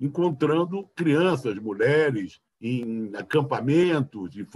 encontrando 0.00 0.88
crianças, 0.96 1.58
mulheres, 1.58 2.40
em 2.62 3.14
acampamentos 3.14 4.30
de 4.30 4.46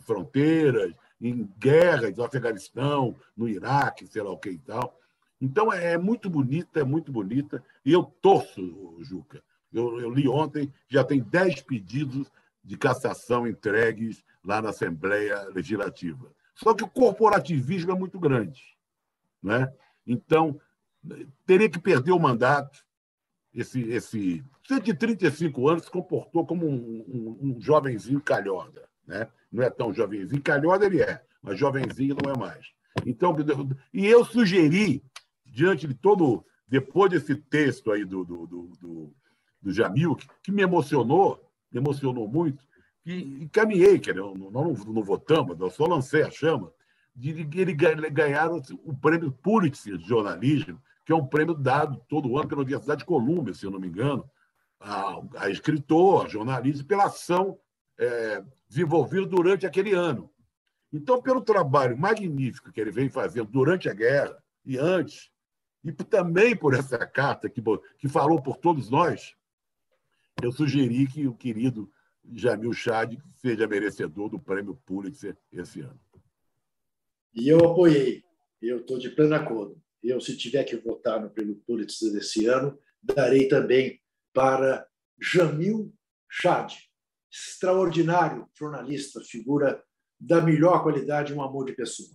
fronteiras, 0.00 0.92
em 1.22 1.48
guerras 1.56 2.16
no 2.16 2.24
Afeganistão, 2.24 3.14
no 3.36 3.48
Iraque, 3.48 4.08
sei 4.08 4.22
lá 4.22 4.30
o 4.30 4.38
que 4.38 4.50
e 4.50 4.58
tal. 4.58 4.98
Então, 5.40 5.72
é 5.72 5.96
muito 5.96 6.28
bonita, 6.28 6.80
é 6.80 6.84
muito 6.84 7.12
bonita. 7.12 7.64
E 7.84 7.92
eu 7.92 8.02
torço, 8.02 8.96
Juca. 9.00 9.42
Eu, 9.72 10.00
eu 10.00 10.10
li 10.10 10.28
ontem, 10.28 10.72
já 10.88 11.02
tem 11.02 11.20
10 11.20 11.62
pedidos 11.62 12.30
de 12.62 12.76
cassação 12.76 13.46
entregues 13.46 14.24
lá 14.44 14.60
na 14.60 14.70
Assembleia 14.70 15.48
Legislativa. 15.48 16.30
Só 16.54 16.74
que 16.74 16.84
o 16.84 16.90
corporativismo 16.90 17.92
é 17.92 17.94
muito 17.94 18.18
grande. 18.18 18.62
Né? 19.42 19.72
Então, 20.06 20.60
teria 21.46 21.70
que 21.70 21.78
perder 21.78 22.12
o 22.12 22.20
mandato. 22.20 22.84
Esse, 23.54 23.82
esse 23.90 24.44
135 24.66 25.68
anos 25.68 25.84
se 25.84 25.90
comportou 25.90 26.46
como 26.46 26.66
um, 26.66 27.04
um, 27.08 27.38
um 27.42 27.60
jovenzinho 27.60 28.20
calhorda. 28.20 28.88
Né? 29.06 29.28
Não 29.52 29.62
é 29.62 29.70
tão 29.70 29.92
jovenzinho. 29.92 30.42
Calhorda 30.42 30.86
ele 30.86 31.02
é, 31.02 31.22
mas 31.42 31.58
jovenzinho 31.58 32.16
não 32.22 32.32
é 32.32 32.36
mais. 32.36 32.66
Então, 33.06 33.36
e 33.92 34.06
eu 34.06 34.24
sugeri 34.24 35.02
diante 35.44 35.86
de 35.86 35.94
todo. 35.94 36.44
Depois 36.66 37.10
desse 37.10 37.34
texto 37.34 37.92
aí 37.92 38.04
do, 38.04 38.24
do, 38.24 38.46
do, 38.46 38.68
do, 38.80 39.14
do 39.60 39.72
Jamil, 39.72 40.16
que, 40.16 40.26
que, 40.42 40.52
me 40.52 40.62
emocionou, 40.62 41.46
me 41.70 41.78
emocionou 41.78 42.26
muito, 42.26 42.64
e 43.04 43.42
encaminhei, 43.42 43.98
que 43.98 44.12
nós 44.14 44.38
não, 44.38 44.50
não, 44.50 44.72
não 44.72 45.02
votamos, 45.02 45.60
eu 45.60 45.68
só 45.68 45.84
lancei 45.84 46.22
a 46.22 46.30
chama, 46.30 46.72
de, 47.14 47.44
de 47.44 47.60
ele 47.60 47.74
ganhar 47.74 48.50
o 48.50 48.96
prêmio 48.96 49.30
Pulitzer 49.30 49.98
de 49.98 50.08
jornalismo, 50.08 50.80
que 51.04 51.12
é 51.12 51.14
um 51.14 51.26
prêmio 51.26 51.54
dado 51.54 52.02
todo 52.08 52.38
ano 52.38 52.48
pela 52.48 52.62
Universidade 52.62 53.00
de 53.00 53.06
Colômbia, 53.06 53.52
se 53.52 53.66
eu 53.66 53.70
não 53.70 53.80
me 53.80 53.88
engano, 53.88 54.24
a, 54.80 55.20
a 55.36 55.50
escritor, 55.50 56.24
a 56.24 56.28
jornalista, 56.28 56.84
pela 56.84 57.04
ação 57.04 57.58
é, 57.98 58.42
desenvolvida 58.72 59.26
durante 59.26 59.66
aquele 59.66 59.92
ano. 59.92 60.32
Então, 60.90 61.20
pelo 61.20 61.42
trabalho 61.42 61.96
magnífico 61.96 62.72
que 62.72 62.80
ele 62.80 62.90
vem 62.90 63.10
fazendo 63.10 63.50
durante 63.50 63.88
a 63.88 63.92
guerra 63.94 64.42
e 64.64 64.78
antes, 64.78 65.30
e 65.84 65.92
também 65.92 66.56
por 66.56 66.74
essa 66.74 66.98
carta 67.06 67.50
que, 67.50 67.62
que 67.98 68.08
falou 68.08 68.40
por 68.40 68.56
todos 68.56 68.88
nós, 68.88 69.34
eu 70.42 70.50
sugeri 70.50 71.06
que 71.06 71.26
o 71.26 71.34
querido 71.34 71.90
Jamil 72.34 72.72
Chad 72.72 73.14
seja 73.34 73.66
merecedor 73.66 74.30
do 74.30 74.38
prêmio 74.38 74.80
Pulitzer 74.86 75.36
esse 75.52 75.80
ano. 75.80 76.00
E 77.34 77.48
eu 77.48 77.58
apoiei. 77.58 78.24
Eu 78.60 78.78
estou 78.78 78.98
de 78.98 79.10
pleno 79.10 79.34
acordo. 79.34 79.82
Eu, 80.02 80.20
se 80.20 80.36
tiver 80.36 80.64
que 80.64 80.76
votar 80.76 81.20
no 81.20 81.28
prêmio 81.28 81.56
Pulitzer 81.66 82.12
desse 82.12 82.46
ano, 82.46 82.78
darei 83.02 83.48
também 83.48 84.00
para 84.32 84.86
Jamil 85.20 85.92
Chad, 86.30 86.72
extraordinário 87.32 88.46
jornalista, 88.58 89.20
figura 89.20 89.82
da 90.20 90.40
melhor 90.40 90.82
qualidade, 90.82 91.32
um 91.32 91.42
amor 91.42 91.64
de 91.64 91.72
pessoa. 91.72 92.10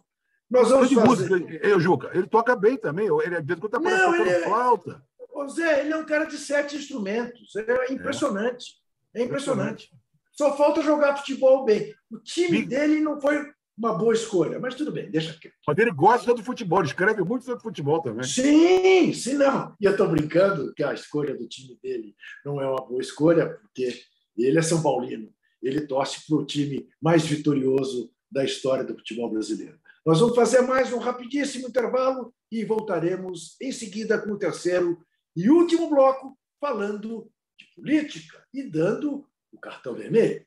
Nós 0.50 0.70
vamos 0.70 0.94
fazer... 0.94 1.30
música, 1.30 1.68
eu, 1.68 1.80
Juca, 1.80 2.10
ele 2.14 2.28
toca 2.28 2.56
bem 2.56 2.78
também. 2.78 3.08
Ele 3.24 3.36
é 3.36 3.42
dentro 3.42 3.68
tá 3.68 3.80
Não, 3.80 4.16
ele 4.16 4.30
é... 4.30 4.44
flauta. 4.44 5.04
Ô 5.34 5.48
Zé, 5.48 5.82
ele 5.82 5.94
é 5.94 5.98
um 5.98 6.06
cara 6.06 6.26
de 6.26 6.38
sete 6.38 6.78
instrumentos. 6.78 7.56
É 7.56 7.92
impressionante. 7.92 8.76
É, 9.14 9.22
é 9.22 9.26
impressionante. 9.26 9.92
Só 10.32 10.56
falta 10.56 10.82
jogar 10.82 11.18
futebol 11.18 11.66
bem. 11.66 11.94
O 12.10 12.20
time 12.20 12.64
dele 12.66 13.02
não 13.02 13.20
foi 13.20 13.52
uma 13.78 13.94
boa 13.94 14.14
escolha, 14.14 14.60
mas 14.60 14.74
tudo 14.74 14.92
bem, 14.92 15.12
deixa 15.12 15.38
quieto. 15.40 15.54
Mas 15.68 15.78
ele 15.78 15.92
gosta 15.92 16.34
do 16.34 16.44
futebol, 16.44 16.80
ele 16.80 16.88
escreve 16.88 17.22
muito 17.24 17.46
sobre 17.46 17.62
futebol 17.62 18.02
também. 18.02 18.24
Sim, 18.24 19.14
sim, 19.14 19.34
não. 19.34 19.76
E 19.80 19.86
eu 19.86 19.92
estou 19.92 20.08
brincando 20.08 20.74
que 20.74 20.84
a 20.84 20.94
escolha 20.94 21.36
do 21.36 21.48
time 21.48 21.78
dele 21.82 22.16
não 22.44 22.60
é 22.60 22.68
uma 22.68 22.84
boa 22.84 23.02
escolha, 23.02 23.50
porque 23.62 24.02
ele 24.46 24.60
é 24.60 24.62
São 24.62 24.82
Paulino. 24.82 25.34
Ele 25.62 25.82
torce 25.82 26.26
para 26.28 26.38
o 26.38 26.46
time 26.46 26.88
mais 27.02 27.26
vitorioso 27.26 28.12
da 28.32 28.44
história 28.44 28.84
do 28.84 28.96
futebol 28.96 29.30
brasileiro. 29.30 29.80
Nós 30.06 30.20
vamos 30.20 30.36
fazer 30.36 30.62
mais 30.62 30.94
um 30.94 31.00
rapidíssimo 31.00 31.68
intervalo 31.68 32.34
e 32.52 32.64
voltaremos 32.64 33.56
em 33.62 33.72
seguida 33.72 34.20
com 34.20 34.32
o 34.32 34.38
terceiro 34.38 35.04
e 35.36 35.50
último 35.50 35.90
bloco, 35.90 36.38
falando 36.60 37.30
de 37.60 37.66
política 37.76 38.44
e 38.54 38.64
dando 38.64 39.28
o 39.52 39.60
cartão 39.60 39.94
vermelho. 39.94 40.46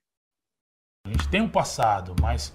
A 1.07 1.11
gente 1.11 1.29
tem 1.31 1.43
um 1.43 1.51
passado, 1.51 2.15
mas 2.21 2.55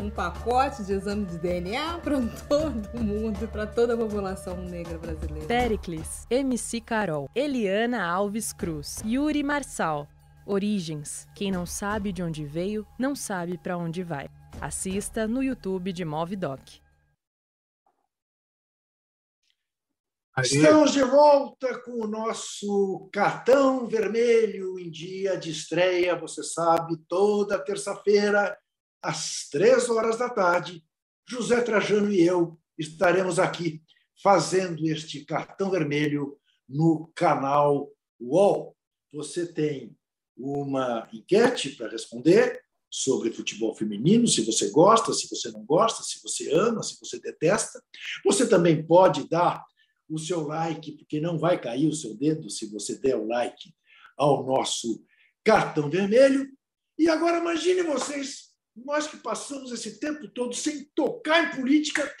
Um 0.00 0.10
pacote 0.10 0.82
de 0.84 0.92
exame 0.92 1.24
de 1.24 1.38
DNA 1.38 1.98
para 1.98 2.20
todo 2.48 3.00
mundo, 3.00 3.48
para 3.48 3.66
toda 3.66 3.94
a 3.94 3.96
população 3.96 4.56
negra 4.56 4.98
brasileira. 4.98 5.46
Pericles, 5.46 6.26
MC 6.30 6.80
Carol, 6.80 7.30
Eliana 7.34 8.04
Alves 8.04 8.52
Cruz, 8.52 9.02
Yuri 9.04 9.42
Marçal. 9.42 10.08
Origens. 10.46 11.26
Quem 11.34 11.50
não 11.50 11.64
sabe 11.64 12.12
de 12.12 12.22
onde 12.22 12.44
veio, 12.44 12.86
não 12.98 13.16
sabe 13.16 13.56
para 13.56 13.78
onde 13.78 14.02
vai. 14.02 14.28
Assista 14.60 15.26
no 15.26 15.42
YouTube 15.42 15.92
de 15.92 16.04
Movidoc. 16.04 16.60
Estamos 20.36 20.92
de 20.92 21.02
volta 21.02 21.78
com 21.82 22.02
o 22.02 22.08
nosso 22.08 23.08
cartão 23.12 23.86
vermelho 23.86 24.78
em 24.80 24.90
dia 24.90 25.36
de 25.36 25.52
estreia, 25.52 26.18
você 26.18 26.42
sabe, 26.42 26.96
toda 27.08 27.64
terça-feira, 27.64 28.56
às 29.04 29.48
três 29.50 29.88
horas 29.88 30.18
da 30.18 30.28
tarde. 30.28 30.82
José 31.28 31.60
Trajano 31.60 32.10
e 32.10 32.20
eu 32.20 32.58
estaremos 32.78 33.38
aqui 33.38 33.82
fazendo 34.22 34.86
este 34.86 35.24
cartão 35.24 35.70
vermelho 35.70 36.38
no 36.68 37.10
canal 37.14 37.90
UOL. 38.20 38.76
Você 39.12 39.46
tem 39.46 39.96
uma 40.36 41.08
enquete 41.12 41.70
para 41.70 41.88
responder 41.88 42.62
sobre 42.90 43.32
futebol 43.32 43.74
feminino, 43.74 44.26
se 44.26 44.42
você 44.42 44.70
gosta, 44.70 45.12
se 45.12 45.28
você 45.28 45.50
não 45.50 45.64
gosta, 45.64 46.02
se 46.02 46.22
você 46.22 46.52
ama, 46.52 46.82
se 46.82 46.96
você 47.00 47.20
detesta. 47.20 47.82
Você 48.24 48.48
também 48.48 48.86
pode 48.86 49.28
dar 49.28 49.64
o 50.08 50.18
seu 50.18 50.46
like, 50.46 50.92
porque 50.92 51.20
não 51.20 51.38
vai 51.38 51.60
cair 51.60 51.88
o 51.88 51.94
seu 51.94 52.16
dedo 52.16 52.48
se 52.48 52.70
você 52.70 52.96
der 52.98 53.16
o 53.16 53.26
like 53.26 53.74
ao 54.16 54.46
nosso 54.46 55.04
cartão 55.42 55.90
vermelho. 55.90 56.48
E 56.96 57.08
agora 57.08 57.38
imagine 57.38 57.82
vocês, 57.82 58.53
nós 58.76 59.06
que 59.06 59.16
passamos 59.16 59.72
esse 59.72 59.98
tempo 60.00 60.28
todo 60.28 60.54
sem 60.54 60.84
tocar 60.94 61.44
em 61.44 61.56
política, 61.56 62.12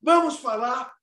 vamos 0.00 0.36
falar 0.36 0.94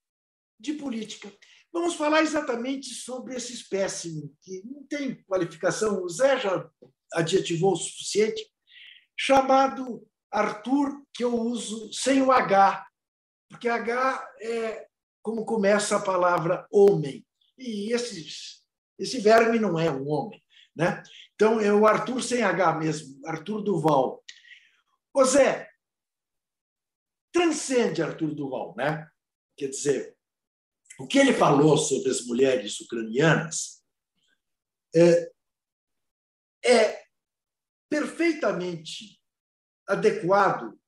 de 0.60 0.74
política. 0.74 1.32
Vamos 1.72 1.96
falar 1.96 2.22
exatamente 2.22 2.94
sobre 2.94 3.36
esse 3.36 3.54
espécime, 3.54 4.32
que 4.42 4.62
não 4.64 4.84
tem 4.84 5.24
qualificação, 5.24 6.04
o 6.04 6.10
Zé 6.10 6.40
já 6.40 6.70
adjetivou 7.14 7.74
o 7.74 7.78
suficiente, 7.78 8.48
chamado 9.18 10.08
Arthur, 10.32 11.04
que 11.14 11.24
eu 11.24 11.36
uso 11.36 11.92
sem 11.92 12.22
o 12.22 12.32
H, 12.32 12.86
porque 13.50 13.68
H 13.68 14.28
é 14.42 14.88
como 15.22 15.46
começa 15.46 15.96
a 15.96 16.02
palavra 16.02 16.68
homem. 16.72 17.26
E 17.58 17.94
esse, 17.94 18.28
esse 19.00 19.20
verme 19.20 19.60
não 19.60 19.80
é 19.80 19.90
um 19.90 20.08
homem. 20.10 20.42
Né? 20.76 21.02
Então, 21.36 21.60
é 21.60 21.72
o 21.72 21.86
Arthur 21.86 22.22
sem 22.22 22.42
H 22.42 22.76
mesmo, 22.78 23.20
Arthur 23.26 23.62
Duval. 23.62 24.23
Ô 25.14 25.24
Zé, 25.24 25.70
transcende 27.32 28.02
Arthur 28.02 28.34
Duval, 28.34 28.74
né? 28.76 29.10
Quer 29.56 29.70
dizer, 29.70 30.18
o 31.00 31.08
que 31.08 31.20
ele 31.20 31.34
falou 31.34 31.78
sobre 31.78 32.10
as 32.10 32.26
mulheres 32.26 32.80
ucranianas 32.80 33.84
é, 34.96 35.32
é 36.66 37.06
perfeitamente 37.90 39.22
adequado 39.88 40.80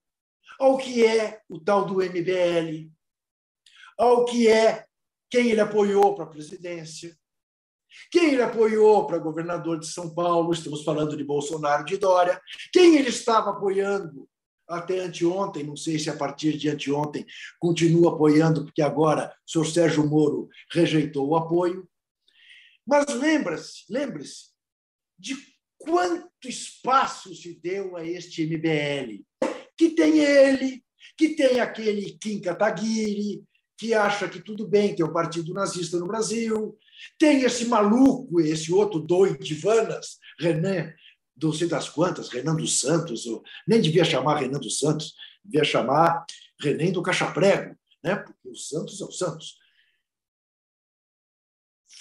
ao 0.60 0.78
que 0.78 1.06
é 1.06 1.44
o 1.50 1.60
tal 1.60 1.86
do 1.86 2.02
MBL, 2.02 2.92
ao 3.98 4.26
que 4.26 4.48
é 4.48 4.88
quem 5.30 5.50
ele 5.52 5.62
apoiou 5.62 6.16
para 6.16 6.26
a 6.26 6.30
presidência, 6.30 7.18
quem 8.12 8.34
ele 8.34 8.42
apoiou 8.42 9.06
para 9.06 9.18
governador 9.18 9.80
de 9.80 9.88
São 9.88 10.14
Paulo, 10.14 10.54
estamos 10.54 10.84
falando 10.84 11.16
de 11.16 11.24
Bolsonaro 11.24 11.86
de 11.86 11.98
Dória, 11.98 12.42
quem 12.72 12.96
ele 12.96 13.10
estava 13.10 13.52
apoiando 13.52 14.28
até 14.68 15.00
anteontem, 15.00 15.64
não 15.64 15.76
sei 15.76 16.00
se 16.00 16.10
a 16.10 16.16
partir 16.16 16.58
de 16.58 16.70
anteontem 16.70 17.26
continua 17.60 18.14
apoiando, 18.14 18.66
porque 18.66 18.82
agora 18.82 19.34
o 19.48 19.52
senhor 19.52 19.66
Sérgio 19.66 20.08
Moro 20.08 20.50
rejeitou 20.72 21.28
o 21.28 21.36
apoio. 21.36 21.88
Mas 22.86 23.06
lembre-se, 23.08 23.84
lembre-se 23.90 24.50
de 25.18 25.36
quanto 25.78 26.30
espaço 26.48 27.34
se 27.36 27.60
deu 27.60 27.96
a 27.96 28.06
este 28.06 28.46
MBL, 28.46 29.24
que 29.78 29.92
tem 29.92 30.20
ele, 30.20 30.84
que 31.18 31.30
tem 31.30 31.60
aquele 31.60 32.18
Kim 32.18 32.42
Kataguiri, 32.42 33.44
que 33.78 33.94
acha 33.94 34.28
que 34.28 34.42
tudo 34.42 34.68
bem 34.68 34.96
ter 34.96 35.04
o 35.04 35.08
um 35.08 35.14
partido 35.14 35.54
nazista 35.54 36.00
no 36.00 36.08
Brasil, 36.08 36.78
tem 37.18 37.44
esse 37.44 37.66
maluco, 37.66 38.42
esse 38.42 38.74
outro 38.74 39.00
doido 39.00 39.44
de 39.44 39.56
Vanas, 39.56 40.18
Renan 40.40 40.94
não 41.42 41.52
sei 41.52 41.68
das 41.68 41.90
quantas, 41.90 42.30
Renan 42.30 42.56
dos 42.56 42.80
Santos, 42.80 43.26
nem 43.68 43.82
devia 43.82 44.06
chamar 44.06 44.40
Renan 44.40 44.60
dos 44.60 44.80
Santos, 44.80 45.14
devia 45.44 45.64
chamar 45.64 46.26
Renan 46.60 46.92
do 46.92 47.04
Cachaprego, 47.04 47.76
né? 48.04 48.16
porque 48.16 48.50
o 48.50 48.56
Santos 48.56 49.02
é 49.02 49.06
o 49.06 49.12
Santos. 49.12 49.58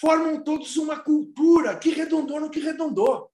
Formam 0.00 0.42
todos 0.42 0.76
uma 0.76 0.98
cultura 0.98 1.76
que 1.76 1.90
redondou 1.90 2.40
no 2.40 2.50
que 2.50 2.60
redondou, 2.60 3.30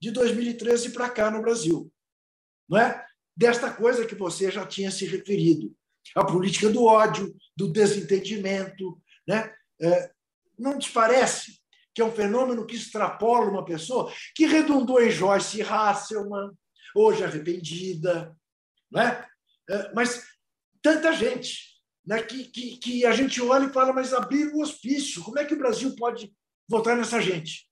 de 0.00 0.10
2013 0.10 0.90
para 0.90 1.10
cá 1.10 1.30
no 1.30 1.42
Brasil. 1.42 1.92
Não 2.68 2.78
é? 2.78 3.04
Desta 3.36 3.72
coisa 3.72 4.06
que 4.06 4.14
você 4.14 4.50
já 4.50 4.66
tinha 4.66 4.90
se 4.90 5.06
referido, 5.06 5.74
a 6.14 6.24
política 6.24 6.68
do 6.68 6.84
ódio, 6.84 7.34
do 7.56 7.68
desentendimento. 7.68 9.00
Né? 9.26 9.52
É, 9.80 10.12
não 10.58 10.78
te 10.78 10.90
parece 10.90 11.58
que 11.94 12.02
é 12.02 12.04
um 12.04 12.12
fenômeno 12.12 12.66
que 12.66 12.76
extrapola 12.76 13.50
uma 13.50 13.64
pessoa, 13.64 14.12
que 14.34 14.46
redundou 14.46 15.02
em 15.02 15.10
Joyce 15.10 15.62
Hasselman, 15.62 16.50
hoje 16.94 17.24
arrependida, 17.24 18.36
né? 18.90 19.26
mas 19.94 20.24
tanta 20.80 21.12
gente 21.12 21.68
né? 22.08 22.22
que, 22.22 22.44
que, 22.44 22.78
que 22.78 23.04
a 23.04 23.12
gente 23.12 23.40
olha 23.42 23.66
e 23.66 23.72
fala, 23.72 23.92
mas 23.92 24.14
abrir 24.14 24.46
o 24.54 24.62
hospício, 24.62 25.22
como 25.22 25.38
é 25.38 25.44
que 25.44 25.52
o 25.52 25.58
Brasil 25.58 25.94
pode 25.94 26.34
votar 26.66 26.96
nessa 26.96 27.20
gente? 27.20 27.68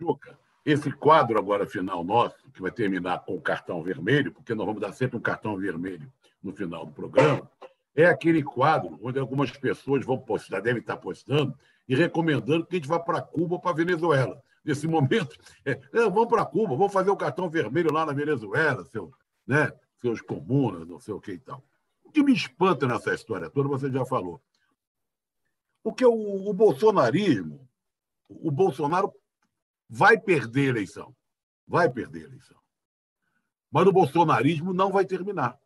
Juca, 0.00 0.38
esse 0.64 0.90
quadro 0.90 1.38
agora 1.38 1.66
final 1.66 2.02
nosso, 2.02 2.50
que 2.50 2.62
vai 2.62 2.70
terminar 2.70 3.24
com 3.24 3.34
o 3.34 3.42
cartão 3.42 3.82
vermelho, 3.82 4.32
porque 4.32 4.54
nós 4.54 4.66
vamos 4.66 4.80
dar 4.80 4.92
sempre 4.92 5.18
um 5.18 5.20
cartão 5.20 5.56
vermelho 5.58 6.10
no 6.42 6.54
final 6.54 6.86
do 6.86 6.92
programa, 6.92 7.50
é 7.94 8.06
aquele 8.06 8.42
quadro 8.42 8.98
onde 9.02 9.18
algumas 9.18 9.50
pessoas 9.50 10.04
vão 10.04 10.18
postar, 10.18 10.60
devem 10.60 10.80
estar 10.80 10.96
postando, 10.96 11.56
e 11.88 11.94
recomendando 11.94 12.66
que 12.66 12.76
a 12.76 12.78
gente 12.78 12.88
vá 12.88 12.98
para 12.98 13.20
Cuba 13.20 13.54
ou 13.54 13.60
para 13.60 13.72
Venezuela. 13.72 14.42
Nesse 14.64 14.86
momento, 14.88 15.36
é, 15.64 15.74
vamos 15.92 16.28
para 16.28 16.44
Cuba, 16.46 16.76
vamos 16.76 16.92
fazer 16.92 17.10
o 17.10 17.16
cartão 17.16 17.50
vermelho 17.50 17.92
lá 17.92 18.06
na 18.06 18.12
Venezuela, 18.12 18.84
seu, 18.86 19.12
né, 19.46 19.70
seus 20.00 20.20
comunas, 20.20 20.86
não 20.86 20.98
sei 20.98 21.14
o 21.14 21.20
que 21.20 21.32
e 21.32 21.38
tal. 21.38 21.62
O 22.04 22.10
que 22.10 22.22
me 22.22 22.32
espanta 22.32 22.86
nessa 22.86 23.14
história 23.14 23.50
toda, 23.50 23.68
você 23.68 23.90
já 23.90 24.04
falou. 24.04 24.40
Porque 25.82 26.04
o, 26.04 26.48
o 26.48 26.52
bolsonarismo, 26.52 27.68
o 28.28 28.50
Bolsonaro 28.50 29.12
vai 29.88 30.18
perder 30.18 30.66
a 30.66 30.70
eleição. 30.70 31.14
Vai 31.66 31.90
perder 31.90 32.22
a 32.22 32.28
eleição. 32.28 32.56
Mas 33.70 33.86
o 33.86 33.92
bolsonarismo 33.92 34.72
não 34.72 34.92
vai 34.92 35.04
terminar. 35.04 35.58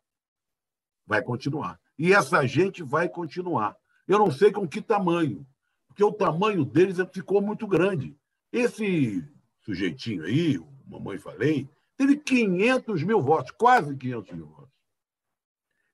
Vai 1.05 1.21
continuar. 1.21 1.79
E 1.97 2.13
essa 2.13 2.45
gente 2.45 2.83
vai 2.83 3.09
continuar. 3.09 3.75
Eu 4.07 4.19
não 4.19 4.31
sei 4.31 4.51
com 4.51 4.67
que 4.67 4.81
tamanho, 4.81 5.45
porque 5.87 6.03
o 6.03 6.13
tamanho 6.13 6.63
deles 6.63 6.97
ficou 7.11 7.41
muito 7.41 7.67
grande. 7.67 8.15
Esse 8.51 9.23
sujeitinho 9.61 10.23
aí, 10.23 10.59
Mamãe 10.85 11.17
Falei, 11.17 11.69
teve 11.97 12.17
500 12.17 13.03
mil 13.03 13.21
votos, 13.21 13.51
quase 13.51 13.95
500 13.95 14.33
mil 14.33 14.47
votos. 14.47 14.71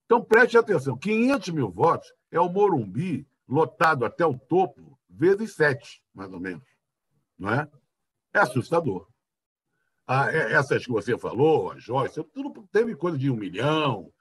Então 0.05 0.23
preste 0.23 0.57
atenção: 0.57 0.97
500 0.97 1.49
mil 1.49 1.71
votos 1.71 2.13
é 2.29 2.39
o 2.39 2.49
Morumbi 2.49 3.25
lotado 3.47 4.05
até 4.05 4.25
o 4.25 4.37
topo, 4.37 4.97
vezes 5.09 5.55
sete, 5.55 6.03
mais 6.13 6.31
ou 6.31 6.39
menos. 6.39 6.63
Não 7.37 7.49
é? 7.49 7.69
É 8.33 8.39
assustador. 8.39 9.07
Ah, 10.05 10.31
é, 10.31 10.53
essas 10.53 10.85
que 10.85 10.91
você 10.91 11.17
falou, 11.17 11.71
a 11.71 11.77
Joyce, 11.77 12.23
tudo 12.33 12.67
teve 12.71 12.95
coisa 12.95 13.17
de 13.17 13.29
um 13.29 13.35
milhão, 13.35 14.11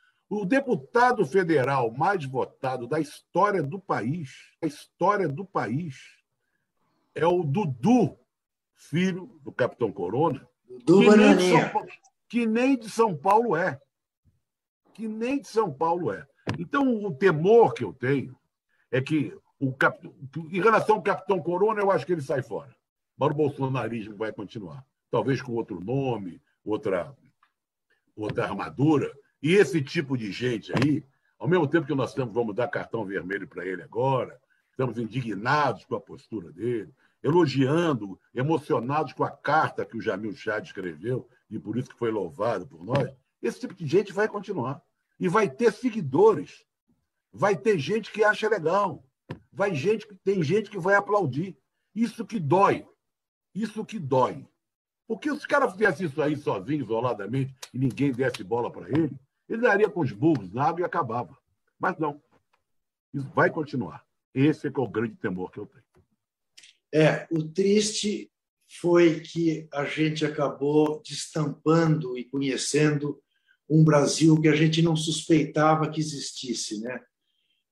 o 0.40 0.46
deputado 0.46 1.26
federal 1.26 1.90
mais 1.90 2.24
votado 2.24 2.86
da 2.86 2.98
história 2.98 3.62
do 3.62 3.78
país, 3.78 4.30
a 4.62 4.66
história 4.66 5.28
do 5.28 5.44
país, 5.44 5.96
é 7.14 7.26
o 7.26 7.42
Dudu, 7.42 8.18
filho 8.74 9.38
do 9.42 9.52
Capitão 9.52 9.92
Corona, 9.92 10.48
Dudu 10.86 11.02
que 11.02 11.16
nem, 11.16 11.70
Paulo, 11.70 11.88
que 12.28 12.46
nem 12.46 12.78
de 12.78 12.88
São 12.88 13.14
Paulo 13.14 13.54
é. 13.54 13.78
Que 14.94 15.06
nem 15.06 15.38
de 15.38 15.48
São 15.48 15.70
Paulo 15.70 16.10
é. 16.10 16.26
Então, 16.58 17.04
o 17.04 17.14
temor 17.14 17.74
que 17.74 17.84
eu 17.84 17.92
tenho 17.92 18.34
é 18.90 19.02
que, 19.02 19.36
o 19.60 19.70
cap... 19.72 19.98
em 20.50 20.60
relação 20.60 20.96
ao 20.96 21.02
Capitão 21.02 21.42
Corona, 21.42 21.80
eu 21.80 21.90
acho 21.90 22.06
que 22.06 22.12
ele 22.12 22.22
sai 22.22 22.42
fora. 22.42 22.74
Mas 23.18 23.30
o 23.30 23.34
bolsonarismo 23.34 24.16
vai 24.16 24.32
continuar. 24.32 24.82
Talvez 25.10 25.42
com 25.42 25.52
outro 25.52 25.78
nome, 25.78 26.40
outra, 26.64 27.14
outra 28.16 28.44
armadura, 28.44 29.12
e 29.42 29.54
esse 29.54 29.82
tipo 29.82 30.16
de 30.16 30.30
gente 30.30 30.72
aí, 30.72 31.04
ao 31.38 31.48
mesmo 31.48 31.66
tempo 31.66 31.86
que 31.86 31.94
nós 31.94 32.10
estamos, 32.10 32.32
vamos 32.32 32.54
dar 32.54 32.68
cartão 32.68 33.04
vermelho 33.04 33.48
para 33.48 33.66
ele 33.66 33.82
agora, 33.82 34.40
estamos 34.70 34.98
indignados 34.98 35.84
com 35.84 35.96
a 35.96 36.00
postura 36.00 36.52
dele, 36.52 36.94
elogiando, 37.22 38.18
emocionados 38.34 39.12
com 39.12 39.24
a 39.24 39.30
carta 39.30 39.84
que 39.84 39.96
o 39.96 40.00
Jamil 40.00 40.34
Chad 40.34 40.64
escreveu, 40.64 41.28
e 41.50 41.58
por 41.58 41.76
isso 41.76 41.90
que 41.90 41.98
foi 41.98 42.10
louvado 42.10 42.66
por 42.66 42.84
nós, 42.84 43.14
Esse 43.42 43.60
tipo 43.60 43.74
de 43.74 43.86
gente 43.86 44.12
vai 44.12 44.28
continuar. 44.28 44.80
E 45.18 45.28
vai 45.28 45.48
ter 45.48 45.72
seguidores. 45.72 46.64
Vai 47.32 47.56
ter 47.56 47.78
gente 47.78 48.10
que 48.12 48.22
acha 48.22 48.48
legal. 48.48 49.04
Vai 49.52 49.74
gente, 49.74 50.06
tem 50.24 50.42
gente 50.42 50.70
que 50.70 50.78
vai 50.78 50.94
aplaudir. 50.94 51.56
Isso 51.94 52.24
que 52.24 52.38
dói. 52.38 52.86
Isso 53.54 53.84
que 53.84 53.98
dói. 53.98 54.46
Porque 55.06 55.28
se 55.28 55.36
os 55.36 55.46
caras 55.46 55.72
fizessem 55.72 56.06
isso 56.06 56.22
aí 56.22 56.36
sozinho, 56.36 56.82
isoladamente, 56.82 57.54
e 57.74 57.78
ninguém 57.78 58.12
desse 58.12 58.42
bola 58.42 58.70
para 58.70 58.88
ele, 58.88 59.12
ele 59.48 59.62
daria 59.62 59.88
com 59.88 60.00
os 60.00 60.12
burros 60.12 60.52
na 60.52 60.64
água 60.64 60.80
e 60.80 60.84
acabava. 60.84 61.36
Mas 61.78 61.98
não. 61.98 62.22
Isso 63.12 63.28
vai 63.34 63.50
continuar. 63.50 64.04
Esse 64.34 64.68
é, 64.68 64.70
é 64.74 64.80
o 64.80 64.88
grande 64.88 65.16
temor 65.16 65.50
que 65.50 65.58
eu 65.58 65.66
tenho. 65.66 65.82
É, 66.94 67.26
o 67.30 67.42
triste 67.42 68.30
foi 68.80 69.20
que 69.20 69.66
a 69.72 69.84
gente 69.84 70.24
acabou 70.24 71.02
destampando 71.04 72.16
e 72.16 72.24
conhecendo 72.24 73.22
um 73.68 73.84
Brasil 73.84 74.40
que 74.40 74.48
a 74.48 74.54
gente 74.56 74.82
não 74.82 74.94
suspeitava 74.94 75.90
que 75.90 76.00
existisse, 76.00 76.80
né? 76.80 77.00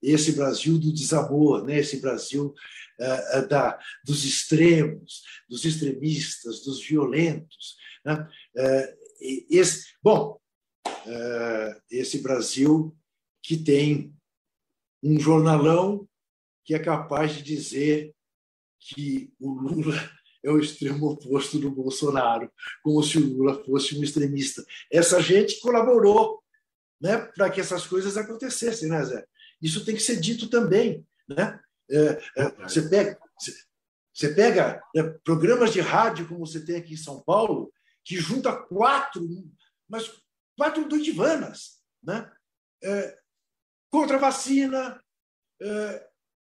Esse 0.02 0.32
Brasil 0.32 0.78
do 0.78 0.92
desamor, 0.92 1.64
né? 1.64 1.78
Esse 1.78 2.00
Brasil 2.00 2.54
uh, 3.00 3.48
da, 3.48 3.78
dos 4.04 4.24
extremos, 4.24 5.22
dos 5.48 5.64
extremistas, 5.64 6.64
dos 6.64 6.82
violentos, 6.82 7.76
né? 8.04 8.26
Uh, 8.56 9.00
esse, 9.50 9.94
bom, 10.02 10.39
esse 11.90 12.20
Brasil 12.20 12.96
que 13.42 13.56
tem 13.56 14.14
um 15.02 15.18
jornalão 15.18 16.06
que 16.64 16.74
é 16.74 16.78
capaz 16.78 17.34
de 17.34 17.42
dizer 17.42 18.14
que 18.78 19.32
o 19.38 19.50
Lula 19.50 19.94
é 20.42 20.50
o 20.50 20.58
extremo 20.58 21.06
oposto 21.10 21.58
do 21.58 21.70
Bolsonaro, 21.70 22.50
como 22.82 23.02
se 23.02 23.18
o 23.18 23.36
Lula 23.36 23.62
fosse 23.64 23.98
um 23.98 24.02
extremista. 24.02 24.64
Essa 24.90 25.20
gente 25.20 25.60
colaborou 25.60 26.42
né, 27.00 27.18
para 27.18 27.50
que 27.50 27.60
essas 27.60 27.86
coisas 27.86 28.16
acontecessem, 28.16 28.88
né, 28.88 29.04
Zé? 29.04 29.26
Isso 29.60 29.84
tem 29.84 29.94
que 29.94 30.02
ser 30.02 30.18
dito 30.18 30.48
também. 30.48 31.06
Né? 31.28 31.60
É, 31.90 32.22
é, 32.36 32.50
você 32.62 32.88
pega, 32.88 33.18
você 34.12 34.34
pega 34.34 34.82
né, 34.94 35.02
programas 35.24 35.72
de 35.72 35.80
rádio, 35.80 36.28
como 36.28 36.46
você 36.46 36.64
tem 36.64 36.76
aqui 36.76 36.94
em 36.94 36.98
São 36.98 37.20
Paulo, 37.20 37.72
que 38.04 38.16
junta 38.16 38.56
quatro, 38.56 39.28
mas 39.88 40.10
quatro 40.60 40.86
doidivanas, 40.86 41.82
né? 42.02 42.30
É, 42.82 43.18
contra 43.90 44.16
a 44.16 44.20
vacina, 44.20 45.02
é, 45.58 46.08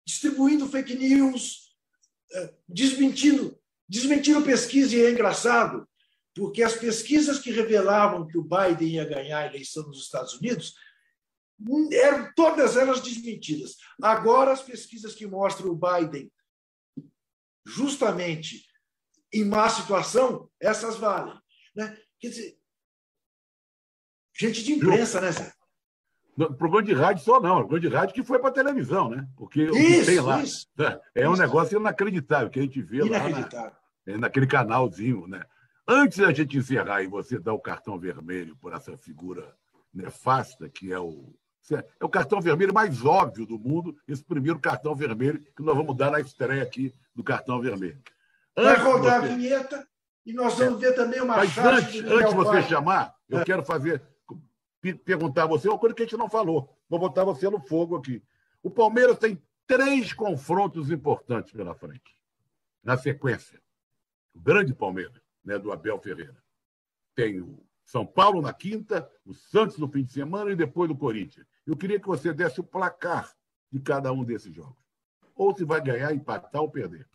distribuindo 0.06 0.68
fake 0.68 0.94
news, 0.94 1.76
é, 2.32 2.54
desmentindo 2.68 3.60
Desmentiram 3.88 4.42
pesquisa 4.42 4.96
e 4.96 5.04
é 5.04 5.10
engraçado, 5.10 5.88
porque 6.34 6.62
as 6.62 6.74
pesquisas 6.74 7.38
que 7.38 7.52
revelavam 7.52 8.26
que 8.26 8.36
o 8.36 8.42
Biden 8.42 8.94
ia 8.94 9.04
ganhar 9.04 9.38
a 9.38 9.46
eleição 9.46 9.86
nos 9.86 10.02
Estados 10.02 10.34
Unidos 10.34 10.74
eram 11.92 12.32
todas 12.34 12.76
elas 12.76 13.00
desmentidas. 13.00 13.76
Agora, 14.02 14.52
as 14.52 14.60
pesquisas 14.60 15.14
que 15.14 15.24
mostram 15.24 15.70
o 15.70 15.78
Biden 15.78 16.30
justamente 17.64 18.66
em 19.32 19.44
má 19.44 19.68
situação, 19.68 20.50
essas 20.60 20.96
valem. 20.96 21.38
Né? 21.74 21.96
Quer 22.18 22.28
dizer, 22.30 22.58
gente 24.38 24.62
de 24.64 24.72
imprensa, 24.72 25.20
né, 25.20 25.32
Zé? 25.32 25.52
programa 26.58 26.82
de 26.82 26.92
rádio 26.92 27.24
só 27.24 27.40
não, 27.40 27.58
programa 27.60 27.80
de 27.80 27.88
rádio 27.88 28.14
que 28.14 28.22
foi 28.22 28.38
para 28.38 28.50
televisão, 28.50 29.08
né? 29.08 29.26
Porque 29.36 29.62
isso, 29.62 29.72
o 29.72 29.76
que 29.76 30.04
tem 30.04 30.20
lá 30.20 30.42
isso, 30.42 30.66
é, 30.78 31.22
é 31.22 31.28
um 31.28 31.36
negócio 31.36 31.78
inacreditável 31.78 32.50
que 32.50 32.58
a 32.58 32.62
gente 32.62 32.82
vê 32.82 33.02
lá 33.02 33.28
na, 33.28 33.72
é, 34.06 34.18
naquele 34.18 34.46
canalzinho, 34.46 35.26
né? 35.26 35.42
Antes 35.88 36.18
da 36.18 36.32
gente 36.32 36.58
encerrar 36.58 37.02
e 37.02 37.06
você 37.06 37.38
dar 37.38 37.54
o 37.54 37.60
cartão 37.60 37.98
vermelho 37.98 38.56
por 38.56 38.72
essa 38.72 38.96
figura 38.96 39.54
nefasta 39.94 40.68
que 40.68 40.92
é 40.92 40.98
o 40.98 41.34
é 41.72 42.04
o 42.04 42.08
cartão 42.08 42.40
vermelho 42.40 42.72
mais 42.72 43.04
óbvio 43.04 43.44
do 43.44 43.58
mundo, 43.58 43.96
esse 44.06 44.22
primeiro 44.22 44.60
cartão 44.60 44.94
vermelho 44.94 45.44
que 45.56 45.64
nós 45.64 45.76
vamos 45.76 45.96
dar 45.96 46.12
na 46.12 46.20
estreia 46.20 46.62
aqui 46.62 46.94
do 47.12 47.24
cartão 47.24 47.60
vermelho. 47.60 48.00
Antes 48.56 48.84
Vai 48.84 48.92
rodar 48.92 49.20
você... 49.20 49.32
a 49.32 49.34
vinheta 49.34 49.88
e 50.24 50.32
nós 50.32 50.56
vamos 50.56 50.80
é. 50.80 50.86
ver 50.86 50.94
também 50.94 51.20
uma 51.20 51.36
Mas 51.36 51.58
antes, 51.58 52.04
antes 52.04 52.30
de 52.30 52.36
você 52.36 52.62
chamar, 52.62 53.12
eu 53.28 53.40
é. 53.40 53.44
quero 53.44 53.64
fazer 53.64 54.00
perguntar 54.94 55.44
a 55.44 55.46
você 55.46 55.68
uma 55.68 55.78
coisa 55.78 55.94
que 55.94 56.02
a 56.02 56.06
gente 56.06 56.16
não 56.16 56.28
falou. 56.28 56.74
Vou 56.88 56.98
botar 56.98 57.24
você 57.24 57.48
no 57.48 57.60
fogo 57.60 57.96
aqui. 57.96 58.22
O 58.62 58.70
Palmeiras 58.70 59.18
tem 59.18 59.40
três 59.66 60.12
confrontos 60.12 60.90
importantes 60.90 61.52
pela 61.52 61.74
frente, 61.74 62.16
na 62.82 62.96
sequência. 62.96 63.60
O 64.34 64.40
grande 64.40 64.74
Palmeiras, 64.74 65.20
né, 65.44 65.58
do 65.58 65.72
Abel 65.72 65.98
Ferreira. 65.98 66.36
Tem 67.14 67.40
o 67.40 67.64
São 67.84 68.06
Paulo 68.06 68.42
na 68.42 68.52
quinta, 68.52 69.10
o 69.24 69.32
Santos 69.32 69.78
no 69.78 69.88
fim 69.88 70.04
de 70.04 70.12
semana 70.12 70.50
e 70.50 70.56
depois 70.56 70.90
o 70.90 70.96
Corinthians. 70.96 71.46
Eu 71.66 71.76
queria 71.76 72.00
que 72.00 72.06
você 72.06 72.32
desse 72.32 72.60
o 72.60 72.64
placar 72.64 73.34
de 73.70 73.80
cada 73.80 74.12
um 74.12 74.24
desses 74.24 74.54
jogos. 74.54 74.84
Ou 75.34 75.54
se 75.54 75.64
vai 75.64 75.80
ganhar, 75.80 76.14
empatar 76.14 76.62
ou 76.62 76.70
perder. 76.70 77.08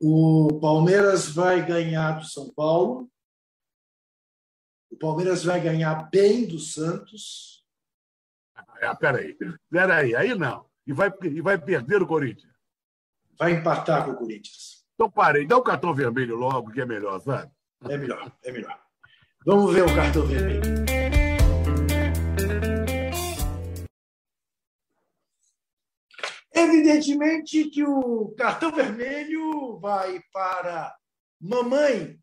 O 0.00 0.58
Palmeiras 0.60 1.28
vai 1.28 1.64
ganhar 1.64 2.18
do 2.18 2.24
São 2.24 2.52
Paulo 2.52 3.08
o 4.92 4.96
Palmeiras 4.96 5.42
vai 5.42 5.58
ganhar 5.58 6.10
bem 6.10 6.46
do 6.46 6.58
Santos. 6.58 7.64
Ah, 8.54 8.94
peraí, 8.94 9.36
peraí, 9.70 10.14
aí 10.14 10.34
não. 10.34 10.66
E 10.86 10.92
vai, 10.92 11.10
e 11.22 11.40
vai 11.40 11.56
perder 11.56 12.02
o 12.02 12.06
Corinthians. 12.06 12.52
Vai 13.38 13.52
empatar 13.52 14.04
com 14.04 14.12
o 14.12 14.16
Corinthians. 14.16 14.84
Então 14.94 15.10
parei, 15.10 15.46
dá 15.46 15.56
o 15.56 15.62
cartão 15.62 15.94
vermelho 15.94 16.36
logo, 16.36 16.70
que 16.70 16.80
é 16.80 16.84
melhor, 16.84 17.18
sabe? 17.20 17.50
É 17.88 17.96
melhor, 17.96 18.30
é 18.44 18.52
melhor. 18.52 18.78
Vamos 19.46 19.72
ver 19.72 19.82
o 19.82 19.94
cartão 19.94 20.26
vermelho. 20.26 20.62
Evidentemente 26.54 27.70
que 27.70 27.82
o 27.82 28.34
cartão 28.36 28.70
vermelho 28.70 29.78
vai 29.80 30.20
para 30.32 30.94
mamãe. 31.40 32.20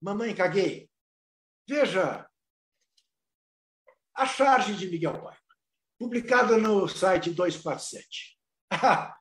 Mamãe, 0.00 0.34
caguei. 0.34 0.90
Veja, 1.66 2.28
a 4.14 4.26
charge 4.26 4.74
de 4.74 4.88
Miguel 4.88 5.20
Paiva, 5.20 5.38
publicada 5.98 6.58
no 6.58 6.86
site 6.86 7.30
247. 7.30 8.38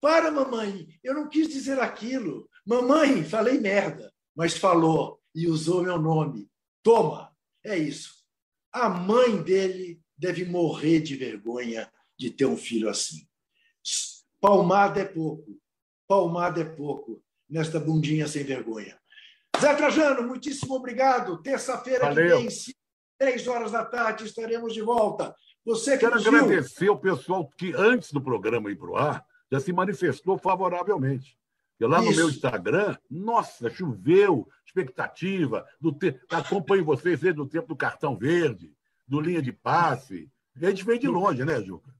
para, 0.00 0.30
mamãe, 0.30 0.88
eu 1.02 1.14
não 1.14 1.28
quis 1.28 1.48
dizer 1.48 1.78
aquilo. 1.78 2.48
Mamãe, 2.66 3.22
falei 3.24 3.60
merda, 3.60 4.12
mas 4.34 4.56
falou 4.56 5.20
e 5.34 5.46
usou 5.46 5.82
meu 5.82 5.98
nome. 5.98 6.50
Toma, 6.82 7.34
é 7.62 7.76
isso. 7.78 8.24
A 8.72 8.88
mãe 8.88 9.42
dele 9.42 10.02
deve 10.16 10.44
morrer 10.44 11.00
de 11.00 11.16
vergonha 11.16 11.92
de 12.18 12.30
ter 12.30 12.46
um 12.46 12.56
filho 12.56 12.88
assim. 12.88 13.28
Palmada 14.40 15.00
é 15.00 15.04
pouco, 15.04 15.60
palmada 16.08 16.60
é 16.60 16.64
pouco 16.64 17.22
nesta 17.48 17.78
bundinha 17.78 18.26
sem 18.26 18.44
vergonha. 18.44 18.98
Zé 19.60 19.74
Trajano, 19.74 20.26
muitíssimo 20.26 20.74
obrigado. 20.74 21.42
Terça-feira 21.42 22.08
que 22.08 22.14
vem, 22.14 22.48
três 23.18 23.46
horas 23.46 23.72
da 23.72 23.84
tarde, 23.84 24.24
estaremos 24.24 24.74
de 24.74 24.82
volta. 24.82 25.34
Você 25.64 25.92
que 25.92 25.98
Quero 25.98 26.18
agradecer 26.18 26.90
o 26.90 26.98
pessoal 26.98 27.48
que, 27.56 27.72
antes 27.74 28.12
do 28.12 28.20
programa 28.20 28.70
ir 28.70 28.76
para 28.76 28.90
o 28.90 28.96
ar, 28.96 29.24
já 29.50 29.60
se 29.60 29.72
manifestou 29.72 30.36
favoravelmente. 30.36 31.38
E 31.80 31.86
lá 31.86 32.00
Isso. 32.00 32.10
no 32.10 32.16
meu 32.16 32.28
Instagram, 32.28 32.96
nossa, 33.10 33.70
choveu, 33.70 34.46
expectativa, 34.66 35.66
do 35.80 35.92
te... 35.92 36.18
acompanho 36.30 36.84
vocês 36.84 37.20
desde 37.20 37.40
o 37.40 37.46
tempo 37.46 37.68
do 37.68 37.76
cartão 37.76 38.16
verde, 38.16 38.72
do 39.06 39.20
linha 39.20 39.42
de 39.42 39.52
passe. 39.52 40.30
A 40.56 40.66
gente 40.66 40.84
vem 40.84 40.98
de 40.98 41.08
longe, 41.08 41.44
né, 41.44 41.62
Juca? 41.62 41.92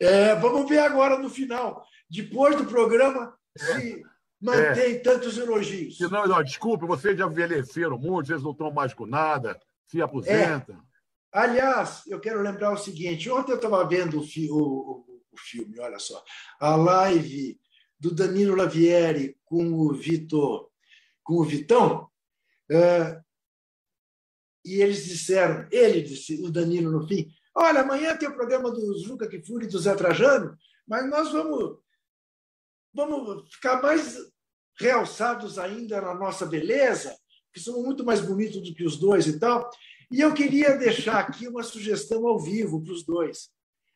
É, 0.00 0.34
vamos 0.34 0.68
ver 0.68 0.80
agora 0.80 1.18
no 1.18 1.30
final, 1.30 1.84
depois 2.10 2.56
do 2.56 2.66
programa, 2.66 3.34
é. 3.56 3.64
se 3.64 4.04
mantém 4.42 4.96
é. 4.96 4.98
tantos 4.98 5.38
elogios. 5.38 6.00
Não, 6.00 6.26
não, 6.26 6.42
desculpe, 6.42 6.84
vocês 6.84 7.16
já 7.16 7.26
envelheceram 7.26 7.96
muito, 7.96 8.26
vocês 8.26 8.42
não 8.42 8.50
estão 8.50 8.72
mais 8.72 8.92
com 8.92 9.06
nada, 9.06 9.58
se 9.86 10.02
aposentam. 10.02 10.74
É. 10.74 10.92
Aliás, 11.32 12.02
eu 12.08 12.20
quero 12.20 12.42
lembrar 12.42 12.72
o 12.72 12.76
seguinte: 12.76 13.30
ontem 13.30 13.52
eu 13.52 13.56
estava 13.56 13.86
vendo 13.86 14.18
o, 14.18 14.26
fi, 14.26 14.50
o, 14.50 15.06
o, 15.32 15.36
filme, 15.38 15.78
olha 15.78 15.98
só, 15.98 16.22
a 16.58 16.74
live 16.74 17.58
do 17.98 18.12
Danilo 18.12 18.56
Lavieri 18.56 19.38
com 19.44 19.72
o 19.72 19.94
Vitor, 19.94 20.68
com 21.22 21.34
o 21.34 21.44
Vitão, 21.44 22.10
é, 22.68 23.20
e 24.64 24.80
eles 24.82 25.04
disseram, 25.04 25.68
ele 25.70 26.02
disse, 26.02 26.42
o 26.42 26.50
Danilo 26.50 26.90
no 26.90 27.06
fim, 27.06 27.32
olha, 27.54 27.80
amanhã 27.80 28.16
tem 28.16 28.28
o 28.28 28.34
programa 28.34 28.70
do 28.70 28.98
Juca 28.98 29.28
Kifuri 29.28 29.66
e 29.66 29.68
do 29.68 29.78
Zé 29.78 29.94
Trajano, 29.94 30.56
mas 30.86 31.08
nós 31.08 31.32
vamos 31.32 31.78
vamos 32.94 33.50
ficar 33.54 33.80
mais 33.80 34.18
realçados 34.78 35.58
ainda 35.58 36.00
na 36.00 36.14
nossa 36.14 36.46
beleza, 36.46 37.16
que 37.52 37.60
somos 37.60 37.84
muito 37.84 38.04
mais 38.04 38.20
bonitos 38.20 38.62
do 38.62 38.74
que 38.74 38.84
os 38.84 38.96
dois 38.96 39.26
e 39.26 39.38
tal. 39.38 39.70
E 40.10 40.20
eu 40.20 40.32
queria 40.34 40.76
deixar 40.76 41.18
aqui 41.20 41.48
uma 41.48 41.62
sugestão 41.62 42.26
ao 42.26 42.38
vivo 42.38 42.82
para 42.82 42.92
os 42.92 43.04
dois: 43.04 43.50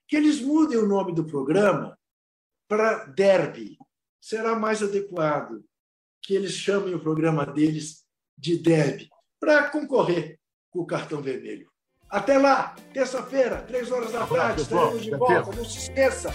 que 0.06 0.16
eles 0.16 0.40
mudem 0.40 0.78
o 0.78 0.86
nome 0.86 1.14
do 1.14 1.24
programa 1.24 1.98
para 2.68 3.04
Derby. 3.04 3.78
Será 4.20 4.58
mais 4.58 4.82
adequado 4.82 5.64
que 6.22 6.34
eles 6.34 6.52
chamem 6.52 6.94
o 6.94 7.00
programa 7.00 7.46
deles 7.46 8.04
de 8.36 8.58
Derby, 8.58 9.08
para 9.38 9.70
concorrer 9.70 10.38
com 10.70 10.80
o 10.80 10.86
cartão 10.86 11.22
vermelho. 11.22 11.70
Até 12.08 12.36
lá, 12.38 12.74
terça-feira, 12.92 13.62
três 13.62 13.90
horas 13.90 14.12
da 14.12 14.26
tarde, 14.26 14.62
estaremos 14.62 15.02
de 15.02 15.10
volta. 15.10 15.56
Não 15.56 15.64
se 15.64 15.78
esqueça. 15.78 16.30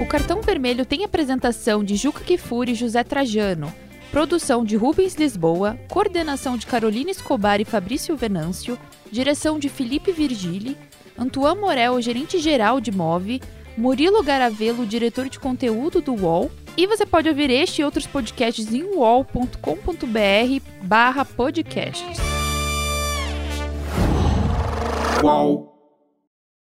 O 0.00 0.04
cartão 0.04 0.42
vermelho 0.42 0.84
tem 0.84 1.04
apresentação 1.04 1.82
de 1.82 1.96
Juca 1.96 2.22
Kifuri 2.22 2.72
e 2.72 2.74
José 2.74 3.02
Trajano, 3.02 3.72
produção 4.10 4.62
de 4.62 4.76
Rubens 4.76 5.14
Lisboa, 5.14 5.78
coordenação 5.88 6.58
de 6.58 6.66
Carolina 6.66 7.10
Escobar 7.10 7.62
e 7.62 7.64
Fabrício 7.64 8.14
Venâncio, 8.14 8.78
direção 9.10 9.58
de 9.58 9.70
Felipe 9.70 10.12
Virgili, 10.12 10.76
Antoine 11.18 11.58
Morel, 11.58 12.00
gerente-geral 12.02 12.78
de 12.78 12.92
Move, 12.92 13.40
Murilo 13.76 14.22
Garavelo, 14.22 14.86
diretor 14.86 15.30
de 15.30 15.40
conteúdo 15.40 16.02
do 16.02 16.14
UOL, 16.14 16.50
e 16.76 16.86
você 16.86 17.06
pode 17.06 17.28
ouvir 17.28 17.48
este 17.48 17.80
e 17.80 17.84
outros 17.84 18.06
podcasts 18.06 18.72
em 18.72 18.84
uol.com.br 18.84 19.56
barra 20.82 21.24
podcasts. 21.24 22.18
Qual? 25.20 25.75